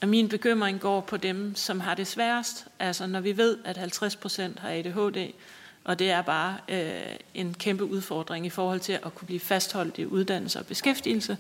[0.02, 2.66] Og min bekymring går på dem, som har det sværest.
[2.80, 5.32] Altså når vi ved, at 50 procent har ADHD,
[5.84, 9.98] og det er bare øh, en kæmpe udfordring i forhold til at kunne blive fastholdt
[9.98, 11.38] i uddannelse og beskæftigelse.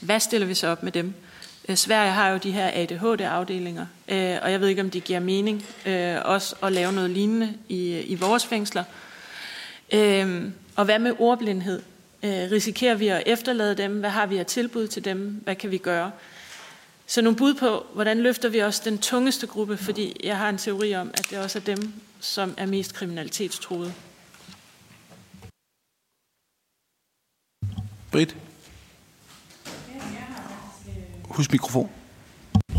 [0.00, 1.14] Hvad stiller vi så op med dem?
[1.68, 5.20] Øh, Sverige har jo de her ADHD-afdelinger, øh, og jeg ved ikke, om det giver
[5.20, 8.84] mening øh, også at lave noget lignende i, øh, i vores fængsler.
[9.94, 11.82] Øh, og hvad med ordblindhed?
[12.22, 14.00] Øh, risikerer vi at efterlade dem?
[14.00, 15.40] Hvad har vi at tilbud til dem?
[15.44, 16.10] Hvad kan vi gøre?
[17.06, 20.58] Så nogle bud på, hvordan løfter vi også den tungeste gruppe, fordi jeg har en
[20.58, 23.94] teori om, at det også er dem, som er mest kriminalitetstruede.
[28.12, 28.36] Britt?
[31.24, 31.90] Husk mikrofon.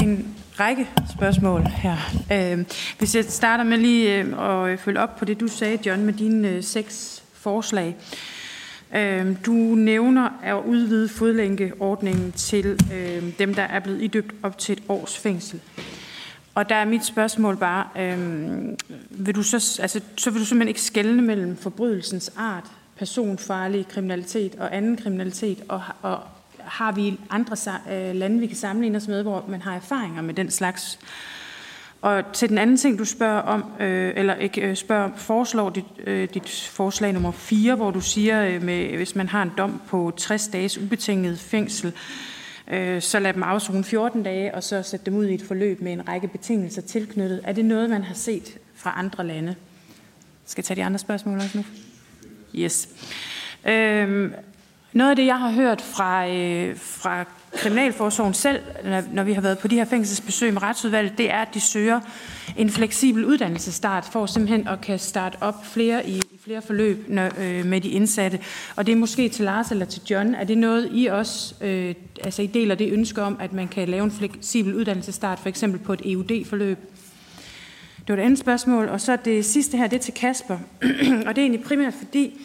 [0.01, 1.95] En række spørgsmål her.
[2.31, 2.65] Øh,
[2.97, 6.05] hvis jeg starter med lige øh, at øh, følge op på det, du sagde, John,
[6.05, 7.95] med dine øh, seks forslag.
[8.95, 14.73] Øh, du nævner at udvide fodlænkeordningen til øh, dem, der er blevet idøbt op til
[14.73, 15.61] et års fængsel.
[16.55, 18.17] Og der er mit spørgsmål bare, øh,
[19.09, 24.55] vil du så, altså, så vil du simpelthen ikke skelne mellem forbrydelsens art, personfarlig kriminalitet
[24.55, 26.19] og anden kriminalitet, og, og
[26.65, 27.55] har vi andre
[27.91, 30.99] øh, lande, vi kan sammenligne os med, hvor man har erfaringer med den slags
[32.03, 35.85] og til den anden ting, du spørger om, øh, eller ikke øh, spørger, foreslår dit,
[36.07, 39.81] øh, dit forslag nummer 4, hvor du siger, øh, med, hvis man har en dom
[39.87, 41.93] på 60 dages ubetinget fængsel,
[42.67, 45.81] øh, så lad dem afzone 14 dage, og så sætte dem ud i et forløb
[45.81, 47.41] med en række betingelser tilknyttet.
[47.43, 49.55] Er det noget, man har set fra andre lande?
[50.45, 51.63] Skal jeg tage de andre spørgsmål også nu?
[52.55, 52.89] Yes.
[53.65, 54.31] Øh,
[54.93, 57.25] noget af det, jeg har hørt fra, øh, fra
[57.55, 58.59] Kriminalforsorgen selv,
[59.11, 61.99] når vi har været på de her fængselsbesøg med retsudvalget, det er, at de søger
[62.57, 67.29] en fleksibel uddannelsesstart for simpelthen at kan starte op flere i, i flere forløb når,
[67.39, 68.39] øh, med de indsatte.
[68.75, 70.35] Og det er måske til Lars eller til John.
[70.35, 73.89] Er det noget, I også øh, altså I deler det ønske om, at man kan
[73.89, 76.77] lave en fleksibel uddannelsesstart, for eksempel på et EUD-forløb?
[77.97, 78.89] Det var det andet spørgsmål.
[78.89, 80.57] Og så det sidste her, det er til Kasper.
[81.27, 82.39] og det er egentlig primært fordi,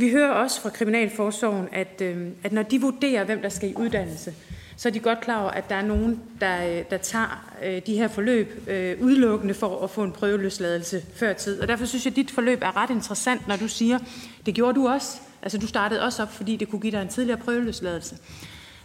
[0.00, 3.74] vi hører også fra Kriminalforsorgen, at, øh, at når de vurderer, hvem der skal i
[3.76, 4.34] uddannelse,
[4.76, 7.82] så er de godt klar over, at der er nogen, der, øh, der tager øh,
[7.86, 11.60] de her forløb øh, udelukkende for at få en prøveløsladelse før tid.
[11.60, 13.98] Og derfor synes jeg, at dit forløb er ret interessant, når du siger,
[14.46, 15.18] det gjorde du også.
[15.42, 18.16] Altså du startede også op, fordi det kunne give dig en tidligere prøveløsladelse.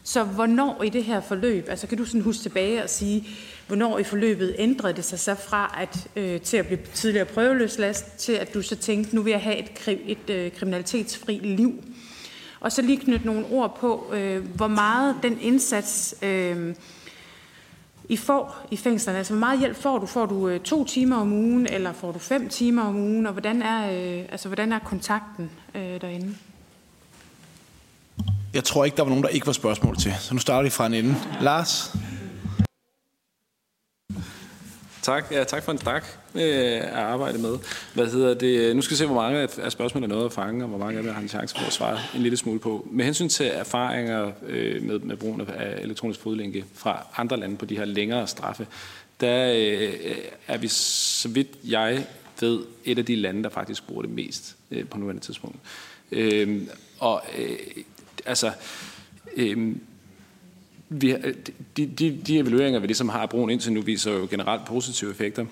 [0.03, 3.27] Så hvornår i det her forløb, altså kan du sådan huske tilbage og sige,
[3.67, 8.03] hvornår i forløbet ændrede det sig så fra at, øh, til at blive tidligere prøveløsladt,
[8.17, 11.83] til at du så tænkte, nu vil jeg have et, et øh, kriminalitetsfri liv?
[12.59, 16.75] Og så lige knytte nogle ord på, øh, hvor meget den indsats, øh,
[18.09, 19.17] I får i fængslerne.
[19.17, 20.05] Altså, hvor meget hjælp får du?
[20.05, 23.25] Får du øh, to timer om ugen, eller får du fem timer om ugen?
[23.25, 26.35] Og hvordan er, øh, altså, hvordan er kontakten øh, derinde?
[28.53, 30.13] Jeg tror ikke, der var nogen, der ikke var spørgsmål til.
[30.19, 31.15] Så nu starter vi fra en ende.
[31.41, 31.95] Lars?
[35.05, 36.05] Tak, ja, tak for en stak
[36.35, 37.57] øh, at arbejde med.
[37.93, 38.75] Hvad hedder det?
[38.75, 40.97] Nu skal vi se, hvor mange af spørgsmålene er noget at fange, og hvor mange
[40.97, 42.87] af dem har en chance for at svare en lille smule på.
[42.91, 47.65] Med hensyn til erfaringer øh, med, med brugen af elektronisk fodlænke fra andre lande på
[47.65, 48.67] de her længere straffe,
[49.21, 49.93] der øh,
[50.47, 52.05] er vi, så vidt jeg
[52.39, 55.57] ved, et af de lande, der faktisk bruger det mest øh, på nuværende tidspunkt.
[56.11, 56.61] Øh,
[56.99, 57.57] og øh,
[58.25, 58.51] altså,
[59.35, 59.75] øh,
[61.01, 61.15] vi,
[61.77, 65.45] de, de, de evalueringer, vi ligesom har brugt indtil nu, viser jo generelt positive effekter.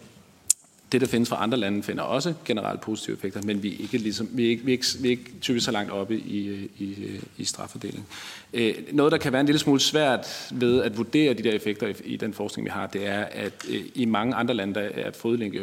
[0.92, 3.98] Det, der findes fra andre lande, finder også generelt positive effekter, men vi er ikke,
[3.98, 6.70] ligesom, vi er ikke, vi er ikke, vi er ikke typisk så langt oppe i,
[6.80, 8.06] i, i straffordelingen.
[8.54, 11.88] Øh, noget, der kan være en lille smule svært ved at vurdere de der effekter
[11.88, 14.82] i, i den forskning, vi har, det er, at øh, i mange andre lande, der
[14.82, 15.62] er fodlænke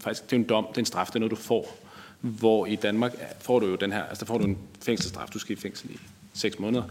[0.00, 1.78] faktisk, det er en dom, det er en straf, det er noget, du får.
[2.20, 5.38] Hvor i Danmark får du jo den her, altså der får du en fængselsstraf, du
[5.38, 5.98] skal i fængsel i
[6.34, 6.82] seks måneder,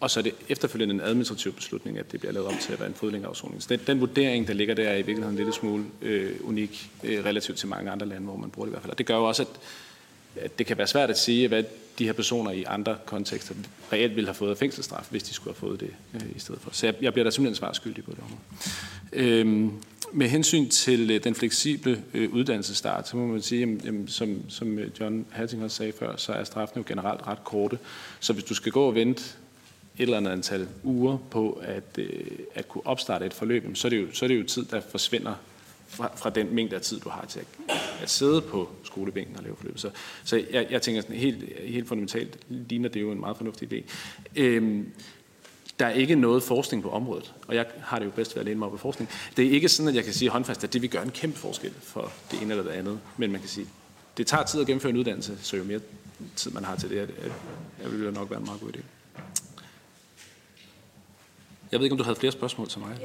[0.00, 2.80] og så er det efterfølgende en administrativ beslutning, at det bliver lavet om til at
[2.80, 3.62] være en fodlængeafsoning.
[3.62, 6.90] Så den, den vurdering, der ligger der, er i virkeligheden en lille smule øh, unik
[7.04, 8.90] øh, relativt til mange andre lande, hvor man bruger det i hvert fald.
[8.90, 9.48] Og det gør jo også, at,
[10.44, 11.64] at det kan være svært at sige, hvad
[11.98, 13.54] de her personer i andre kontekster
[13.92, 16.70] reelt ville have fået fængselsstraf, hvis de skulle have fået det øh, i stedet for.
[16.72, 18.40] Så jeg, jeg bliver da simpelthen svarskyldig på det område.
[19.12, 19.72] Øhm,
[20.12, 24.42] med hensyn til øh, den fleksible øh, uddannelsesstart, så må man sige, jamen, jamen, som,
[24.48, 27.78] som øh, John Hattinger sagde før, så er straffen jo generelt ret korte.
[28.20, 29.22] Så hvis du skal gå og vente
[29.98, 32.08] et eller andet antal uger på at, øh,
[32.54, 34.80] at kunne opstarte et forløb, så er, det jo, så er det jo tid, der
[34.80, 35.34] forsvinder
[35.88, 37.46] fra, fra den mængde af tid, du har til at,
[38.02, 39.78] at sidde på skolebænken og lave forløb.
[39.78, 39.90] Så,
[40.24, 43.82] så jeg, jeg tænker sådan helt, helt fundamentalt, ligner det jo en meget fornuftig idé.
[44.36, 44.92] Øhm,
[45.78, 48.46] der er ikke noget forskning på området, og jeg har det jo bedst ved at
[48.46, 49.10] læne mig op på forskning.
[49.36, 51.38] Det er ikke sådan, at jeg kan sige håndfast, at det vil gøre en kæmpe
[51.38, 53.66] forskel for det ene eller det andet, men man kan sige,
[54.16, 55.80] det tager tid at gennemføre en uddannelse, så jo mere
[56.36, 57.08] tid man har til det,
[57.82, 58.80] det vil nok være en meget god idé.
[61.72, 62.96] Jeg ved ikke, om du havde flere spørgsmål til mig.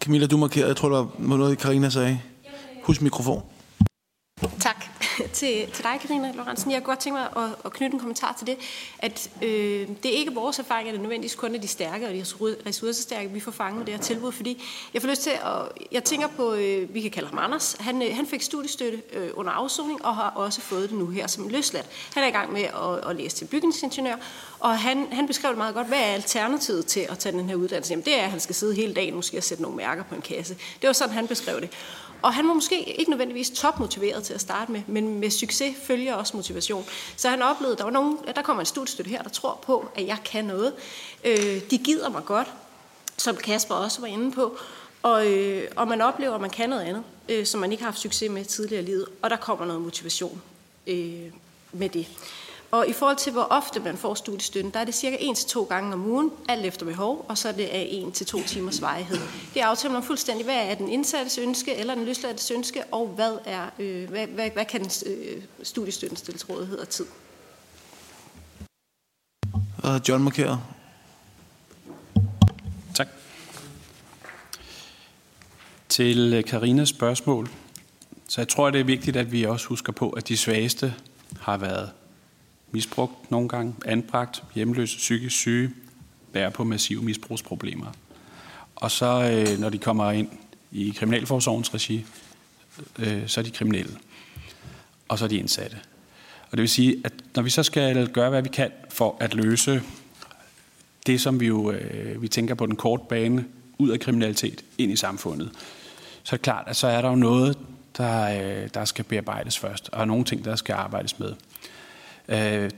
[0.00, 2.20] Camilla, du markerede, jeg tror, det var noget, Karina sagde.
[2.82, 3.42] Husk mikrofon.
[4.60, 4.79] Tak
[5.32, 6.70] til, til dig, Karina Lorentzen.
[6.70, 8.56] Jeg kunne godt tænke mig at, at knytte en kommentar til det,
[8.98, 12.14] at øh, det er ikke vores erfaring, at det nødvendigvis kun er de stærke og
[12.14, 12.24] de
[12.66, 14.62] ressourcestærke, vi får fanget med det her tilbud, fordi
[14.94, 18.02] jeg får lyst til at, jeg tænker på, øh, vi kan kalde ham Anders, han,
[18.02, 21.48] øh, han fik studiestøtte øh, under afsoning og har også fået det nu her som
[21.48, 21.86] løsladt.
[22.14, 24.16] Han er i gang med at, at læse til bygningsingeniør,
[24.58, 27.54] og han, han beskrev det meget godt, hvad er alternativet til at tage den her
[27.56, 27.92] uddannelse?
[27.92, 30.14] Jamen det er, at han skal sidde hele dagen måske og sætte nogle mærker på
[30.14, 30.54] en kasse.
[30.54, 31.70] Det var sådan, han beskrev det.
[32.22, 36.14] Og han var måske ikke nødvendigvis topmotiveret til at starte med, men med succes følger
[36.14, 36.84] også motivation.
[37.16, 39.88] Så han oplevede, at der, var nogen, der kommer en studiestøtte her, der tror på,
[39.94, 40.72] at jeg kan noget.
[41.24, 42.48] Øh, de gider mig godt,
[43.16, 44.58] som Kasper også var inde på.
[45.02, 47.90] Og, øh, og man oplever, at man kan noget andet, øh, som man ikke har
[47.90, 49.06] haft succes med tidligere i livet.
[49.22, 50.42] Og der kommer noget motivation
[50.86, 51.22] øh,
[51.72, 52.06] med det.
[52.70, 55.92] Og i forhold til, hvor ofte man får studiestøtten, der er det cirka 1-2 gange
[55.92, 59.18] om ugen, alt efter behov, og så er det af 1-2 timers varighed.
[59.54, 63.38] Det aftaler man fuldstændig, hvad er den indsattes ønske eller den løsladtes ønske, og hvad,
[63.44, 67.06] er, øh, hvad, hvad, hvad kan den øh, studiestøtten stille til rådighed af tid.
[69.82, 70.60] Og John markeret.
[72.94, 73.08] Tak.
[75.88, 77.50] Til Karinas spørgsmål.
[78.28, 80.94] Så jeg tror, det er vigtigt, at vi også husker på, at de svageste
[81.40, 81.90] har været
[82.72, 85.70] misbrugt nogle gange, anbragt, hjemløse, psykisk syge,
[86.32, 87.86] bærer på massive misbrugsproblemer.
[88.76, 90.28] Og så, øh, når de kommer ind
[90.72, 92.06] i Kriminalforsorgens regi,
[92.98, 93.96] øh, så er de kriminelle.
[95.08, 95.76] Og så er de indsatte.
[96.50, 99.34] Og det vil sige, at når vi så skal gøre, hvad vi kan for at
[99.34, 99.82] løse
[101.06, 103.44] det, som vi jo øh, vi tænker på den korte bane,
[103.78, 105.50] ud af kriminalitet, ind i samfundet,
[106.22, 107.58] så er det klart, at så er der jo noget,
[107.96, 111.34] der, øh, der skal bearbejdes først, og nogle ting, der skal arbejdes med.
[112.30, 112.70] Øh,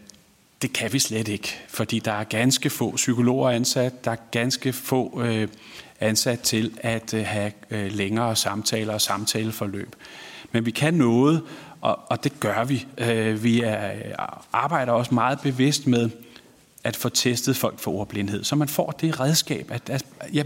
[0.62, 4.72] det kan vi slet ikke, fordi der er ganske få psykologer ansat, der er ganske
[4.72, 5.48] få øh,
[6.00, 9.96] ansat til at øh, have øh, længere samtaler og samtaleforløb.
[10.52, 11.42] Men vi kan noget,
[11.80, 12.86] og, og det gør vi.
[12.98, 14.00] Øh, vi er, øh,
[14.52, 16.10] arbejder også meget bevidst med
[16.84, 20.42] at få testet folk for ordblindhed, så man får det redskab, at, at, ja,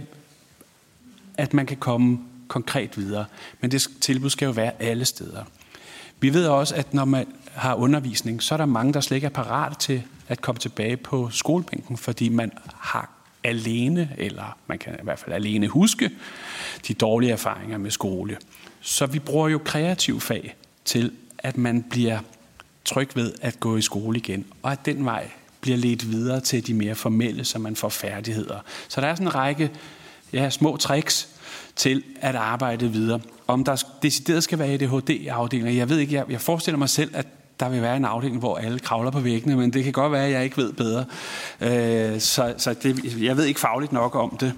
[1.39, 2.19] at man kan komme
[2.49, 3.25] konkret videre.
[3.61, 5.45] Men det tilbud skal jo være alle steder.
[6.21, 7.27] Vi ved også, at når man
[7.57, 10.97] har undervisning, så er der mange, der slet ikke er parat til at komme tilbage
[10.97, 13.11] på skolebænken, fordi man har
[13.45, 16.11] alene, eller man kan i hvert fald alene huske,
[16.89, 18.37] de dårlige erfaringer med skole.
[18.81, 22.19] Så vi bruger jo kreativ fag til, at man bliver
[22.85, 25.31] tryg ved at gå i skole igen, og at den vej
[25.61, 28.59] bliver ledt videre til de mere formelle, så man får færdigheder.
[28.89, 29.71] Så der er sådan en række
[30.33, 31.29] ja, små tricks
[31.77, 33.21] til at arbejde videre.
[33.47, 37.27] Om der decideret skal være ADHD-afdelinger, jeg ved ikke, jeg, jeg forestiller mig selv, at
[37.61, 40.25] der vil være en afdeling, hvor alle kravler på væggene, men det kan godt være,
[40.27, 41.05] at jeg ikke ved bedre.
[41.61, 44.53] Øh, så så det, jeg ved ikke fagligt nok om det.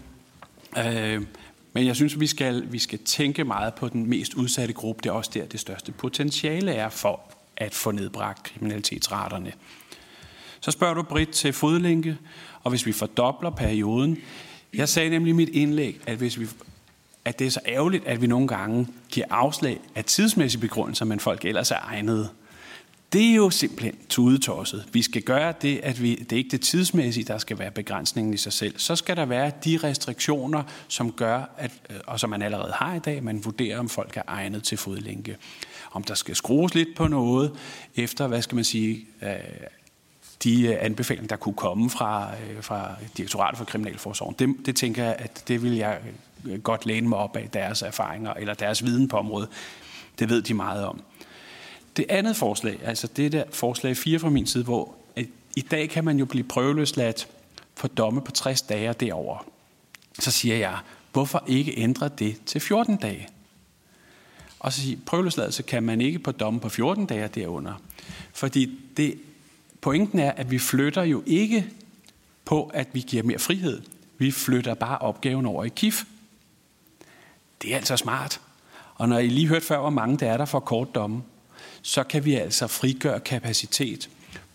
[0.79, 1.23] Øh,
[1.73, 5.03] men jeg synes, vi skal, vi skal tænke meget på den mest udsatte gruppe.
[5.03, 7.21] Det er også der, det største potentiale er for
[7.57, 9.53] at få nedbragt kriminalitetsraterne.
[10.61, 12.17] Så spørger du Britt til fodlænke,
[12.63, 14.19] og hvis vi fordobler perioden.
[14.75, 16.47] Jeg sagde nemlig i mit indlæg, at hvis vi
[17.25, 21.21] at det er så ærgerligt, at vi nogle gange giver afslag af tidsmæssige begrundelser, men
[21.21, 22.29] folk ellers er egnede.
[23.13, 24.89] Det er jo simpelthen tudetosset.
[24.93, 28.35] Vi skal gøre det, at vi, det er ikke det tidsmæssige, der skal være begrænsningen
[28.35, 28.79] i sig selv.
[28.79, 32.95] Så skal der være de restriktioner, som gør, at, øh, og som man allerede har
[32.95, 35.37] i dag, man vurderer, om folk er egnet til fodlænke.
[35.93, 37.53] Om der skal skrues lidt på noget,
[37.97, 39.31] efter, hvad skal man sige, øh,
[40.45, 44.35] de anbefalinger, der kunne komme fra, øh, fra Direktoratet for Kriminalforsorgen.
[44.39, 45.99] Det, det tænker jeg, at det vil jeg
[46.63, 49.49] godt læne mig op af deres erfaringer eller deres viden på området.
[50.19, 51.03] Det ved de meget om.
[51.99, 54.95] Det andet forslag, altså det der forslag 4 fra min side, hvor
[55.57, 57.29] i dag kan man jo blive prøveløsladt
[57.75, 59.47] for domme på 60 dage derover.
[60.19, 60.79] Så siger jeg,
[61.13, 63.29] hvorfor ikke ændre det til 14 dage?
[64.59, 67.75] Og så siger prøveløsladelse kan man ikke på domme på 14 dage derunder.
[68.33, 69.19] Fordi det,
[69.81, 71.67] pointen er, at vi flytter jo ikke
[72.45, 73.83] på, at vi giver mere frihed.
[74.19, 76.05] Vi flytter bare opgaven over i KIF.
[77.63, 78.41] Det er altså smart.
[78.95, 81.23] Og når I lige hørte før, hvor mange der er der for kort domme,
[81.89, 84.09] så kan vi altså frigøre kapacitet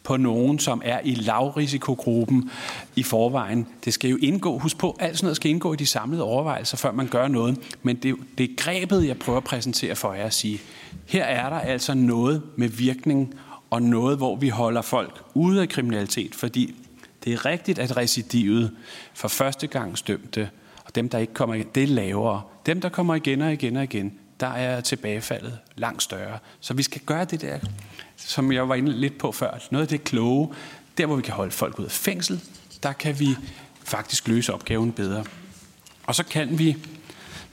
[0.04, 2.50] på nogen, som er i lavrisikogruppen
[2.96, 3.68] i forvejen.
[3.86, 6.78] Det skal jo indgå, husk på, alt sådan noget skal indgå i de samlede overvejelser,
[6.78, 7.76] før man gør noget.
[7.84, 10.60] Men det, det er grebet, jeg prøver at præsentere for jer at sige,
[11.06, 13.34] her er der altså noget med virkning
[13.70, 16.76] og noget, hvor vi holder folk ude af kriminalitet, fordi
[17.24, 18.72] det er rigtigt, at recidivet
[19.14, 20.50] for første gang stømte,
[20.86, 22.42] og dem, der ikke kommer igen, det er lavere.
[22.66, 26.40] Dem, der kommer igen og igen og igen, der er tilbagefaldet langt større.
[26.60, 27.60] Så vi skal gøre det der,
[28.18, 30.54] som jeg var inde lidt på før, noget af det kloge,
[30.98, 32.42] der hvor vi kan holde folk ud af fængsel,
[32.84, 33.28] der kan vi
[33.84, 35.24] faktisk løse opgaven bedre.
[36.08, 36.78] Og så kan vi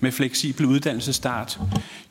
[0.00, 1.60] med fleksibel uddannelsesstart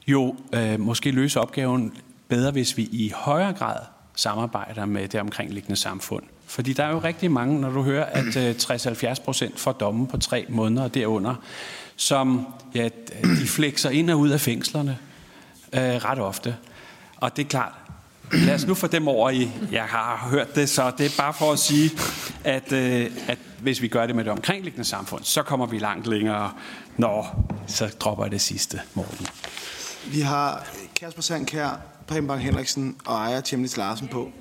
[0.07, 1.93] jo øh, måske løse opgaven
[2.27, 3.79] bedre, hvis vi i højere grad
[4.15, 6.23] samarbejder med det omkringliggende samfund.
[6.45, 10.07] Fordi der er jo rigtig mange, når du hører, at øh, 60-70 procent får domme
[10.07, 11.35] på tre måneder derunder,
[11.99, 12.89] som ja,
[13.23, 14.97] de flekser ind og ud af fængslerne
[15.73, 16.55] øh, ret ofte.
[17.17, 17.73] Og det er klart,
[18.31, 21.33] lad os nu få dem over i, jeg har hørt det, så det er bare
[21.33, 21.91] for at sige,
[22.43, 26.07] at, øh, at hvis vi gør det med det omkringliggende samfund, så kommer vi langt
[26.07, 26.51] længere.
[26.97, 27.25] Nå,
[27.67, 29.27] så dropper jeg det sidste, Morten.
[30.11, 34.31] Vi har Kasper Sandkær, Preben Bang Henriksen og Ejer Tjemnitz Larsen på.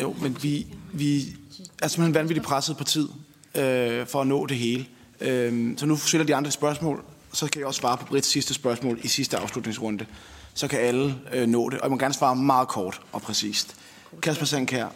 [0.00, 1.36] Jo, men vi, vi
[1.82, 3.08] er simpelthen vanvittigt presset på tid
[3.54, 4.86] øh, for at nå det hele.
[5.20, 8.54] Øh, så nu stiller de andre spørgsmål, så kan jeg også svare på Brits sidste
[8.54, 10.06] spørgsmål i sidste afslutningsrunde.
[10.54, 13.76] Så kan alle øh, nå det, og jeg må gerne svare meget kort og præcist.
[14.22, 14.86] Kasper Sandkær.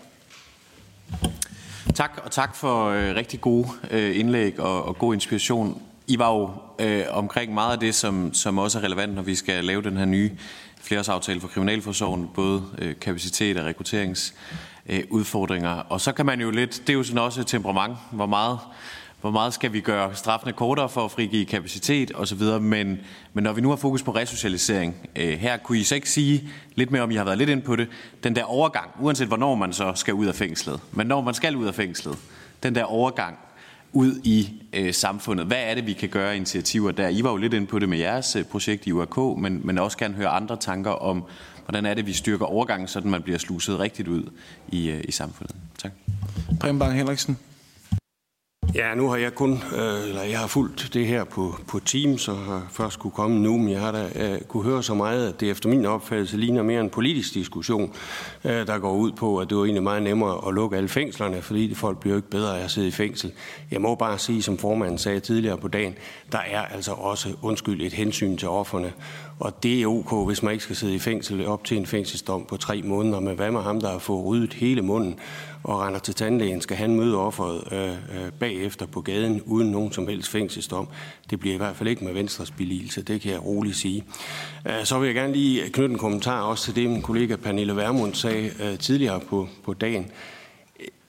[1.95, 5.83] Tak, og tak for øh, rigtig gode øh, indlæg og, og god inspiration.
[6.07, 9.35] I var jo øh, omkring meget af det, som, som også er relevant, når vi
[9.35, 10.31] skal lave den her nye
[10.83, 15.79] flereårsaftale for Kriminalforsorgen, både øh, kapacitet og rekrutteringsudfordringer.
[15.79, 18.59] Øh, og så kan man jo lidt, det er jo sådan også temperament, hvor meget
[19.21, 22.43] hvor meget skal vi gøre straffene kortere for at frigive kapacitet osv.
[22.61, 22.99] Men,
[23.33, 26.49] men når vi nu har fokus på resocialisering, øh, her kunne I så ikke sige
[26.75, 27.89] lidt mere om, I har været lidt ind på det,
[28.25, 31.57] den der overgang, uanset hvornår man så skal ud af fængslet, men når man skal
[31.57, 32.19] ud af fængslet,
[32.63, 33.39] den der overgang
[33.93, 35.47] ud i øh, samfundet.
[35.47, 37.09] Hvad er det, vi kan gøre initiativer der?
[37.09, 39.79] I var jo lidt inde på det med jeres øh, projekt i UAK, men, men
[39.79, 41.25] også gerne høre andre tanker om,
[41.65, 44.23] hvordan er det, vi styrker overgangen, så man bliver sluset rigtigt ud
[44.69, 45.57] i, øh, i samfundet.
[45.79, 45.93] Tak.
[46.61, 47.39] Preben Bang Henriksen.
[48.75, 52.29] Ja, nu har jeg kun, øh, eller jeg har fulgt det her på, på Teams,
[52.29, 55.29] og har først kunne komme nu, men jeg har da øh, kunne høre så meget,
[55.29, 57.93] at det efter min opfattelse ligner mere en politisk diskussion,
[58.45, 61.43] øh, der går ud på, at det var egentlig meget nemmere at lukke alle fængslerne,
[61.43, 63.33] fordi folk bliver jo ikke bedre af at sidde i fængsel.
[63.71, 65.95] Jeg må bare sige, som formanden sagde tidligere på dagen,
[66.33, 68.93] der er altså også, undskyld, et hensyn til offerne,
[69.41, 72.45] og det er ok, hvis man ikke skal sidde i fængsel op til en fængselsdom
[72.45, 75.19] på tre måneder, men hvad med ham, der har fået ryddet hele munden
[75.63, 79.93] og render til tandlægen, skal han møde offeret øh, øh, bagefter på gaden uden nogen
[79.93, 80.89] som helst fængselsdom.
[81.31, 84.05] Det bliver i hvert fald ikke med Venstres beligelse, det kan jeg roligt sige.
[84.67, 87.77] Øh, så vil jeg gerne lige knytte en kommentar også til det, min kollega Pernille
[87.77, 90.11] Vermund sagde øh, tidligere på, på dagen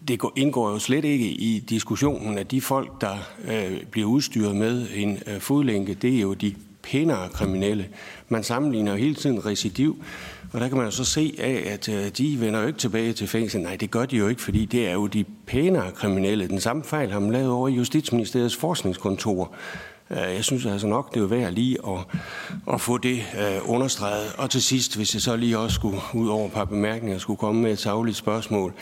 [0.07, 4.87] det indgår jo slet ikke i diskussionen, at de folk, der øh, bliver udstyret med
[4.95, 7.87] en øh, fodlænke, det er jo de pænere kriminelle.
[8.29, 10.03] Man sammenligner jo hele tiden recidiv,
[10.53, 13.13] og der kan man jo så se af, at øh, de vender jo ikke tilbage
[13.13, 13.61] til fængsel.
[13.61, 16.47] Nej, det gør de jo ikke, fordi det er jo de pænere kriminelle.
[16.47, 19.55] Den samme fejl har man lavet over i Justitsministeriets forskningskontor.
[20.11, 21.99] Øh, jeg synes altså nok, det er værd lige at,
[22.73, 24.33] at få det øh, understreget.
[24.37, 27.37] Og til sidst, hvis jeg så lige også skulle, ud over et par bemærkninger, skulle
[27.37, 28.73] komme med et savligt spørgsmål.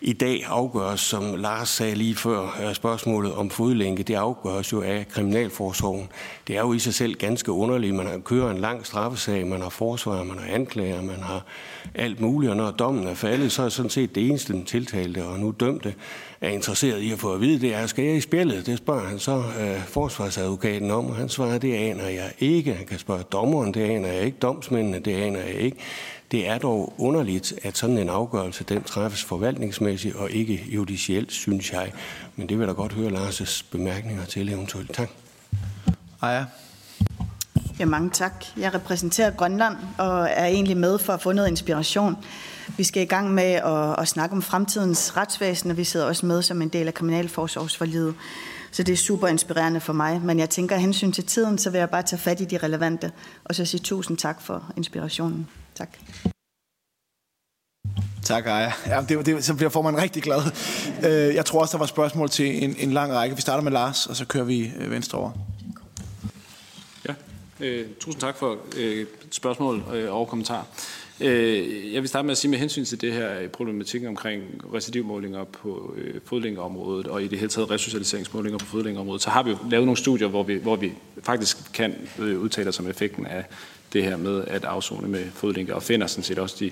[0.00, 4.82] I dag afgøres, som Lars sagde lige før, øh, spørgsmålet om fodlænke, det afgøres jo
[4.82, 6.08] af Kriminalforsorgen.
[6.46, 7.94] Det er jo i sig selv ganske underligt.
[7.94, 11.44] Man har kører en lang straffesag, man har forsvar, man har anklager, man har
[11.94, 12.50] alt muligt.
[12.50, 15.54] Og når dommen er faldet, så er sådan set det eneste, den tiltalte og nu
[15.60, 15.94] dømte
[16.42, 18.66] er interesseret i at få at vide, det er, skal jeg i spillet?
[18.66, 22.74] Det spørger han så øh, forsvarsadvokaten om, og han svarer, det aner jeg ikke.
[22.74, 24.38] Han kan spørge dommeren, det aner jeg ikke.
[24.38, 25.76] Domsmændene, det aner jeg ikke.
[26.32, 31.72] Det er dog underligt, at sådan en afgørelse, den træffes forvaltningsmæssigt og ikke judicielt, synes
[31.72, 31.92] jeg.
[32.36, 34.94] Men det vil jeg godt høre Lars' bemærkninger til eventuelt.
[34.94, 35.10] Tak.
[36.22, 36.44] Aya.
[37.78, 38.44] Ja, mange tak.
[38.56, 42.16] Jeg repræsenterer Grønland og er egentlig med for at få noget inspiration.
[42.76, 46.26] Vi skal i gang med at, at snakke om fremtidens retsvæsen, og vi sidder også
[46.26, 48.14] med som en del af Kriminalforsorgsforlidet.
[48.70, 50.20] Så det er super inspirerende for mig.
[50.22, 52.58] Men jeg tænker, at hensyn til tiden, så vil jeg bare tage fat i de
[52.58, 53.12] relevante,
[53.44, 55.48] og så sige tusind tak for inspirationen.
[55.74, 55.88] Tak.
[58.22, 58.72] Tak, Aja.
[58.86, 60.40] Ja, det, det, så bliver formanden rigtig glad.
[61.04, 63.36] Øh, jeg tror også, der var spørgsmål til en, en lang række.
[63.36, 65.30] Vi starter med Lars, og så kører vi øh, venstre over.
[67.08, 67.14] Ja,
[67.60, 70.64] øh, tusind tak for øh, spørgsmål øh, og kommentarer.
[71.20, 74.42] Øh, jeg vil starte med at sige med hensyn til det her øh, problematik omkring
[74.74, 79.50] recidivmålinger på øh, fodlængeområdet og i det hele taget resocialiseringsmålinger på fodlængeområdet, så har vi
[79.50, 83.26] jo lavet nogle studier, hvor vi, hvor vi faktisk kan øh, udtale os om effekten
[83.26, 83.44] af
[83.92, 86.70] det her med at afzone med fodlænke, og finder sådan set også de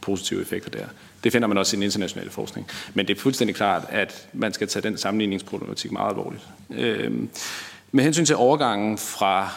[0.00, 0.86] positive effekter der.
[1.24, 2.66] Det finder man også i den internationale forskning.
[2.94, 6.42] Men det er fuldstændig klart, at man skal tage den sammenligningsproblematik meget alvorligt.
[6.70, 7.12] Øh,
[7.92, 9.50] med hensyn til overgangen fra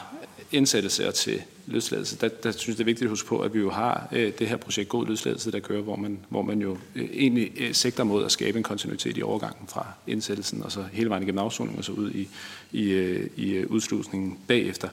[0.52, 3.60] indsættelse til løsladelse, der, der synes jeg, det er vigtigt at huske på, at vi
[3.60, 6.78] jo har øh, det her projekt God Løsladelse, der kører, hvor man, hvor man jo
[6.95, 10.84] øh, egentlig øh, sigter mod at skabe en kontinuitet i overgangen fra indsættelsen, og så
[10.91, 12.30] hele vejen igennem afsoningen, og så ud i,
[12.72, 14.90] i, øh, i øh, udslusningen bagefter.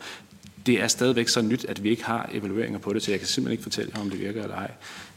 [0.66, 3.28] Det er stadigvæk så nyt, at vi ikke har evalueringer på det, så jeg kan
[3.28, 4.70] simpelthen ikke fortælle jer, om det virker eller ej.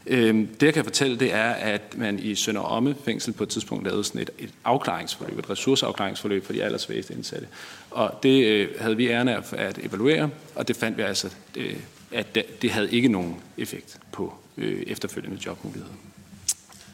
[0.06, 3.48] Øhm, det jeg kan fortælle, det er, at man i Sønder Omme fængsel på et
[3.48, 7.48] tidspunkt lavede sådan et, et afklaringsforløb, et ressourceafklaringsforløb for de allersvageste indsatte.
[7.90, 11.76] Og det øh, havde vi ærne af at evaluere, og det fandt vi altså, øh,
[12.12, 15.92] at det, det havde ikke nogen effekt på øh, efterfølgende jobmuligheder.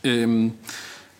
[0.05, 0.53] Øhm,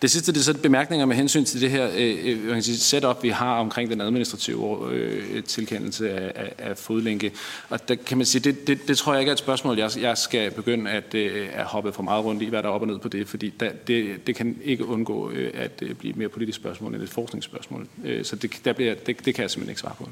[0.01, 2.77] det sidste det er så bemærkninger med hensyn til det her øh, øh kan sige,
[2.77, 7.31] setup, vi har omkring den administrative øh, tilkendelse af, af, af fodlænke.
[7.69, 9.91] Og der kan man sige, det, det, det tror jeg ikke er et spørgsmål, jeg,
[10.01, 12.81] jeg skal begynde at, øh, at hoppe for meget rundt i, hvad der er op
[12.81, 16.09] og ned på det, fordi der, det, det kan ikke undgå øh, at øh, blive
[16.09, 17.87] et mere politisk spørgsmål end et forskningsspørgsmål.
[18.03, 20.09] Øh, så det, der bliver, det, det kan jeg simpelthen ikke svare på.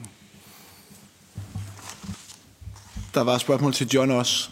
[3.13, 4.49] Der var et spørgsmål til John også.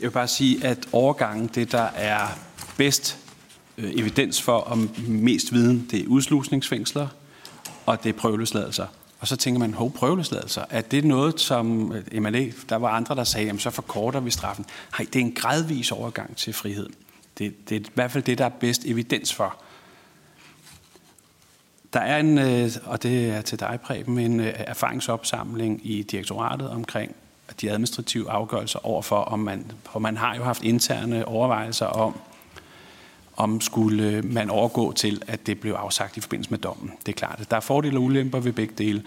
[0.00, 2.38] Jeg vil bare sige, at overgangen, det der er
[2.76, 3.18] bedst
[3.78, 7.08] øh, evidens for, om mest viden, det er udslusningsfængsler,
[7.86, 8.86] og det er prøveløsladelser.
[9.18, 13.14] Og så tænker man, hov, prøveløsladelser, er det noget, som øh, MLA, der var andre,
[13.14, 14.66] der sagde, jamen så forkorter vi straffen.
[14.98, 16.88] Nej, det er en gradvis overgang til frihed.
[17.38, 19.56] Det, det er i hvert fald det, der er bedst evidens for.
[21.92, 26.70] Der er en, øh, og det er til dig, Preben, en øh, erfaringsopsamling i direktoratet
[26.70, 27.16] omkring
[27.60, 32.20] de administrative afgørelser overfor, om man, for man har jo haft interne overvejelser om,
[33.36, 36.92] om skulle man overgå til, at det blev afsagt i forbindelse med dommen.
[37.06, 39.02] Det er klart, at der er fordele og ulemper ved begge dele,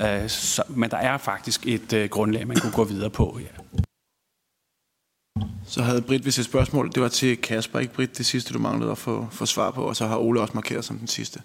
[0.00, 0.30] øh,
[0.68, 3.38] men der er faktisk et grundlag, man kunne gå videre på.
[3.40, 3.82] Ja.
[5.66, 6.90] Så havde Britt hvis et spørgsmål.
[6.94, 9.82] Det var til Kasper, ikke Britt, det sidste, du manglede at få, få svar på,
[9.82, 11.40] og så har Ole også markeret som den sidste.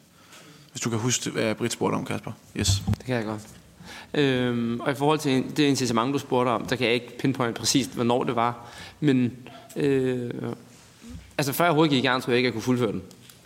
[0.72, 2.32] Hvis du kan huske, hvad Britt spurgte om, Kasper.
[2.58, 2.84] Yes.
[2.98, 3.42] Det kan jeg godt.
[4.14, 7.56] Øhm, og i forhold til det incitament, du spurgte om, der kan jeg ikke pinpoint
[7.56, 8.68] præcist, hvornår det var.
[9.00, 9.34] Men
[9.76, 10.32] øh,
[11.38, 13.02] altså før jeg overhovedet gik i gang, tror jeg ikke, at jeg kunne fuldføre den.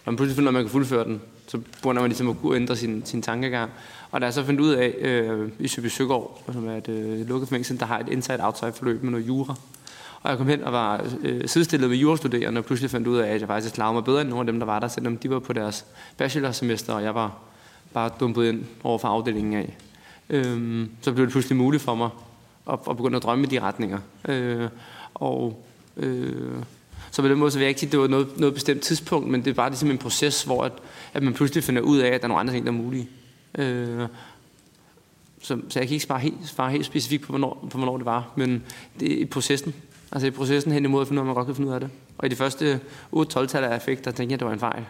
[0.06, 2.56] Og man pludselig finder, at man kan fuldføre den, så burde man ligesom at kunne
[2.56, 3.72] ændre sin, sin tankegang.
[4.12, 7.28] Og da jeg så fandt ud af øh, i Søby Søgaard, som er et øh,
[7.28, 9.56] lukket fængsel, der har et inside-outside forløb med noget jura,
[10.22, 13.34] og jeg kom hen og var øh, sidestillet med jurastuderende, og pludselig fandt ud af,
[13.34, 15.30] at jeg faktisk klarede mig bedre end nogle af dem, der var der, selvom de
[15.30, 15.86] var på deres
[16.18, 17.38] bachelorsemester, og jeg var
[17.94, 19.78] bare dumpet ind over for afdelingen af
[20.30, 22.10] øh, så blev det pludselig muligt for mig
[22.72, 24.00] at, at begynde at drømme i de retninger.
[24.28, 24.70] Øh,
[25.14, 25.64] og
[25.98, 26.64] øh,
[27.12, 28.82] så på den måde så vil jeg ikke sige, at det var noget, noget bestemt
[28.82, 30.72] tidspunkt, men det var bare ligesom en proces, hvor at,
[31.14, 33.10] at man pludselig finder ud af, at der er nogle andre ting, der er mulige.
[33.58, 34.08] Øh,
[35.42, 38.06] så, så jeg kan ikke svare helt, svare helt specifikt på hvornår, på, hvornår det
[38.06, 38.64] var, men
[39.00, 39.74] det er i processen.
[40.12, 41.74] Altså i processen hen imod at finde ud af, om man godt kan finde ud
[41.74, 41.90] af det.
[42.18, 42.80] Og i de første
[43.16, 44.86] 8-12-tal af effekt, der tænkte jeg, at det var en fejl.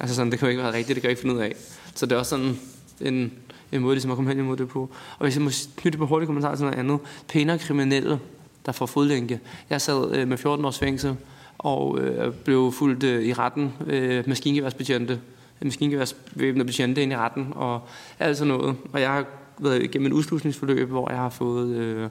[0.00, 1.54] Altså sådan, det kan jo ikke være rigtigt, det kan jeg ikke finde ud af.
[1.94, 2.58] Så det er også sådan
[3.00, 3.32] en,
[3.72, 4.80] en måde ligesom at komme hen imod det på.
[5.18, 6.98] Og hvis jeg må knytte på hurtigt kommentar til noget andet.
[7.28, 8.20] Pænere kriminelle,
[8.66, 9.40] der får fodlænke.
[9.70, 11.16] Jeg sad øh, med 14 års fængsel
[11.58, 15.20] og øh, blev fuldt øh, i retten øh, maskingeværsbetjente
[15.62, 17.88] Maskingeværsvæbnet betjente ind i retten og
[18.18, 18.76] alt sådan noget.
[18.92, 19.24] Og jeg har
[19.58, 22.08] været igennem et udslusningsforløb, hvor jeg har fået øh,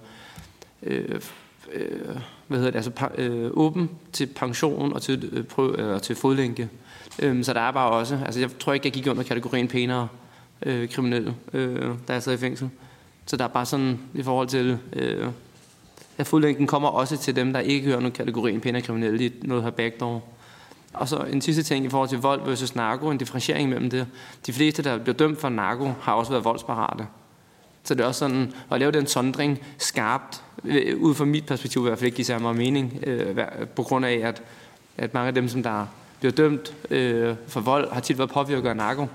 [0.84, 1.20] øh,
[1.74, 2.16] øh,
[2.48, 6.70] hvad hedder det, altså, øh, åben til pension og til, øh, prøv, øh, til fodlænke.
[7.20, 10.08] Øh, så der er bare også, altså jeg tror ikke, jeg gik under kategorien pænere
[10.62, 12.70] øh, kriminelle, øh, der er sad i fængsel.
[13.26, 15.28] Så der er bare sådan i forhold til, øh,
[16.18, 19.64] at fodlænken kommer også til dem, der ikke hører nogen kategorien pæne kriminelle, i noget
[19.64, 20.24] her backdoor.
[20.94, 24.08] Og så en sidste ting i forhold til vold versus narko, en differentiering mellem det.
[24.46, 27.08] De fleste, der bliver dømt for narko, har også været voldsparate.
[27.84, 31.82] Så det er også sådan, at lave den sondring skarpt, øh, ud fra mit perspektiv
[31.82, 33.38] i hvert fald ikke giver sig meget mening, øh,
[33.76, 34.42] på grund af, at,
[34.98, 35.86] at mange af dem, som der
[36.20, 39.08] bliver dømt øh, for vold, har tit været påvirket af narko,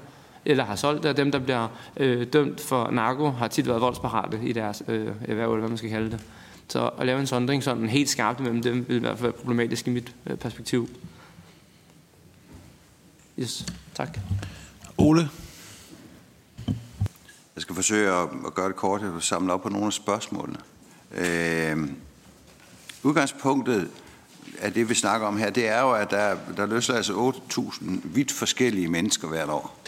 [0.46, 3.80] eller har solgt det, og dem, der bliver øh, dømt for narko, har tit været
[3.80, 6.20] voldsparate i deres øh, erhverv, eller hvad man skal kalde det.
[6.68, 9.32] Så at lave en sondring sådan helt skarpt mellem dem, vil i hvert fald være
[9.32, 10.88] problematisk i mit øh, perspektiv.
[13.38, 14.18] Yes, tak.
[14.98, 15.28] Ole?
[17.54, 20.58] Jeg skal forsøge at, at gøre det kort og samle op på nogle af spørgsmålene.
[21.10, 21.88] Øh,
[23.02, 23.90] udgangspunktet
[24.60, 27.84] af det, vi snakker om her, det er jo, at der, der løser altså 8.000
[28.04, 29.78] vidt forskellige mennesker hvert år.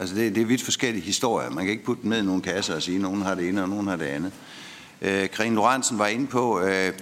[0.00, 1.50] Altså det, det er vidt forskellige historier.
[1.50, 3.48] Man kan ikke putte dem ned i nogle kasser og sige, at nogen har det
[3.48, 4.32] ene, og nogen har det andet.
[5.02, 6.92] Øh, Karin Lorentzen var inde på øh,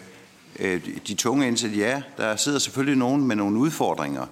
[0.61, 1.77] øh, de tunge indsæt.
[1.77, 4.27] Ja, der sidder selvfølgelig nogen med nogle udfordringer.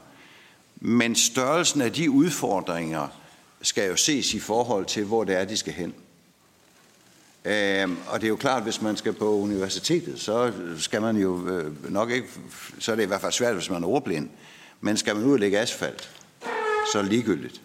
[0.80, 3.08] Men størrelsen af de udfordringer
[3.62, 5.94] skal jo ses i forhold til, hvor det er, de skal hen.
[7.44, 11.16] Øhm, og det er jo klart, at hvis man skal på universitetet, så skal man
[11.16, 12.28] jo øh, nok ikke,
[12.78, 14.28] så er det i hvert fald svært, hvis man er ordblind.
[14.80, 16.10] Men skal man ud og lægge asfalt,
[16.92, 17.60] så er det ligegyldigt.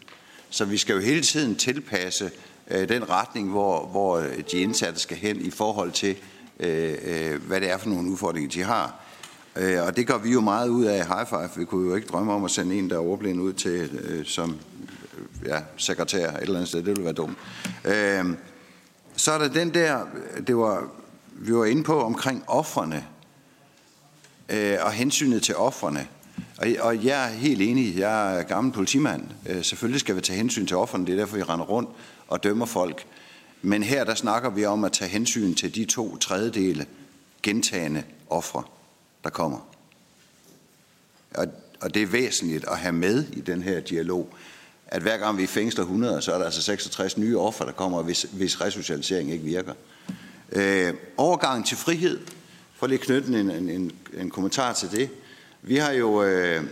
[0.49, 2.31] Så vi skal jo hele tiden tilpasse
[2.71, 6.15] øh, den retning, hvor, hvor øh, de indsatte skal hen i forhold til,
[6.59, 8.99] øh, øh, hvad det er for nogle udfordringer, de har.
[9.55, 11.49] Øh, og det gør vi jo meget ud af high five.
[11.57, 14.25] Vi kunne jo ikke drømme om at sende en, der er ordblind ud til øh,
[14.25, 14.57] som
[15.45, 16.79] ja, sekretær et eller andet sted.
[16.79, 17.37] Det ville være dumt.
[17.85, 18.25] Øh,
[19.17, 20.05] så er der den der,
[20.47, 20.89] det var,
[21.31, 23.05] vi var inde på omkring offerne
[24.49, 26.07] øh, og hensynet til offerne.
[26.57, 29.29] Og, og jeg er helt enig, jeg er gammel politimand.
[29.49, 31.89] Øh, selvfølgelig skal vi tage hensyn til offerne, det er derfor, vi render rundt
[32.27, 33.05] og dømmer folk.
[33.61, 36.85] Men her der snakker vi om at tage hensyn til de to tredjedele
[37.43, 38.63] gentagende ofre,
[39.23, 39.67] der kommer.
[41.35, 41.47] Og,
[41.81, 44.33] og det er væsentligt at have med i den her dialog
[44.87, 48.01] at hver gang vi fængsler 100, så er der altså 66 nye offer, der kommer,
[48.01, 49.73] hvis, hvis resocialisering ikke virker.
[50.51, 52.19] Øh, overgang til frihed,
[52.75, 55.09] for lige at knytte en, en, en, en kommentar til det.
[55.61, 56.63] Vi har jo, øh,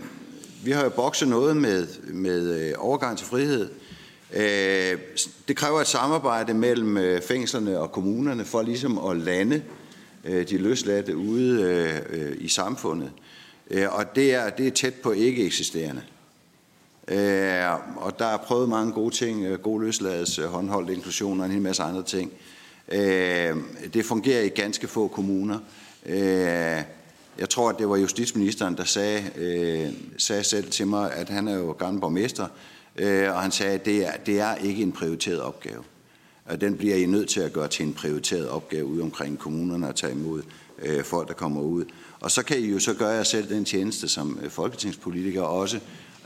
[0.63, 3.69] vi har jo bokset noget med, med øh, overgang til frihed.
[4.33, 4.99] Øh,
[5.47, 9.61] det kræver et samarbejde mellem øh, fængslerne og kommunerne for ligesom at lande
[10.23, 13.11] øh, de løsladte ude øh, øh, i samfundet.
[13.71, 16.01] Øh, og det er, det er tæt på ikke eksisterende.
[17.07, 21.45] Øh, og der er prøvet mange gode ting, øh, god løsladelse, øh, håndholdt inklusion og
[21.45, 22.31] en hel masse andre ting.
[22.91, 23.55] Øh,
[23.93, 25.59] det fungerer i ganske få kommuner.
[26.05, 26.83] Øh,
[27.39, 31.47] jeg tror, at det var justitsministeren, der sagde, øh, sagde selv til mig, at han
[31.47, 32.47] er jo gammel borgmester,
[32.95, 35.83] øh, og han sagde, at det er, det er ikke en prioriteret opgave.
[36.45, 39.89] Og den bliver I nødt til at gøre til en prioriteret opgave ude omkring kommunerne
[39.89, 40.41] at tage imod
[40.81, 41.85] øh, folk, der kommer ud.
[42.19, 45.79] Og så kan I jo så gøre jer selv den tjeneste som øh, folketingspolitiker også,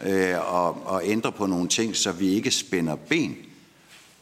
[0.05, 3.37] øh, og, og ændre på nogle ting, så vi ikke spænder ben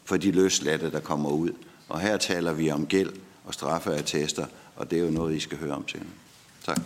[0.06, 1.52] for de løslatte, der kommer ud.
[1.90, 3.14] Og her taler vi om gæld
[3.46, 4.46] og straffeattester,
[4.76, 6.00] og det er jo noget, I skal høre om til.
[6.66, 6.80] Tak.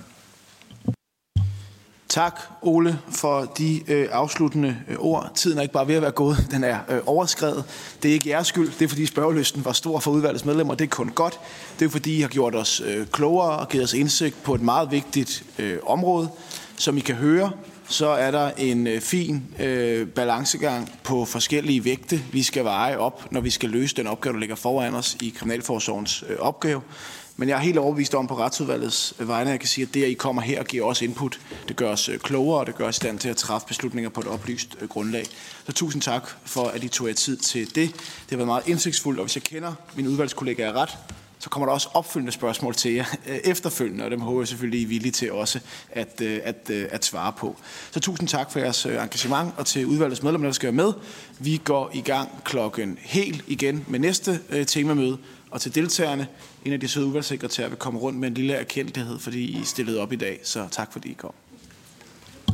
[2.11, 5.31] Tak, Ole, for de øh, afsluttende øh, ord.
[5.35, 7.63] Tiden er ikke bare ved at være gået, den er øh, overskrevet.
[8.03, 10.83] Det er ikke jeres skyld, det er fordi spørgelysten var stor for udvalgets medlemmer, det
[10.83, 11.39] er kun godt.
[11.79, 14.61] Det er fordi, I har gjort os øh, klogere og givet os indsigt på et
[14.61, 16.29] meget vigtigt øh, område.
[16.77, 17.51] Som I kan høre,
[17.91, 23.31] så er der en øh, fin øh, balancegang på forskellige vægte, vi skal veje op,
[23.31, 26.81] når vi skal løse den opgave, der ligger foran os i Kriminalforsorgens øh, opgave.
[27.37, 29.93] Men jeg er helt overbevist om på retsudvalgets øh, vegne, at jeg kan sige, at
[29.93, 32.67] det, at I kommer her og giver os input, det gør os øh, klogere, og
[32.67, 35.25] det gør os i stand til at træffe beslutninger på et oplyst øh, grundlag.
[35.65, 37.93] Så tusind tak for, at I tog jer tid til det.
[37.93, 40.97] Det har været meget indsigtsfuldt, og hvis jeg kender mine udvalgskollegaer ret,
[41.41, 44.79] så kommer der også opfølgende spørgsmål til jer øh, efterfølgende, og dem håber jeg selvfølgelig,
[44.79, 45.59] I er villige til også
[45.91, 47.57] at, øh, at, øh, at svare på.
[47.91, 50.93] Så tusind tak for jeres engagement, og til udvalgets medlemmer, der skal være med.
[51.39, 55.17] Vi går i gang klokken helt igen med næste temamøde,
[55.51, 56.27] og til deltagerne,
[56.65, 59.99] en af de søde udvalgssekretærer vil komme rundt med en lille erkendelighed, fordi I stillede
[59.99, 60.39] op i dag.
[60.43, 61.33] Så tak fordi I kom.